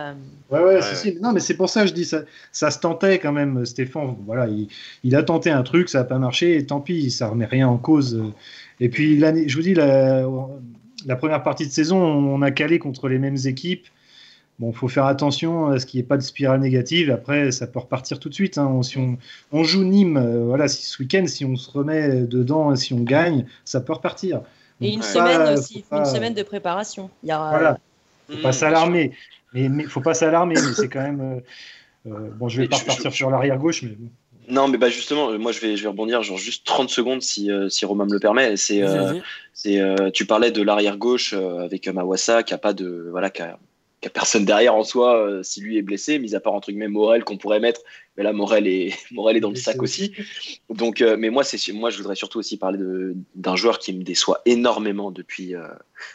[0.50, 2.22] Ouais, ouais, c'est Non, mais c'est pour ça que je dis ça.
[2.52, 4.16] Ça se tentait quand même, Stéphane.
[4.26, 4.46] Voilà,
[5.02, 7.68] il, a tenté un truc, ça n'a pas marché, et tant pis, ça remet rien
[7.68, 8.22] en cause.
[8.80, 10.24] Et puis, je vous dis, la,
[11.06, 13.86] la première partie de saison, on a calé contre les mêmes équipes.
[14.58, 17.10] Bon, il faut faire attention à ce qu'il n'y ait pas de spirale négative.
[17.10, 18.58] Après, ça peut repartir tout de suite.
[18.58, 18.82] Hein.
[18.82, 22.92] Si on, joue Nîmes, euh, voilà, si ce week-end, si on se remet dedans, si
[22.92, 24.42] on gagne, ça peut repartir.
[24.80, 27.10] Et une semaine aussi, une semaine de préparation.
[27.22, 27.78] Il y Voilà.
[28.28, 29.12] Faut pas mmh, s'alarmer.
[29.52, 31.42] Mais il faut pas s'alarmer, mais c'est quand même.
[32.06, 33.96] Euh, euh, bon, je vais pas repartir sur l'arrière gauche, mais.
[34.48, 37.22] Non, mais bah justement, euh, moi je vais, je vais rebondir genre juste 30 secondes
[37.22, 38.56] si, si Romain me le permet.
[38.56, 38.82] C'est,
[39.54, 39.80] c'est,
[40.12, 43.58] tu parlais de l'arrière gauche avec Mawassa qui a pas de, voilà, qui a,
[44.12, 47.36] personne derrière en soi si lui est blessé, mis à part entre guillemets Morel qu'on
[47.36, 47.82] pourrait mettre.
[48.16, 50.12] Mais là, Morel est, Morel est dans le sac aussi.
[50.70, 54.02] Donc, mais moi, c'est, moi, je voudrais surtout aussi parler de, d'un joueur qui me
[54.02, 55.54] déçoit énormément depuis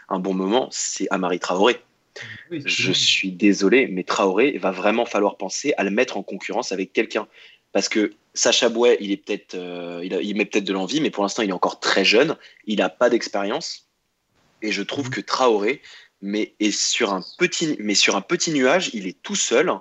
[0.10, 1.80] un bon moment, c'est Amari Traoré
[2.52, 6.94] je suis désolé, mais Traoré va vraiment falloir penser à le mettre en concurrence avec
[6.94, 7.28] quelqu'un.
[7.72, 11.24] Parce que Sacha Bouet, il est peut-être, euh, il, met peut-être de l'envie, mais pour
[11.24, 12.38] l'instant, il est encore très jeune.
[12.66, 13.88] Il n'a pas d'expérience.
[14.62, 15.12] Et je trouve mhm.
[15.12, 15.82] que Traoré,
[16.22, 19.72] mais est sur un petit, mais sur un petit nuage, il est tout seul.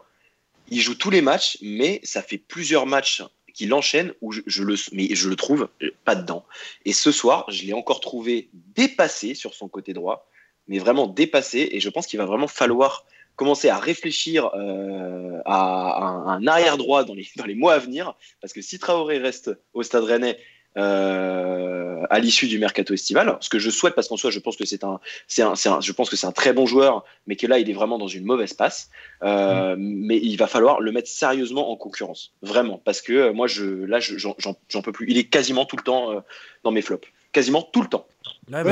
[0.69, 3.23] Il joue tous les matchs, mais ça fait plusieurs matchs
[3.55, 5.69] qu'il enchaîne où je, le, mais je le trouve
[6.05, 6.45] pas dedans.
[6.85, 10.29] Et ce soir, je l'ai encore trouvé dépassé sur son côté droit
[10.69, 11.69] mais vraiment dépassé.
[11.73, 13.05] Et je pense qu'il va vraiment falloir
[13.37, 18.15] commencer à réfléchir euh, à, un, arrière droit dans les, dans les mois à venir.
[18.41, 20.39] Parce que si Traoré reste au Stade Rennais
[20.79, 24.57] euh, à l'issue du mercato estival, ce que je souhaite parce qu'en soi je pense
[24.57, 27.37] que c'est un, c'est un, un, je pense que c'est un très bon joueur, mais
[27.37, 28.91] que là il est vraiment dans une mauvaise passe.
[29.23, 29.81] Euh, mm.
[29.81, 34.01] Mais il va falloir le mettre sérieusement en concurrence, vraiment, parce que moi je, là
[34.01, 35.07] j'en peux plus.
[35.11, 36.23] Il est quasiment tout le temps
[36.63, 38.07] dans mes flops quasiment tout le temps.
[38.49, 38.63] Bah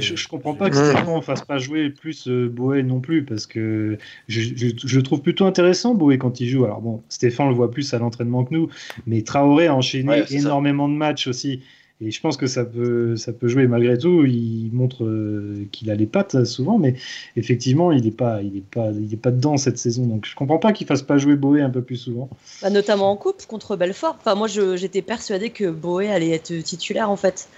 [0.00, 3.22] je, je, comprends pas que Stéphane ne fasse pas jouer plus euh, Boé non plus,
[3.22, 3.98] parce que
[4.28, 4.40] je,
[4.82, 6.64] je, trouve plutôt intéressant Boé quand il joue.
[6.64, 8.70] Alors bon, Stéphane le voit plus à l'entraînement que nous,
[9.06, 11.60] mais Traoré a enchaîné énormément de matchs aussi.
[12.00, 14.24] Et je pense que ça peut, ça peut jouer malgré tout.
[14.24, 16.94] Il montre euh, qu'il a les pattes souvent, mais
[17.36, 20.06] effectivement, il n'est pas, il est pas, il est pas dedans cette saison.
[20.06, 22.30] Donc je comprends pas qu'il fasse pas jouer Boé un peu plus souvent.
[22.62, 24.16] Bah, notamment en coupe contre Belfort.
[24.20, 27.48] Enfin, moi, j'étais persuadé que Boé allait être titulaire en fait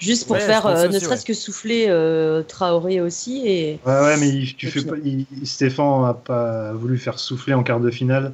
[0.00, 3.42] juste pour faire euh, ne serait-ce que souffler euh, Traoré aussi.
[3.46, 3.78] Et...
[3.86, 4.96] Ouais, ouais, mais tu fais pas,
[5.44, 8.32] Stéphane n'a pas voulu faire souffler en quart de finale.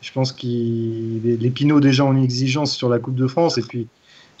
[0.00, 3.62] Je pense qu'il les Pinots déjà ont une exigence sur la Coupe de France et
[3.62, 3.88] puis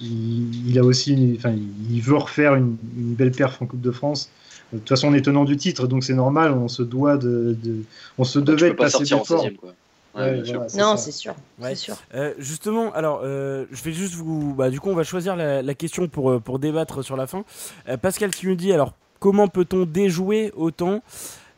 [0.00, 1.54] il, a aussi, enfin,
[1.90, 4.30] il veut refaire une, belle perf en Coupe de France.
[4.72, 6.52] De toute façon, on est tenant du titre, donc c'est normal.
[6.52, 7.56] On se doit de,
[8.18, 9.46] on se devait de passer fort
[10.14, 11.34] non, c'est sûr.
[11.74, 11.96] sûr.
[12.14, 14.54] Euh, justement, alors, euh, je vais juste vous.
[14.54, 17.44] Bah, du coup, on va choisir la, question pour, euh, pour débattre sur la fin.
[18.00, 21.02] Pascal qui nous dit alors, comment peut-on déjouer autant?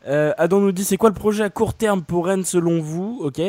[0.05, 3.19] Adam nous dit c'est quoi le projet à court terme pour Rennes selon vous?
[3.21, 3.41] Ok.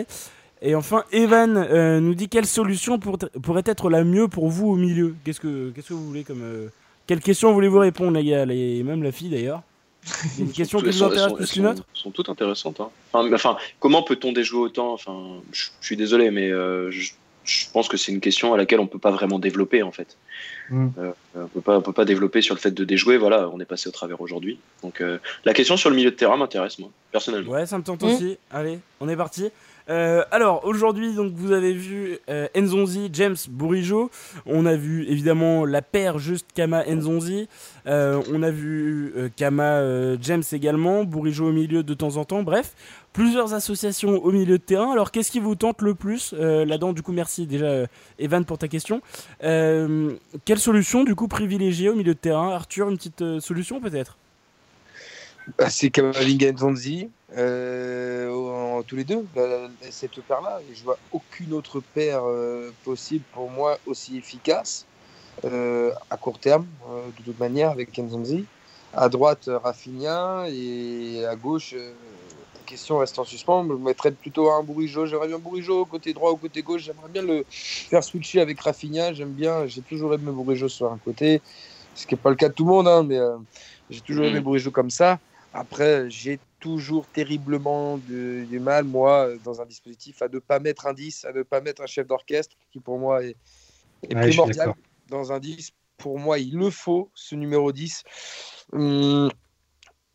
[0.65, 4.77] Et enfin, Evan euh, nous dit quelle solution pourrait être la mieux pour vous au
[4.77, 5.17] milieu?
[5.25, 6.43] Qu'est-ce que, qu'est-ce que vous voulez comme.
[6.43, 6.69] Euh,
[7.09, 9.63] quelle question voulez-vous répondre, les gars Et même la fille d'ailleurs?
[10.39, 12.81] Une question qui vous intéresse plus qu'une autre sont toutes intéressantes.
[12.81, 12.91] Hein.
[13.13, 14.93] Enfin, comment peut-on déjouer autant?
[14.93, 17.13] Enfin, je, suis désolé, mais euh, je,
[17.73, 20.17] pense que c'est une question à laquelle on peut pas vraiment développer en fait.
[20.71, 20.89] Mm.
[21.37, 23.17] on peut pas, peut pas développer sur le fait de déjouer.
[23.17, 24.59] Voilà, on est passé au travers aujourd'hui.
[24.83, 25.03] Donc
[25.45, 27.53] la question sur le milieu de terrain m'intéresse moi, personnellement.
[27.53, 28.39] Ouais, ça me tente aussi.
[28.51, 29.51] Allez, on est parti.
[29.89, 34.11] Euh, alors aujourd'hui donc vous avez vu euh, Nzonzi, James Bourigeau.
[34.47, 37.49] On a vu évidemment la paire juste Kama Nzonzi.
[37.87, 42.43] Euh, on a vu Kama James également, Bourigeau au milieu de temps en temps.
[42.43, 42.75] Bref,
[43.13, 44.93] plusieurs associations au milieu de terrain.
[44.93, 46.93] Alors qu'est-ce qui vous tente le plus là-dedans?
[46.93, 47.87] Du coup merci déjà
[48.19, 49.03] Evan pour ta question.
[49.41, 52.51] quelle solution du coup privilégiée au milieu de terrain?
[52.51, 54.17] Arthur, une petite solution peut-être?
[55.59, 57.09] Bah, C'est Kamavinga Nzonzi.
[57.37, 59.27] Euh, tous les deux,
[59.91, 60.61] cette paire-là.
[60.71, 64.87] Et je vois aucune autre paire euh, possible pour moi aussi efficace
[65.45, 66.67] euh, à court terme,
[67.19, 68.45] de toute manière, avec Kenzonzi.
[68.95, 73.67] À droite, Rafinha et à gauche, la question reste en suspens.
[73.67, 75.07] Je mettrais plutôt un Bourigeau.
[75.07, 76.83] J'aimerais bien Bourigeau côté droit ou côté gauche.
[76.83, 79.15] J'aimerais bien le faire switcher avec Rafinha.
[79.15, 81.41] J'aime bien, j'ai toujours aimé Bourigeau sur un côté,
[81.95, 83.19] ce qui n'est pas le cas de tout le monde, hein, mais
[83.89, 84.45] j'ai toujours aimé mm.
[84.45, 85.19] Bourigeau comme ça.
[85.55, 90.95] Après, j'ai toujours terriblement du mal, moi, dans un dispositif, à ne pas mettre un
[90.95, 93.37] 10, à ne pas mettre un chef d'orchestre, qui pour moi est,
[94.11, 94.75] primordial.
[95.09, 98.03] Dans un 10, pour moi, il le faut, ce numéro 10.
[98.73, 99.31] Hum,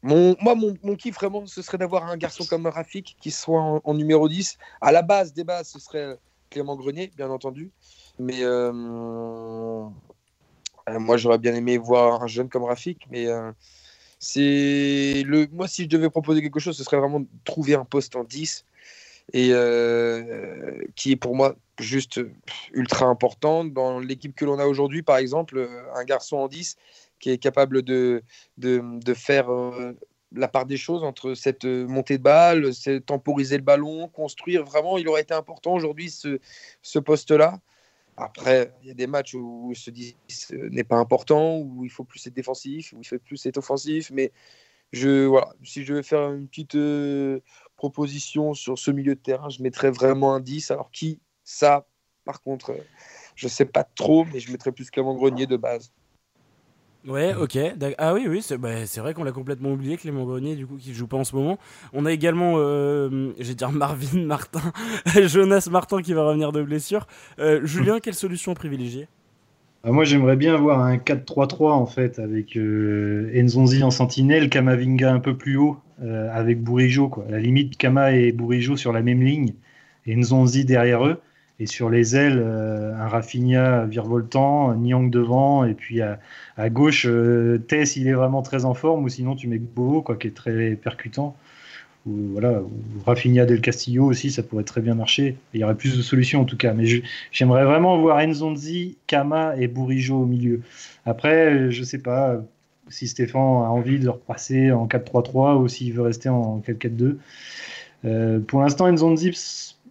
[0.02, 3.82] mon, moi, mon, mon, kiff, vraiment, ce serait d'avoir un garçon comme Rafik qui soit
[3.84, 4.58] en, numéro 10.
[4.82, 6.18] À la base des bases, ce serait
[6.50, 7.72] Clément Grenier, bien entendu.
[8.20, 8.72] Mais euh,
[10.90, 13.52] euh, moi, j'aurais bien aimé voir un jeune comme Rafik, mais euh,
[14.20, 17.86] c'est le moi si je devais proposer quelque chose, ce serait vraiment de trouver un
[17.86, 18.66] poste en 10
[19.34, 22.22] et euh, qui est pour moi juste
[22.72, 26.78] ultra important dans l'équipe que l'on a aujourd'hui par exemple un garçon en 10
[27.20, 28.24] qui est capable de,
[29.16, 29.94] faire euh,
[30.34, 32.72] la part des choses entre cette montée de balle,
[33.06, 34.64] temporiser le ballon, construire.
[34.64, 36.40] Vraiment, il aurait été important aujourd'hui ce,
[36.82, 37.60] ce poste-là.
[38.18, 41.92] Après, il y a des matchs où se dit ce n'est pas important, où il
[41.92, 44.10] faut plus être défensif, où il faut plus être offensif.
[44.12, 44.32] Mais
[44.92, 47.42] je, voilà, si je devais faire une petite euh,
[47.76, 50.72] proposition sur ce milieu de terrain, je mettrais vraiment un 10.
[50.72, 51.22] Alors qui?
[51.44, 51.88] Ça,
[52.26, 52.84] par contre, euh,
[53.36, 55.92] je ne sais pas trop, mais je mettrais plus Clément Grenier de base.
[57.08, 57.58] Ouais, ok.
[57.98, 60.94] Ah oui, oui, c'est bah, vrai qu'on l'a complètement oublié, Clément Grenier, du coup, qui
[60.94, 61.58] joue pas en ce moment.
[61.94, 64.74] On a également, euh, je vais dire Marvin Martin,
[65.26, 67.08] Jonas Martin qui va revenir de blessure.
[67.40, 69.08] Euh, Julien, quelle solution privilégiée
[69.86, 75.14] ah, Moi, j'aimerais bien avoir un 4-3-3 en fait, avec euh, Enzonzi en sentinelle, Kamavinga
[75.14, 77.08] un peu plus haut, euh, avec Bourigeau.
[77.08, 77.24] Quoi.
[77.30, 79.54] À la limite, Kama et Bourigeau sur la même ligne,
[80.06, 81.22] et Enzonzi derrière eux.
[81.60, 86.20] Et sur les ailes, euh, un Rafinha virevoltant, un Nyang devant, et puis à,
[86.70, 90.18] gauche, euh, Tess, il est vraiment très en forme, ou sinon tu mets Bovo, quoi,
[90.18, 91.36] qui est très percutant.
[92.06, 92.62] Ou, voilà,
[93.06, 95.36] Rafinha del Castillo aussi, ça pourrait très bien marcher.
[95.54, 96.74] Il y aurait plus de solutions en tout cas.
[96.74, 96.86] Mais
[97.32, 100.62] j'aimerais vraiment voir Enzonzi, Kama et Bourigeau au milieu.
[101.06, 102.42] Après, je sais pas
[102.90, 107.18] si Stéphane a envie de repasser en 4-3-3 ou s'il veut rester en 4-4-2.
[108.06, 109.32] Euh, pour l'instant, Enzonzi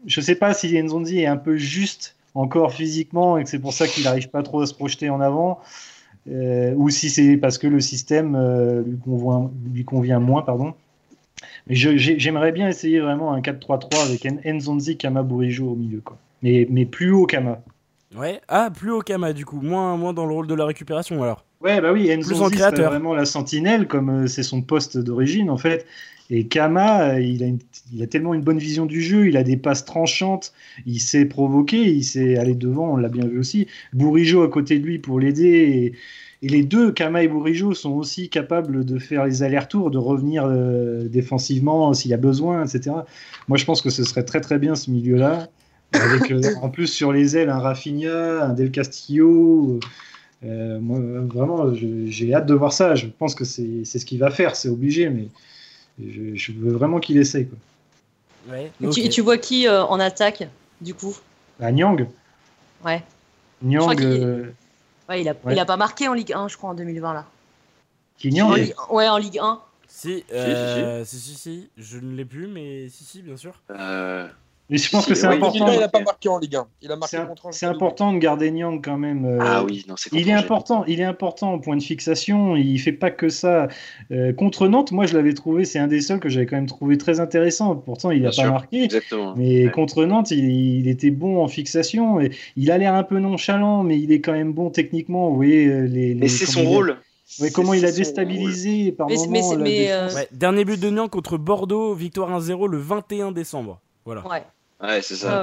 [0.07, 3.73] je sais pas si Nzonzi est un peu juste encore physiquement et que c'est pour
[3.73, 5.61] ça qu'il n'arrive pas trop à se projeter en avant,
[6.31, 8.83] euh, ou si c'est parce que le système euh,
[9.73, 10.75] lui, convient, moins, pardon.
[11.67, 16.17] Mais j'aimerais bien essayer vraiment un 4-3-3 avec Nzonzi, Kama, Bourigeau au milieu, quoi.
[16.43, 17.61] Mais, mais plus haut Kama.
[18.15, 21.23] Ouais, ah, plus haut Kama du coup, moins, moins dans le rôle de la récupération
[21.23, 21.45] alors.
[21.61, 25.57] Ouais, bah oui, Nzonzi c'est vraiment la sentinelle, comme euh, c'est son poste d'origine en
[25.57, 25.87] fait.
[26.29, 27.47] Et Kama, il a,
[27.93, 30.53] il a, tellement une bonne vision du jeu, il a des passes tranchantes,
[30.85, 33.69] il sait provoquer, il sait aller devant, on l'a bien vu aussi.
[33.93, 35.93] Bourigeau à côté de lui pour l'aider.
[35.93, 35.93] Et,
[36.43, 41.09] les deux, Kama et Bourigeau, sont aussi capables de faire les allers-retours, de revenir euh,
[41.09, 42.95] défensivement s'il y a besoin, etc.
[43.49, 45.49] Moi, je pense que ce serait très très bien ce milieu-là.
[46.01, 49.81] Avec euh, en plus sur les ailes un Rafinha, un Del Castillo.
[50.45, 52.95] Euh, moi, vraiment, j'ai hâte de voir ça.
[52.95, 55.29] Je pense que c'est ce qu'il va faire, c'est obligé, mais
[55.99, 57.49] je, veux vraiment qu'il essaye.
[57.49, 58.59] Quoi.
[58.59, 60.49] et, tu, vois qui euh, en attaque,
[60.81, 61.17] du coup?
[61.59, 62.07] Bah, Nyang.
[62.85, 63.03] Ouais.
[63.63, 64.01] Nyang.
[64.01, 64.51] Euh,
[65.09, 67.15] ouais, il, a, il a pas marqué en Ligue 1, je crois, en 2020.
[67.15, 67.27] là.
[68.19, 69.61] Qui Nyang Ouais, en Ligue 1.
[69.89, 73.55] Si, euh, si, si, si, je ne l'ai plus, mais si, si, bien sûr.
[73.71, 74.29] Euh,
[74.69, 75.73] Mais je pense que c'est important.
[75.73, 76.67] Il n'a pas marqué en Ligue 1.
[76.83, 77.19] Il a marqué
[77.53, 79.25] C'est important de garder Nyang quand même.
[79.25, 80.85] Euh, ah oui, non, c'est Il est important.
[80.87, 82.57] Il est important au point de fixation.
[82.57, 83.69] Il fait pas que ça.
[84.11, 85.65] Euh, contre Nantes, moi, je l'avais trouvé.
[85.65, 87.77] C'est un des seuls que j'avais quand même trouvé très intéressant.
[87.77, 88.83] Pourtant, il n'a pas marqué.
[88.83, 89.35] Exactement.
[89.37, 92.21] Mais contre Nantes, il, était bon en fixation.
[92.21, 95.29] Et il a l'air un peu nonchalant, mais il est quand même bon techniquement.
[95.31, 96.15] Vous voyez euh, les.
[96.15, 96.97] mais c'est son rôle.
[97.41, 99.57] Mais comment il a déstabilisé par moment,
[100.33, 103.81] Dernier but de Nyang contre Bordeaux, victoire 1-0 le 21 décembre.
[104.05, 104.27] Voilà.
[104.27, 104.45] Ouais.
[104.83, 105.43] Ouais, c'est ça.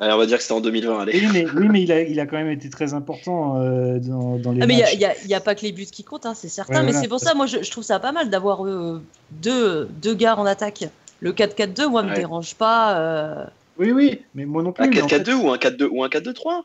[0.00, 1.02] Allez, on va dire que c'était en 2020.
[1.02, 1.20] Allez.
[1.20, 4.38] Oui, mais, oui, mais il, a, il, a, quand même été très important euh, dans,
[4.38, 6.34] dans, les ah, mais il n'y a, a, pas que les buts qui comptent, hein,
[6.34, 6.82] c'est certain.
[6.82, 9.00] mais c'est pour ça, moi, je, je, trouve ça pas mal d'avoir euh,
[9.30, 10.84] deux, deux gars en attaque.
[11.20, 12.10] Le 4-4-2, moi, ouais.
[12.10, 12.98] me dérange pas.
[12.98, 13.44] Euh...
[13.78, 14.84] Oui, oui, mais moi non plus.
[14.84, 16.62] Un 4-4-2 ou un 4-2 ou un 4-2-3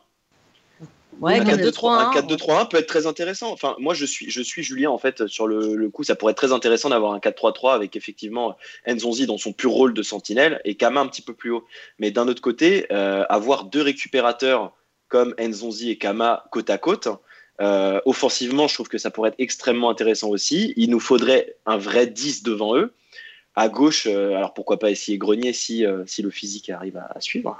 [1.20, 3.52] Ouais, un 4-2-3-1 peut être très intéressant.
[3.52, 6.32] Enfin, moi, je suis, je suis Julien, en fait, sur le, le coup, ça pourrait
[6.32, 8.56] être très intéressant d'avoir un 4-3-3 avec effectivement
[8.86, 11.66] Nzonzi dans son pur rôle de sentinelle et Kama un petit peu plus haut.
[11.98, 14.72] Mais d'un autre côté, euh, avoir deux récupérateurs
[15.08, 17.08] comme Nzonzi et Kama côte à côte,
[17.60, 20.72] euh, offensivement, je trouve que ça pourrait être extrêmement intéressant aussi.
[20.76, 22.94] Il nous faudrait un vrai 10 devant eux.
[23.56, 27.20] À gauche, euh, alors pourquoi pas essayer Grenier si, euh, si le physique arrive à,
[27.20, 27.58] suivre.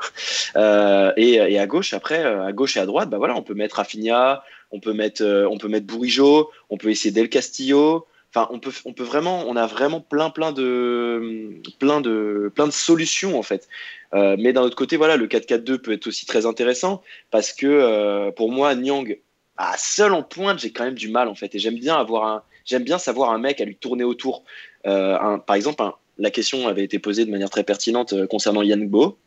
[0.57, 3.77] Euh, et, à gauche, après, à gauche et à droite, bah voilà, on peut mettre
[3.77, 8.07] Rafinha, on peut mettre, on peut mettre Bourigeau, on peut essayer Del Castillo.
[8.33, 12.69] Enfin, on peut, on peut vraiment, on a vraiment plein, plein de, plein de, plein
[12.69, 13.69] de solutions en fait.
[14.13, 17.03] mais d'un autre côté, voilà, le 4-4-2 peut être aussi très intéressant
[17.33, 19.19] parce que pour moi, Nyang,
[19.57, 21.55] à seul en pointe, j'ai quand même du mal en fait.
[21.55, 24.45] Et j'aime bien avoir un, j'aime bien savoir un mec à lui tourner autour.
[24.87, 28.27] Euh, un, par exemple, un, la question avait été posée de manière très pertinente euh,
[28.27, 29.19] concernant Yann Bo.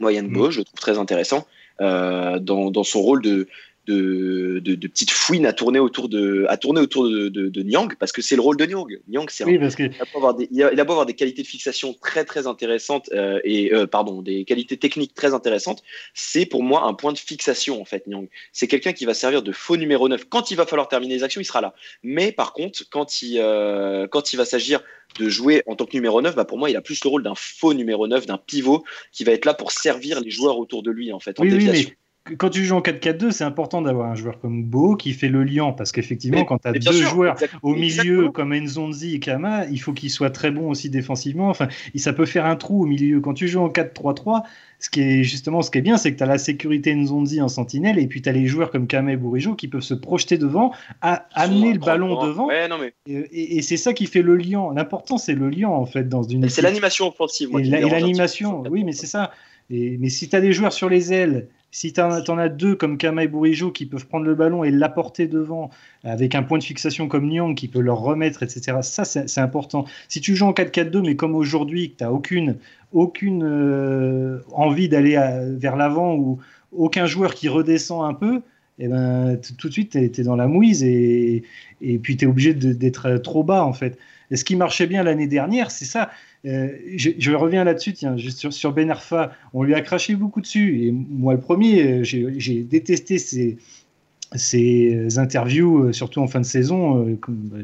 [0.00, 1.46] Moi, Yann Bo, je le trouve très intéressant
[1.80, 3.48] euh, dans, dans, son rôle de,
[3.86, 7.62] de, de, de petites fouines à tourner autour de, à tourner autour de, de, de
[7.62, 8.88] Nyang, parce que c'est le rôle de Nyang.
[9.08, 9.82] Nyang, c'est oui, que...
[9.82, 11.94] il, a beau avoir des, il, a, il a beau avoir des qualités de fixation
[11.94, 15.82] très très intéressantes euh, et euh, pardon, des qualités techniques très intéressantes.
[16.14, 18.28] C'est pour moi un point de fixation en fait, Nyang.
[18.52, 20.24] C'est quelqu'un qui va servir de faux numéro 9.
[20.28, 21.74] Quand il va falloir terminer les actions, il sera là.
[22.02, 24.80] Mais par contre, quand il, euh, quand il va s'agir
[25.18, 27.22] de jouer en tant que numéro 9, bah pour moi, il a plus le rôle
[27.22, 30.82] d'un faux numéro 9, d'un pivot qui va être là pour servir les joueurs autour
[30.82, 31.90] de lui en fait en oui, déviation.
[31.90, 32.03] Oui, mais
[32.38, 35.44] quand tu joues en 4-4-2, c'est important d'avoir un joueur comme Beau qui fait le
[35.44, 38.32] lien parce qu'effectivement, quand tu as deux sûr, joueurs au milieu exactement.
[38.32, 41.50] comme Nzonzi et Kama, il faut qu'ils soient très bons aussi défensivement.
[41.50, 43.20] Enfin, ça peut faire un trou au milieu.
[43.20, 44.42] Quand tu joues en 4-3-3,
[44.78, 47.42] ce qui est justement ce qui est bien, c'est que tu as la sécurité Nzonzi
[47.42, 49.94] en sentinelle et puis tu as les joueurs comme Kama et Bourigeau qui peuvent se
[49.94, 50.72] projeter devant,
[51.02, 52.46] à, amener le ballon devant.
[52.46, 52.94] Ouais, non, mais...
[53.06, 54.72] Et, et, et c'est ça qui fait le lien.
[54.74, 56.48] L'important, c'est le lien en fait dans une.
[56.48, 57.50] C'est l'animation offensive.
[57.50, 59.30] Moi, et l'animation, oui, mais c'est ça.
[59.70, 62.76] Et, mais si tu as des joueurs sur les ailes si tu en, as deux
[62.76, 65.70] comme Kama et Bourigeau qui peuvent prendre le ballon et l'apporter devant
[66.04, 69.84] avec un point de fixation comme Nyang qui peut leur remettre, etc., ça c'est important.
[70.08, 72.58] Si tu joues en 4-4-2, mais comme aujourd'hui, que tu n'as aucune,
[72.92, 75.18] aucune euh, envie d'aller
[75.58, 76.38] vers l'avant ou
[76.70, 78.36] aucun joueur qui redescend un peu,
[78.78, 81.42] et eh ben, tout de suite, tu dans la mouise et,
[81.80, 83.98] et puis tu es obligé d'être trop bas en fait.
[84.30, 86.10] Et ce qui marchait bien l'année dernière, c'est ça.
[86.46, 87.94] Euh, je, reviens là-dessus,
[88.30, 90.84] sur, sur, Ben Arfa, on lui a craché beaucoup dessus.
[90.84, 97.16] Et moi, le premier, j'ai détesté ses, interviews, surtout en fin de saison.
[97.28, 97.58] Bah,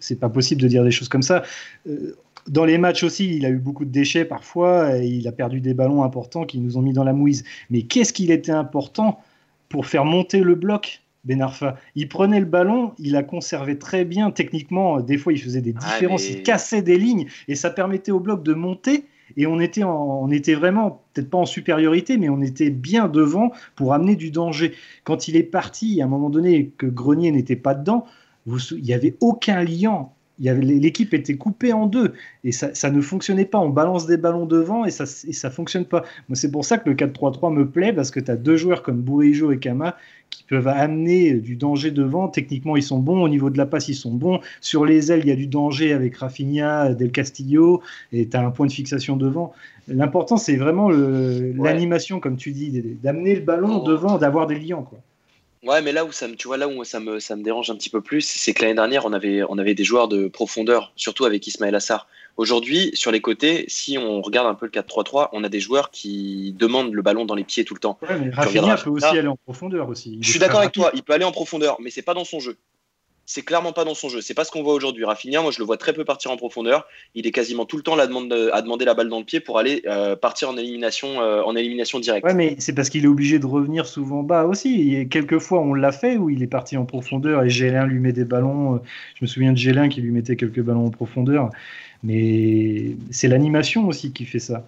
[0.00, 1.42] c'est pas possible de dire des choses comme ça.
[1.88, 2.16] Euh,
[2.46, 4.96] dans les matchs aussi, il a eu beaucoup de déchets parfois.
[4.98, 7.44] Il a perdu des ballons importants qui nous ont mis dans la mouise.
[7.68, 9.20] Mais qu'est-ce qu'il était important
[9.68, 11.02] pour faire monter le bloc?
[11.24, 11.76] Ben Arfa.
[11.94, 15.00] Il prenait le ballon, il a conservé très bien techniquement.
[15.00, 16.38] Des fois, il faisait des différences, ah, mais...
[16.38, 19.04] il cassait des lignes et ça permettait au bloc de monter.
[19.36, 23.08] Et on était, en, on était vraiment, peut-être pas en supériorité, mais on était bien
[23.08, 24.72] devant pour amener du danger.
[25.04, 28.06] Quand il est parti, à un moment donné, que Grenier n'était pas dedans,
[28.46, 30.08] vous, il n'y avait aucun lien
[30.40, 32.14] l'équipe était coupée en deux
[32.44, 33.58] et ça, ça, ne fonctionnait pas.
[33.58, 36.02] On balance des ballons devant et ça et ça fonctionne pas.
[36.28, 38.82] Moi, c'est pour ça que le 4-3-3 me plaît parce que tu as deux joueurs
[38.82, 39.96] comme Bourigeau et Kama
[40.30, 42.28] qui peuvent amener du danger devant.
[42.28, 43.22] Techniquement, ils sont bons.
[43.22, 44.40] Au niveau de la passe, ils sont bons.
[44.60, 48.44] Sur les ailes, il y a du danger avec Rafinha, Del Castillo et tu as
[48.44, 49.52] un point de fixation devant.
[49.88, 52.20] L'important, c'est vraiment l'animation, ouais.
[52.20, 53.88] comme tu dis, d'amener le ballon oh.
[53.88, 54.82] devant, d'avoir des liens.
[54.88, 55.00] Quoi.
[55.62, 57.70] Ouais, mais là où ça me, tu vois, là où ça me, ça me dérange
[57.70, 60.26] un petit peu plus, c'est que l'année dernière, on avait, on avait des joueurs de
[60.26, 62.06] profondeur, surtout avec Ismaël Assar.
[62.38, 65.90] Aujourd'hui, sur les côtés, si on regarde un peu le 4-3-3, on a des joueurs
[65.90, 67.98] qui demandent le ballon dans les pieds tout le temps.
[68.02, 70.14] Ouais, mais Rafinha peut aussi aller en profondeur aussi.
[70.14, 72.24] Il je suis d'accord avec toi, il peut aller en profondeur, mais c'est pas dans
[72.24, 72.56] son jeu
[73.30, 74.20] c'est clairement pas dans son jeu.
[74.20, 75.04] C'est pas ce qu'on voit aujourd'hui.
[75.04, 76.88] Rafinha, moi, je le vois très peu partir en profondeur.
[77.14, 79.60] Il est quasiment tout le temps là à demander la balle dans le pied pour
[79.60, 82.26] aller euh, partir en élimination, euh, en élimination directe.
[82.26, 84.96] Ouais, mais c'est parce qu'il est obligé de revenir souvent bas aussi.
[84.96, 88.00] Et quelques fois, on l'a fait où il est parti en profondeur et Gélin lui
[88.00, 88.80] met des ballons.
[89.14, 91.50] Je me souviens de Gélin qui lui mettait quelques ballons en profondeur.
[92.02, 94.66] Mais c'est l'animation aussi qui fait ça.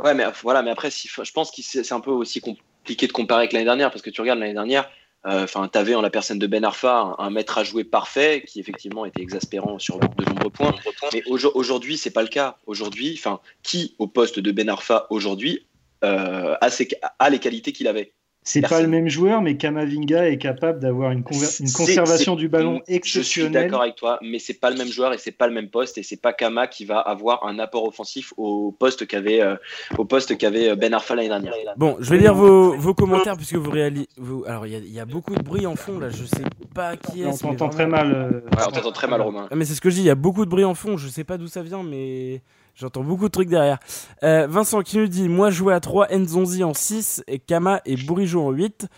[0.00, 3.12] Ouais, mais voilà, mais après, si, je pense que c'est un peu aussi compliqué de
[3.12, 4.86] comparer avec l'année dernière parce que tu regardes l'année dernière, euh,
[5.24, 8.60] enfin, tu avais en la personne de Ben Arfa un, maître à jouer parfait qui
[8.60, 10.74] effectivement était exaspérant sur de nombreux points.
[11.12, 12.56] Mais aujourd'hui, c'est pas le cas.
[12.66, 15.66] Aujourd'hui, enfin, qui au poste de Ben Arfa aujourd'hui
[16.04, 18.12] euh, a, les qualités qu'il avait?
[18.42, 23.52] C'est pas le même joueur, mais Kamavinga est capable d'avoir une, conservation du ballon exceptionnelle.
[23.52, 25.52] Je suis d'accord avec toi, mais c'est pas le même joueur et c'est pas le
[25.52, 29.42] même poste et c'est pas Kama qui va avoir un apport offensif au poste qu'avait
[29.42, 29.56] euh,
[29.98, 31.52] au poste qu'avait euh, Ben Arfa l'année dernière.
[31.76, 34.08] Bon, je vais lire vos, vos commentaires puisque vous réalisez.
[34.46, 36.44] alors il y, a beaucoup de bruit en fond là, je sais
[36.74, 37.26] pas qui est.
[37.26, 38.12] On t'entend très mal.
[38.12, 39.48] Euh, on t'entend très mal, Romain.
[39.50, 40.96] Ah, mais c'est ce que je dis, il y a beaucoup de bruit en fond.
[40.96, 42.40] Je sais pas d'où ça vient, mais
[42.80, 43.78] J'entends beaucoup de trucs derrière.
[44.22, 47.94] Euh, Vincent qui nous dit Moi jouais à 3, Nzonzi en 6, et Kama et
[47.96, 48.88] Bourigeau en 8.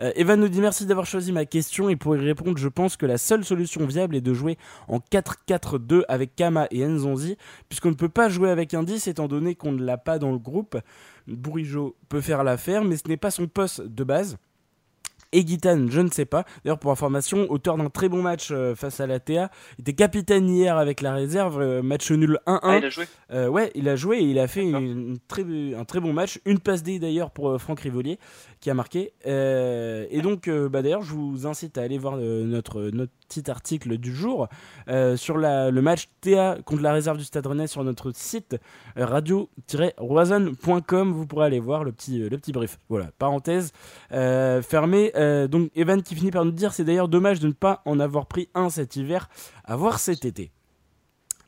[0.00, 1.88] Euh, Evan nous dit Merci d'avoir choisi ma question.
[1.88, 4.98] Et pour y répondre, je pense que la seule solution viable est de jouer en
[4.98, 7.36] 4-4-2 avec Kama et Nzonzi,
[7.68, 10.30] puisqu'on ne peut pas jouer avec un 10 étant donné qu'on ne l'a pas dans
[10.30, 10.78] le groupe.
[11.26, 14.38] Bourigeau peut faire l'affaire, mais ce n'est pas son poste de base.
[15.32, 16.44] Et je ne sais pas.
[16.64, 19.94] D'ailleurs, pour information, auteur d'un très bon match euh, face à la TA, il était
[19.94, 22.60] capitaine hier avec la réserve, euh, match nul 1-1.
[22.62, 25.42] Ah, il a joué euh, Ouais, il a joué et il a fait une, très,
[25.42, 26.38] un très bon match.
[26.44, 28.18] Une passe D d'ailleurs pour Franck Rivolier
[28.60, 29.12] qui a marqué.
[29.24, 34.14] et donc, bah, d'ailleurs, je vous incite à aller voir notre, notre petit article du
[34.14, 34.48] jour
[35.16, 38.56] sur la, le match TA contre la réserve du Stade Rennais sur notre site
[38.96, 41.12] radio-roison.com.
[41.12, 42.78] Vous pourrez aller voir le petit, le petit brief.
[42.88, 43.72] Voilà, parenthèse
[44.62, 45.12] fermée.
[45.16, 48.00] Euh, donc Evan qui finit par nous dire c'est d'ailleurs dommage de ne pas en
[48.00, 49.28] avoir pris un cet hiver,
[49.64, 50.50] à voir cet été.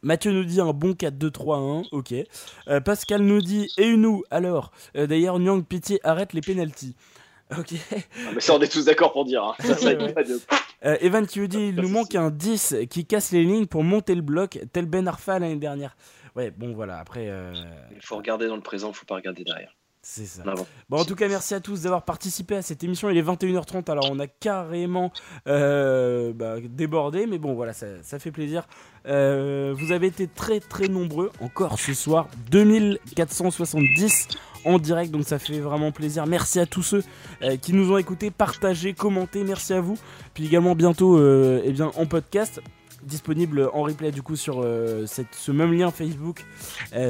[0.03, 2.15] Mathieu nous dit un bon 4-2-3-1, ok.
[2.69, 4.71] Euh, Pascal nous dit et nous alors?
[4.97, 6.95] Euh, D'ailleurs, Nyang Pitié arrête les penalties.
[7.59, 7.75] Ok.
[7.93, 9.45] Ah, mais ça, on est tous d'accord pour dire.
[9.45, 9.55] Hein.
[11.01, 14.15] Evan qui nous dit il nous manque un 10 qui casse les lignes pour monter
[14.15, 15.97] le bloc, tel Ben Arfa l'année dernière.
[16.37, 17.31] Ouais, bon voilà, après.
[17.95, 19.75] Il faut regarder dans le présent, il faut pas regarder derrière.
[20.07, 20.43] C'est ça.
[20.91, 23.09] Bon, en tout cas, merci à tous d'avoir participé à cette émission.
[23.09, 25.11] Il est 21h30, alors on a carrément
[25.49, 28.69] euh, bah, débordé, mais bon, voilà, ça, fait plaisir.
[29.07, 34.29] Euh, vous avez été très très nombreux encore ce soir, 2470
[34.67, 36.27] en direct, donc ça fait vraiment plaisir.
[36.27, 37.03] Merci à tous ceux
[37.41, 39.97] euh, qui nous ont écoutés, partagé, commenté, merci à vous.
[40.35, 42.61] Puis également bientôt eh bien, en podcast
[43.03, 44.67] disponible en replay du coup sur
[45.07, 46.45] cette, ce même lien Facebook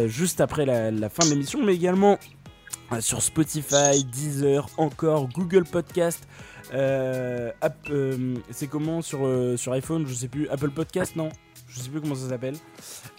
[0.06, 2.18] juste après la, la fin de l'émission, mais également
[3.00, 6.26] sur Spotify, Deezer, encore Google Podcast.
[6.72, 7.52] Euh,
[7.90, 10.48] euh, c'est comment sur, sur iPhone Je sais plus.
[10.48, 11.28] Apple Podcast Non?
[11.68, 12.56] Je sais plus comment ça s'appelle.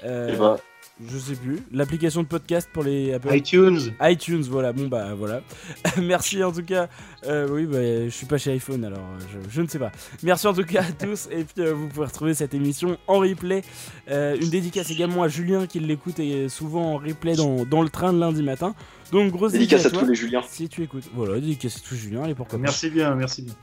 [0.03, 0.57] Eh ben,
[1.03, 1.59] je sais plus.
[1.73, 3.35] L'application de podcast pour les Apple...
[3.35, 3.93] iTunes.
[4.01, 4.71] iTunes, voilà.
[4.71, 5.41] Bon bah voilà.
[6.01, 6.87] Merci en tout cas.
[7.25, 9.03] Euh, oui, bah, je suis pas chez iPhone alors
[9.49, 9.91] je, ne sais pas.
[10.23, 13.19] Merci en tout cas à tous et puis euh, vous pouvez retrouver cette émission en
[13.19, 13.61] replay.
[14.09, 17.89] Euh, une dédicace également à Julien qui l'écoute et souvent en replay dans, dans, le
[17.89, 18.73] train de lundi matin.
[19.11, 20.43] Donc grosse dédicace à, tous les Juliens.
[20.47, 23.53] Si tu écoutes, voilà, dédicace à tous Julien et pourquoi Merci bien, merci bien.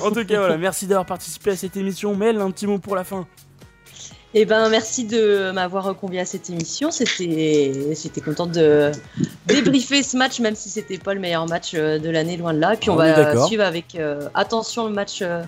[0.00, 2.16] en tout cas voilà, merci d'avoir participé à cette émission.
[2.16, 3.28] Mel, un petit mot pour la fin.
[4.34, 6.90] Eh ben, merci de m'avoir reconvié à cette émission.
[6.90, 8.90] C'était, j'étais contente de
[9.46, 12.58] débriefer ce match, même si c'était pas le meilleur match euh, de l'année, loin de
[12.58, 12.72] là.
[12.72, 15.42] Et puis on, va suivre avec euh, attention le match euh,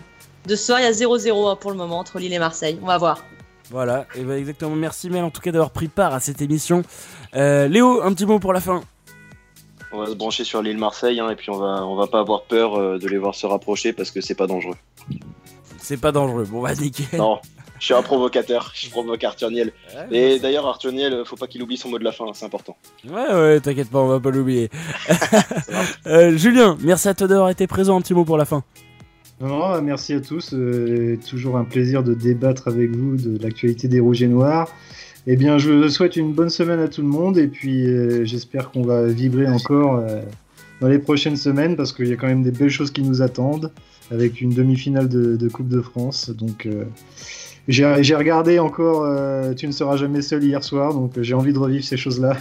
[0.46, 0.80] de ce soir.
[0.80, 2.78] Il y a 0-0 hein, pour le moment entre Lille et Marseille.
[2.82, 3.24] On va voir.
[3.70, 4.76] Voilà, et ben exactement.
[4.76, 6.82] Merci Mel en tout cas d'avoir pris part à cette émission.
[7.32, 8.82] Léo, un petit mot pour la fin.
[9.92, 12.20] On va se brancher sur l'île Marseille hein, et puis on va, on va pas
[12.20, 14.76] avoir peur de les voir se rapprocher parce que c'est pas dangereux.
[15.78, 16.44] C'est pas dangereux.
[16.44, 17.18] Bon, va nickel.
[17.18, 17.40] Non,
[17.84, 19.70] je suis un provocateur, je provoque Arthur Niel.
[20.10, 22.78] et d'ailleurs, Arthur Niel, faut pas qu'il oublie son mot de la fin, c'est important.
[23.06, 24.70] Ouais, ouais, t'inquiète pas, on va pas l'oublier.
[26.06, 27.98] Euh, Julien, merci à toi d'avoir été présent.
[27.98, 28.62] Un petit mot pour la fin.
[29.40, 30.52] Non, merci à tous.
[30.52, 34.68] Euh, toujours un plaisir de débattre avec vous de l'actualité des Rouges et Noirs.
[35.26, 38.70] Eh bien, je souhaite une bonne semaine à tout le monde et puis euh, j'espère
[38.70, 40.02] qu'on va vibrer encore
[40.80, 43.22] dans les prochaines semaines parce qu'il y a quand même des belles choses qui nous
[43.22, 43.72] attendent
[44.10, 46.30] avec une demi-finale de, de Coupe de France.
[46.30, 46.68] Donc,
[47.68, 51.52] j'ai regardé encore euh, Tu ne seras jamais seul hier soir, donc euh, j'ai envie
[51.52, 52.36] de revivre ces choses-là.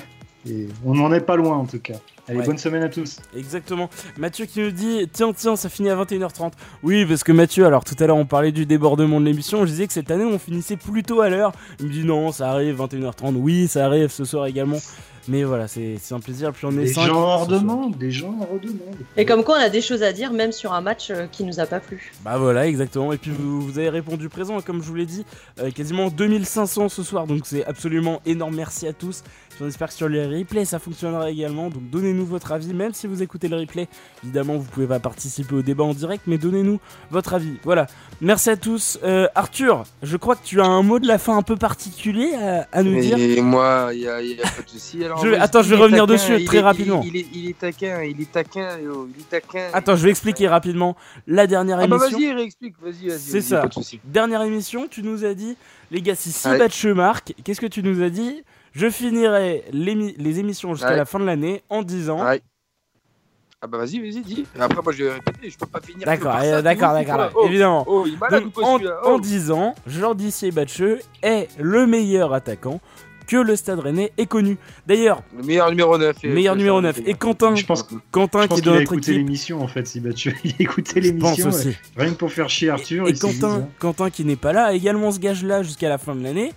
[0.50, 1.95] Et on n'en est pas loin en tout cas.
[2.28, 3.18] Allez, bonne semaine à tous.
[3.36, 3.90] Exactement.
[4.18, 6.52] Mathieu qui nous dit Tiens, tiens, ça finit à 21h30.
[6.82, 9.66] Oui, parce que Mathieu, alors tout à l'heure on parlait du débordement de l'émission.
[9.66, 11.52] Je disais que cette année on finissait plutôt à l'heure.
[11.80, 13.36] Il me dit Non, ça arrive 21h30.
[13.36, 14.80] Oui, ça arrive ce soir également.
[15.28, 16.52] Mais voilà, c'est un plaisir.
[16.52, 18.95] Puis on est des gens en redemandent, des gens en redemandent.
[19.18, 21.44] Et comme quoi, on a des choses à dire, même sur un match euh, qui
[21.44, 22.12] nous a pas plu.
[22.24, 23.14] Bah voilà, exactement.
[23.14, 25.26] Et puis vous, vous avez répondu présent, comme je vous l'ai dit,
[25.60, 28.56] euh, quasiment 2500 ce soir, donc c'est absolument énorme.
[28.56, 29.24] Merci à tous.
[29.62, 31.70] On espère que sur les replays ça fonctionnera également.
[31.70, 33.88] Donc donnez-nous votre avis, même si vous écoutez le replay.
[34.24, 36.80] Évidemment, vous pouvez pas participer au débat en direct, mais donnez-nous
[37.12, 37.58] votre avis.
[37.64, 37.88] Voilà.
[38.22, 39.00] Merci à tous.
[39.04, 42.34] Euh, Arthur, je crois que tu as un mot de la fin un peu particulier
[42.72, 43.18] à, nous dire.
[43.18, 45.04] Et moi, il n'y a, pas de souci
[45.40, 47.02] attends, je vais revenir dessus très rapidement.
[47.06, 49.70] Il est, il est, taquin, il est taquin, il est taquin.
[49.74, 50.96] Attends, je vais expliquer rapidement
[51.28, 52.18] la dernière ah bah émission.
[52.18, 53.20] vas-y, réexplique, vas-y, vas-y.
[53.20, 53.68] C'est ça.
[54.04, 55.56] Dernière émission, tu nous as dit,
[55.92, 58.44] les gars, si 6 matchs marquent, qu'est-ce que tu nous as dit?
[58.74, 62.24] Je finirai les, émissions jusqu'à la fin de l'année en disant.
[63.66, 64.45] Ah bah vas-y, vas-y, dis.
[64.60, 66.06] Après, moi, je vais répéter, je peux pas finir.
[66.06, 67.86] D'accord, d'accord, d'accord, oh, évidemment.
[67.88, 68.18] Oh, il
[68.62, 72.82] en, en 10 ans, Jordi Siebatcheux est le meilleur attaquant
[73.26, 74.58] que le Stade Rennais est connu.
[74.86, 76.24] D'ailleurs, le meilleur numéro 9.
[76.24, 77.02] meilleur numéro 9.
[77.06, 80.34] Et Quentin, je pense, Quentin qui doit écouter l'émission en fait, Siebatcheux.
[80.44, 81.50] Il a écouté l'émission.
[81.95, 83.08] Rien que pour faire chier Arthur.
[83.08, 86.24] Et, Quentin, Quentin qui n'est pas là a également ce gage-là jusqu'à la fin de
[86.24, 86.54] l'année.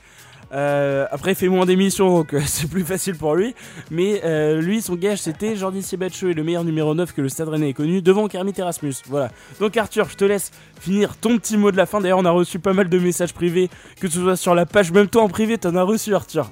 [0.52, 3.54] Euh, après, il fait moins d'émissions, donc euh, c'est plus facile pour lui.
[3.90, 7.28] Mais euh, lui, son gage, c'était Jordi Siebatcheux est le meilleur numéro 9 que le
[7.28, 8.94] Stade Rennais ait connu devant Kermit Erasmus.
[9.06, 9.30] Voilà.
[9.60, 10.50] Donc, Arthur, je te laisse
[10.80, 12.00] finir ton petit mot de la fin.
[12.00, 13.70] D'ailleurs, on a reçu pas mal de messages privés,
[14.00, 16.50] que ce soit sur la page, même toi en privé, t'en as reçu, Arthur.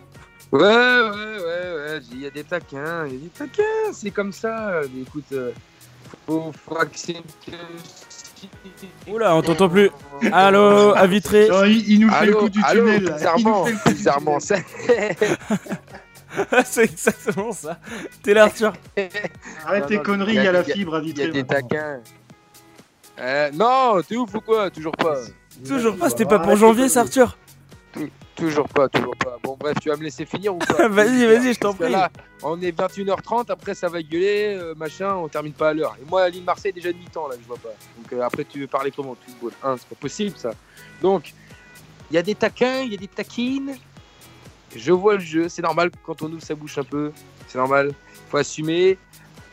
[0.52, 2.00] Ouais, ouais, ouais, ouais.
[2.12, 4.82] Il y a des taquins, il y a des taquins, c'est comme ça.
[5.00, 5.34] écoute,
[6.26, 6.76] faut, faut
[9.08, 9.90] Oula, on t'entend plus.
[10.32, 11.48] Allô, à Vitré.
[11.66, 13.12] il, nous fait le coup du tunnel.
[13.12, 14.38] Bizarrement, bizarrement.
[16.64, 17.78] C'est exactement ça.
[18.22, 18.72] T'es là, Arthur.
[19.64, 21.24] Arrête tes conneries, il y a la fibre à Vitré.
[21.24, 22.00] Il y a des taquins.
[23.20, 24.70] Euh, non, t'es ouf ou quoi?
[24.70, 25.18] Toujours pas.
[25.66, 27.36] Toujours pas, c'était pas pour janvier, ça, Arthur
[28.34, 29.38] Toujours pas, toujours pas.
[29.42, 30.88] Bon, bref, tu vas me laisser finir ou pas?
[30.88, 31.92] Vas-y, vas-y, je t'en prie.
[31.92, 32.10] Là,
[32.42, 35.96] on est 21h30, après ça va gueuler, euh, machin, on termine pas à l'heure.
[36.02, 37.70] Et moi, l'île Marseille, déjà demi-temps, là, je vois pas.
[37.96, 39.52] Donc euh, après, tu veux parler comment Football?
[39.62, 40.50] Hein, C'est pas possible, ça.
[41.00, 41.32] Donc,
[42.10, 43.76] il y a des taquins, il y a des taquines.
[44.74, 47.12] Je vois le jeu, c'est normal quand on ouvre sa bouche un peu.
[47.46, 47.92] C'est normal,
[48.28, 48.98] faut assumer.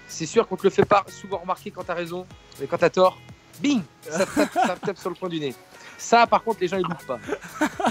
[0.08, 2.26] C'est sûr qu'on te le fait pas souvent remarquer quand t'as raison,
[2.60, 3.20] mais quand t'as tort,
[3.62, 5.54] bing ça ça tape sur le coin du nez.
[6.02, 7.20] Ça, par contre, les gens ils loupent pas.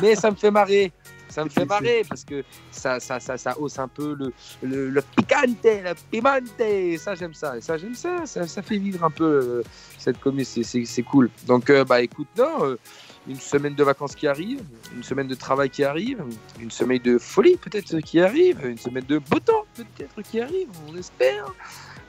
[0.02, 0.92] Mais ça me fait marrer.
[1.28, 2.42] Ça me fait marrer parce que
[2.72, 4.32] ça, ça, ça, ça hausse un peu le,
[4.62, 6.42] le, le picante, le pimante.
[6.98, 7.56] Ça, j'aime ça.
[7.56, 8.26] Et ça, j'aime ça.
[8.26, 8.48] ça.
[8.48, 8.62] ça.
[8.62, 9.62] fait vivre un peu euh,
[9.96, 10.44] cette commune.
[10.44, 11.30] C'est cool.
[11.46, 12.64] Donc, euh, bah écoute, non.
[12.64, 12.78] Euh,
[13.28, 14.62] une semaine de vacances qui arrive,
[14.96, 16.24] une semaine de travail qui arrive,
[16.58, 20.68] une semaine de folie peut-être qui arrive, une semaine de beau temps peut-être qui arrive,
[20.88, 21.52] on espère.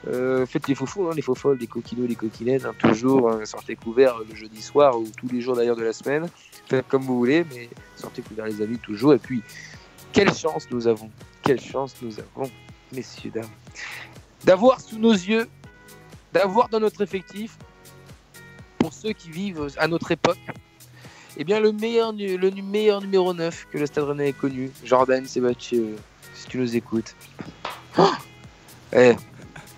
[0.08, 3.30] Euh, faites les faux fous, hein, les faux folles, les coquinos, les coquillettes, hein, toujours,
[3.30, 6.28] hein, sortez couverts le jeudi soir ou tous les jours d'ailleurs de la semaine.
[6.66, 9.14] Faites comme vous voulez, mais sortez couverts les amis toujours.
[9.14, 9.42] Et puis,
[10.12, 11.10] quelle chance nous avons,
[11.42, 12.50] quelle chance nous avons,
[12.92, 13.44] messieurs, dames,
[14.44, 15.46] d'avoir sous nos yeux,
[16.32, 17.56] d'avoir dans notre effectif,
[18.78, 20.40] pour ceux qui vivent à notre époque,
[21.36, 25.24] eh bien, le meilleur, le meilleur numéro 9 que le Stade Rennais ait connu, Jordan
[25.24, 25.82] Sébastien,
[26.34, 27.14] si tu nous écoutes.
[27.96, 28.10] Oh
[28.94, 29.14] eh,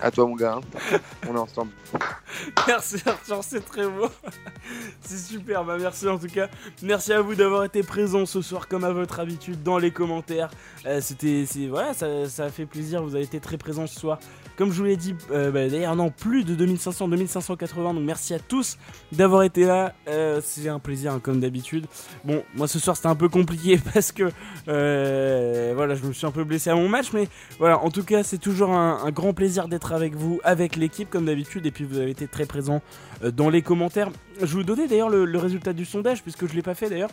[0.05, 0.59] à toi, mon gars.
[0.59, 0.99] Hein.
[1.27, 1.71] On est ensemble.
[2.67, 4.09] merci Arthur, c'est très beau.
[5.01, 5.65] c'est super.
[5.65, 6.49] Bah, merci en tout cas.
[6.83, 10.51] Merci à vous d'avoir été présents ce soir, comme à votre habitude, dans les commentaires.
[10.85, 13.03] Euh, c'était, voilà, ça, ça fait plaisir.
[13.03, 14.19] Vous avez été très présents ce soir.
[14.57, 17.95] Comme je vous l'ai dit, euh, bah, d'ailleurs, non, plus de 2500, 2580.
[17.95, 18.79] Donc merci à tous
[19.11, 19.93] d'avoir été là.
[20.09, 21.87] Euh, c'est un plaisir, hein, comme d'habitude.
[22.25, 24.31] Bon, moi ce soir c'était un peu compliqué parce que
[24.69, 27.13] euh, voilà, je me suis un peu blessé à mon match.
[27.13, 27.29] Mais
[27.59, 31.27] voilà, en tout cas, c'est toujours un, grand plaisir d'être avec vous, avec l'équipe, comme
[31.27, 31.67] d'habitude.
[31.67, 32.81] Et puis vous avez été très présents
[33.33, 34.11] dans les commentaires.
[34.41, 37.11] Je vous donner d'ailleurs le, résultat du sondage, puisque je ne l'ai pas fait d'ailleurs.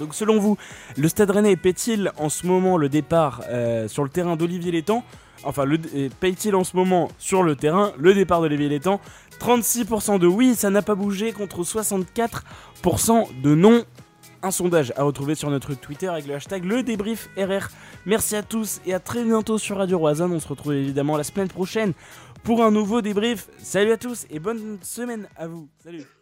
[0.00, 0.58] Donc selon vous,
[0.96, 3.42] le Stade Rennais paie-t-il en ce moment le départ
[3.86, 5.04] sur le terrain d'Olivier Létang?
[5.44, 5.78] Enfin, le,
[6.20, 9.00] paye-t-il en ce moment sur le terrain le départ de Lévi Létang
[9.40, 13.84] 36% de oui, ça n'a pas bougé contre 64% de non.
[14.42, 17.68] Un sondage à retrouver sur notre Twitter avec le hashtag le débrief RR.
[18.04, 20.30] Merci à tous et à très bientôt sur Radio Roison.
[20.30, 21.94] On se retrouve évidemment la semaine prochaine
[22.44, 23.48] pour un nouveau débrief.
[23.58, 25.68] Salut à tous et bonne semaine à vous.
[25.82, 26.15] Salut.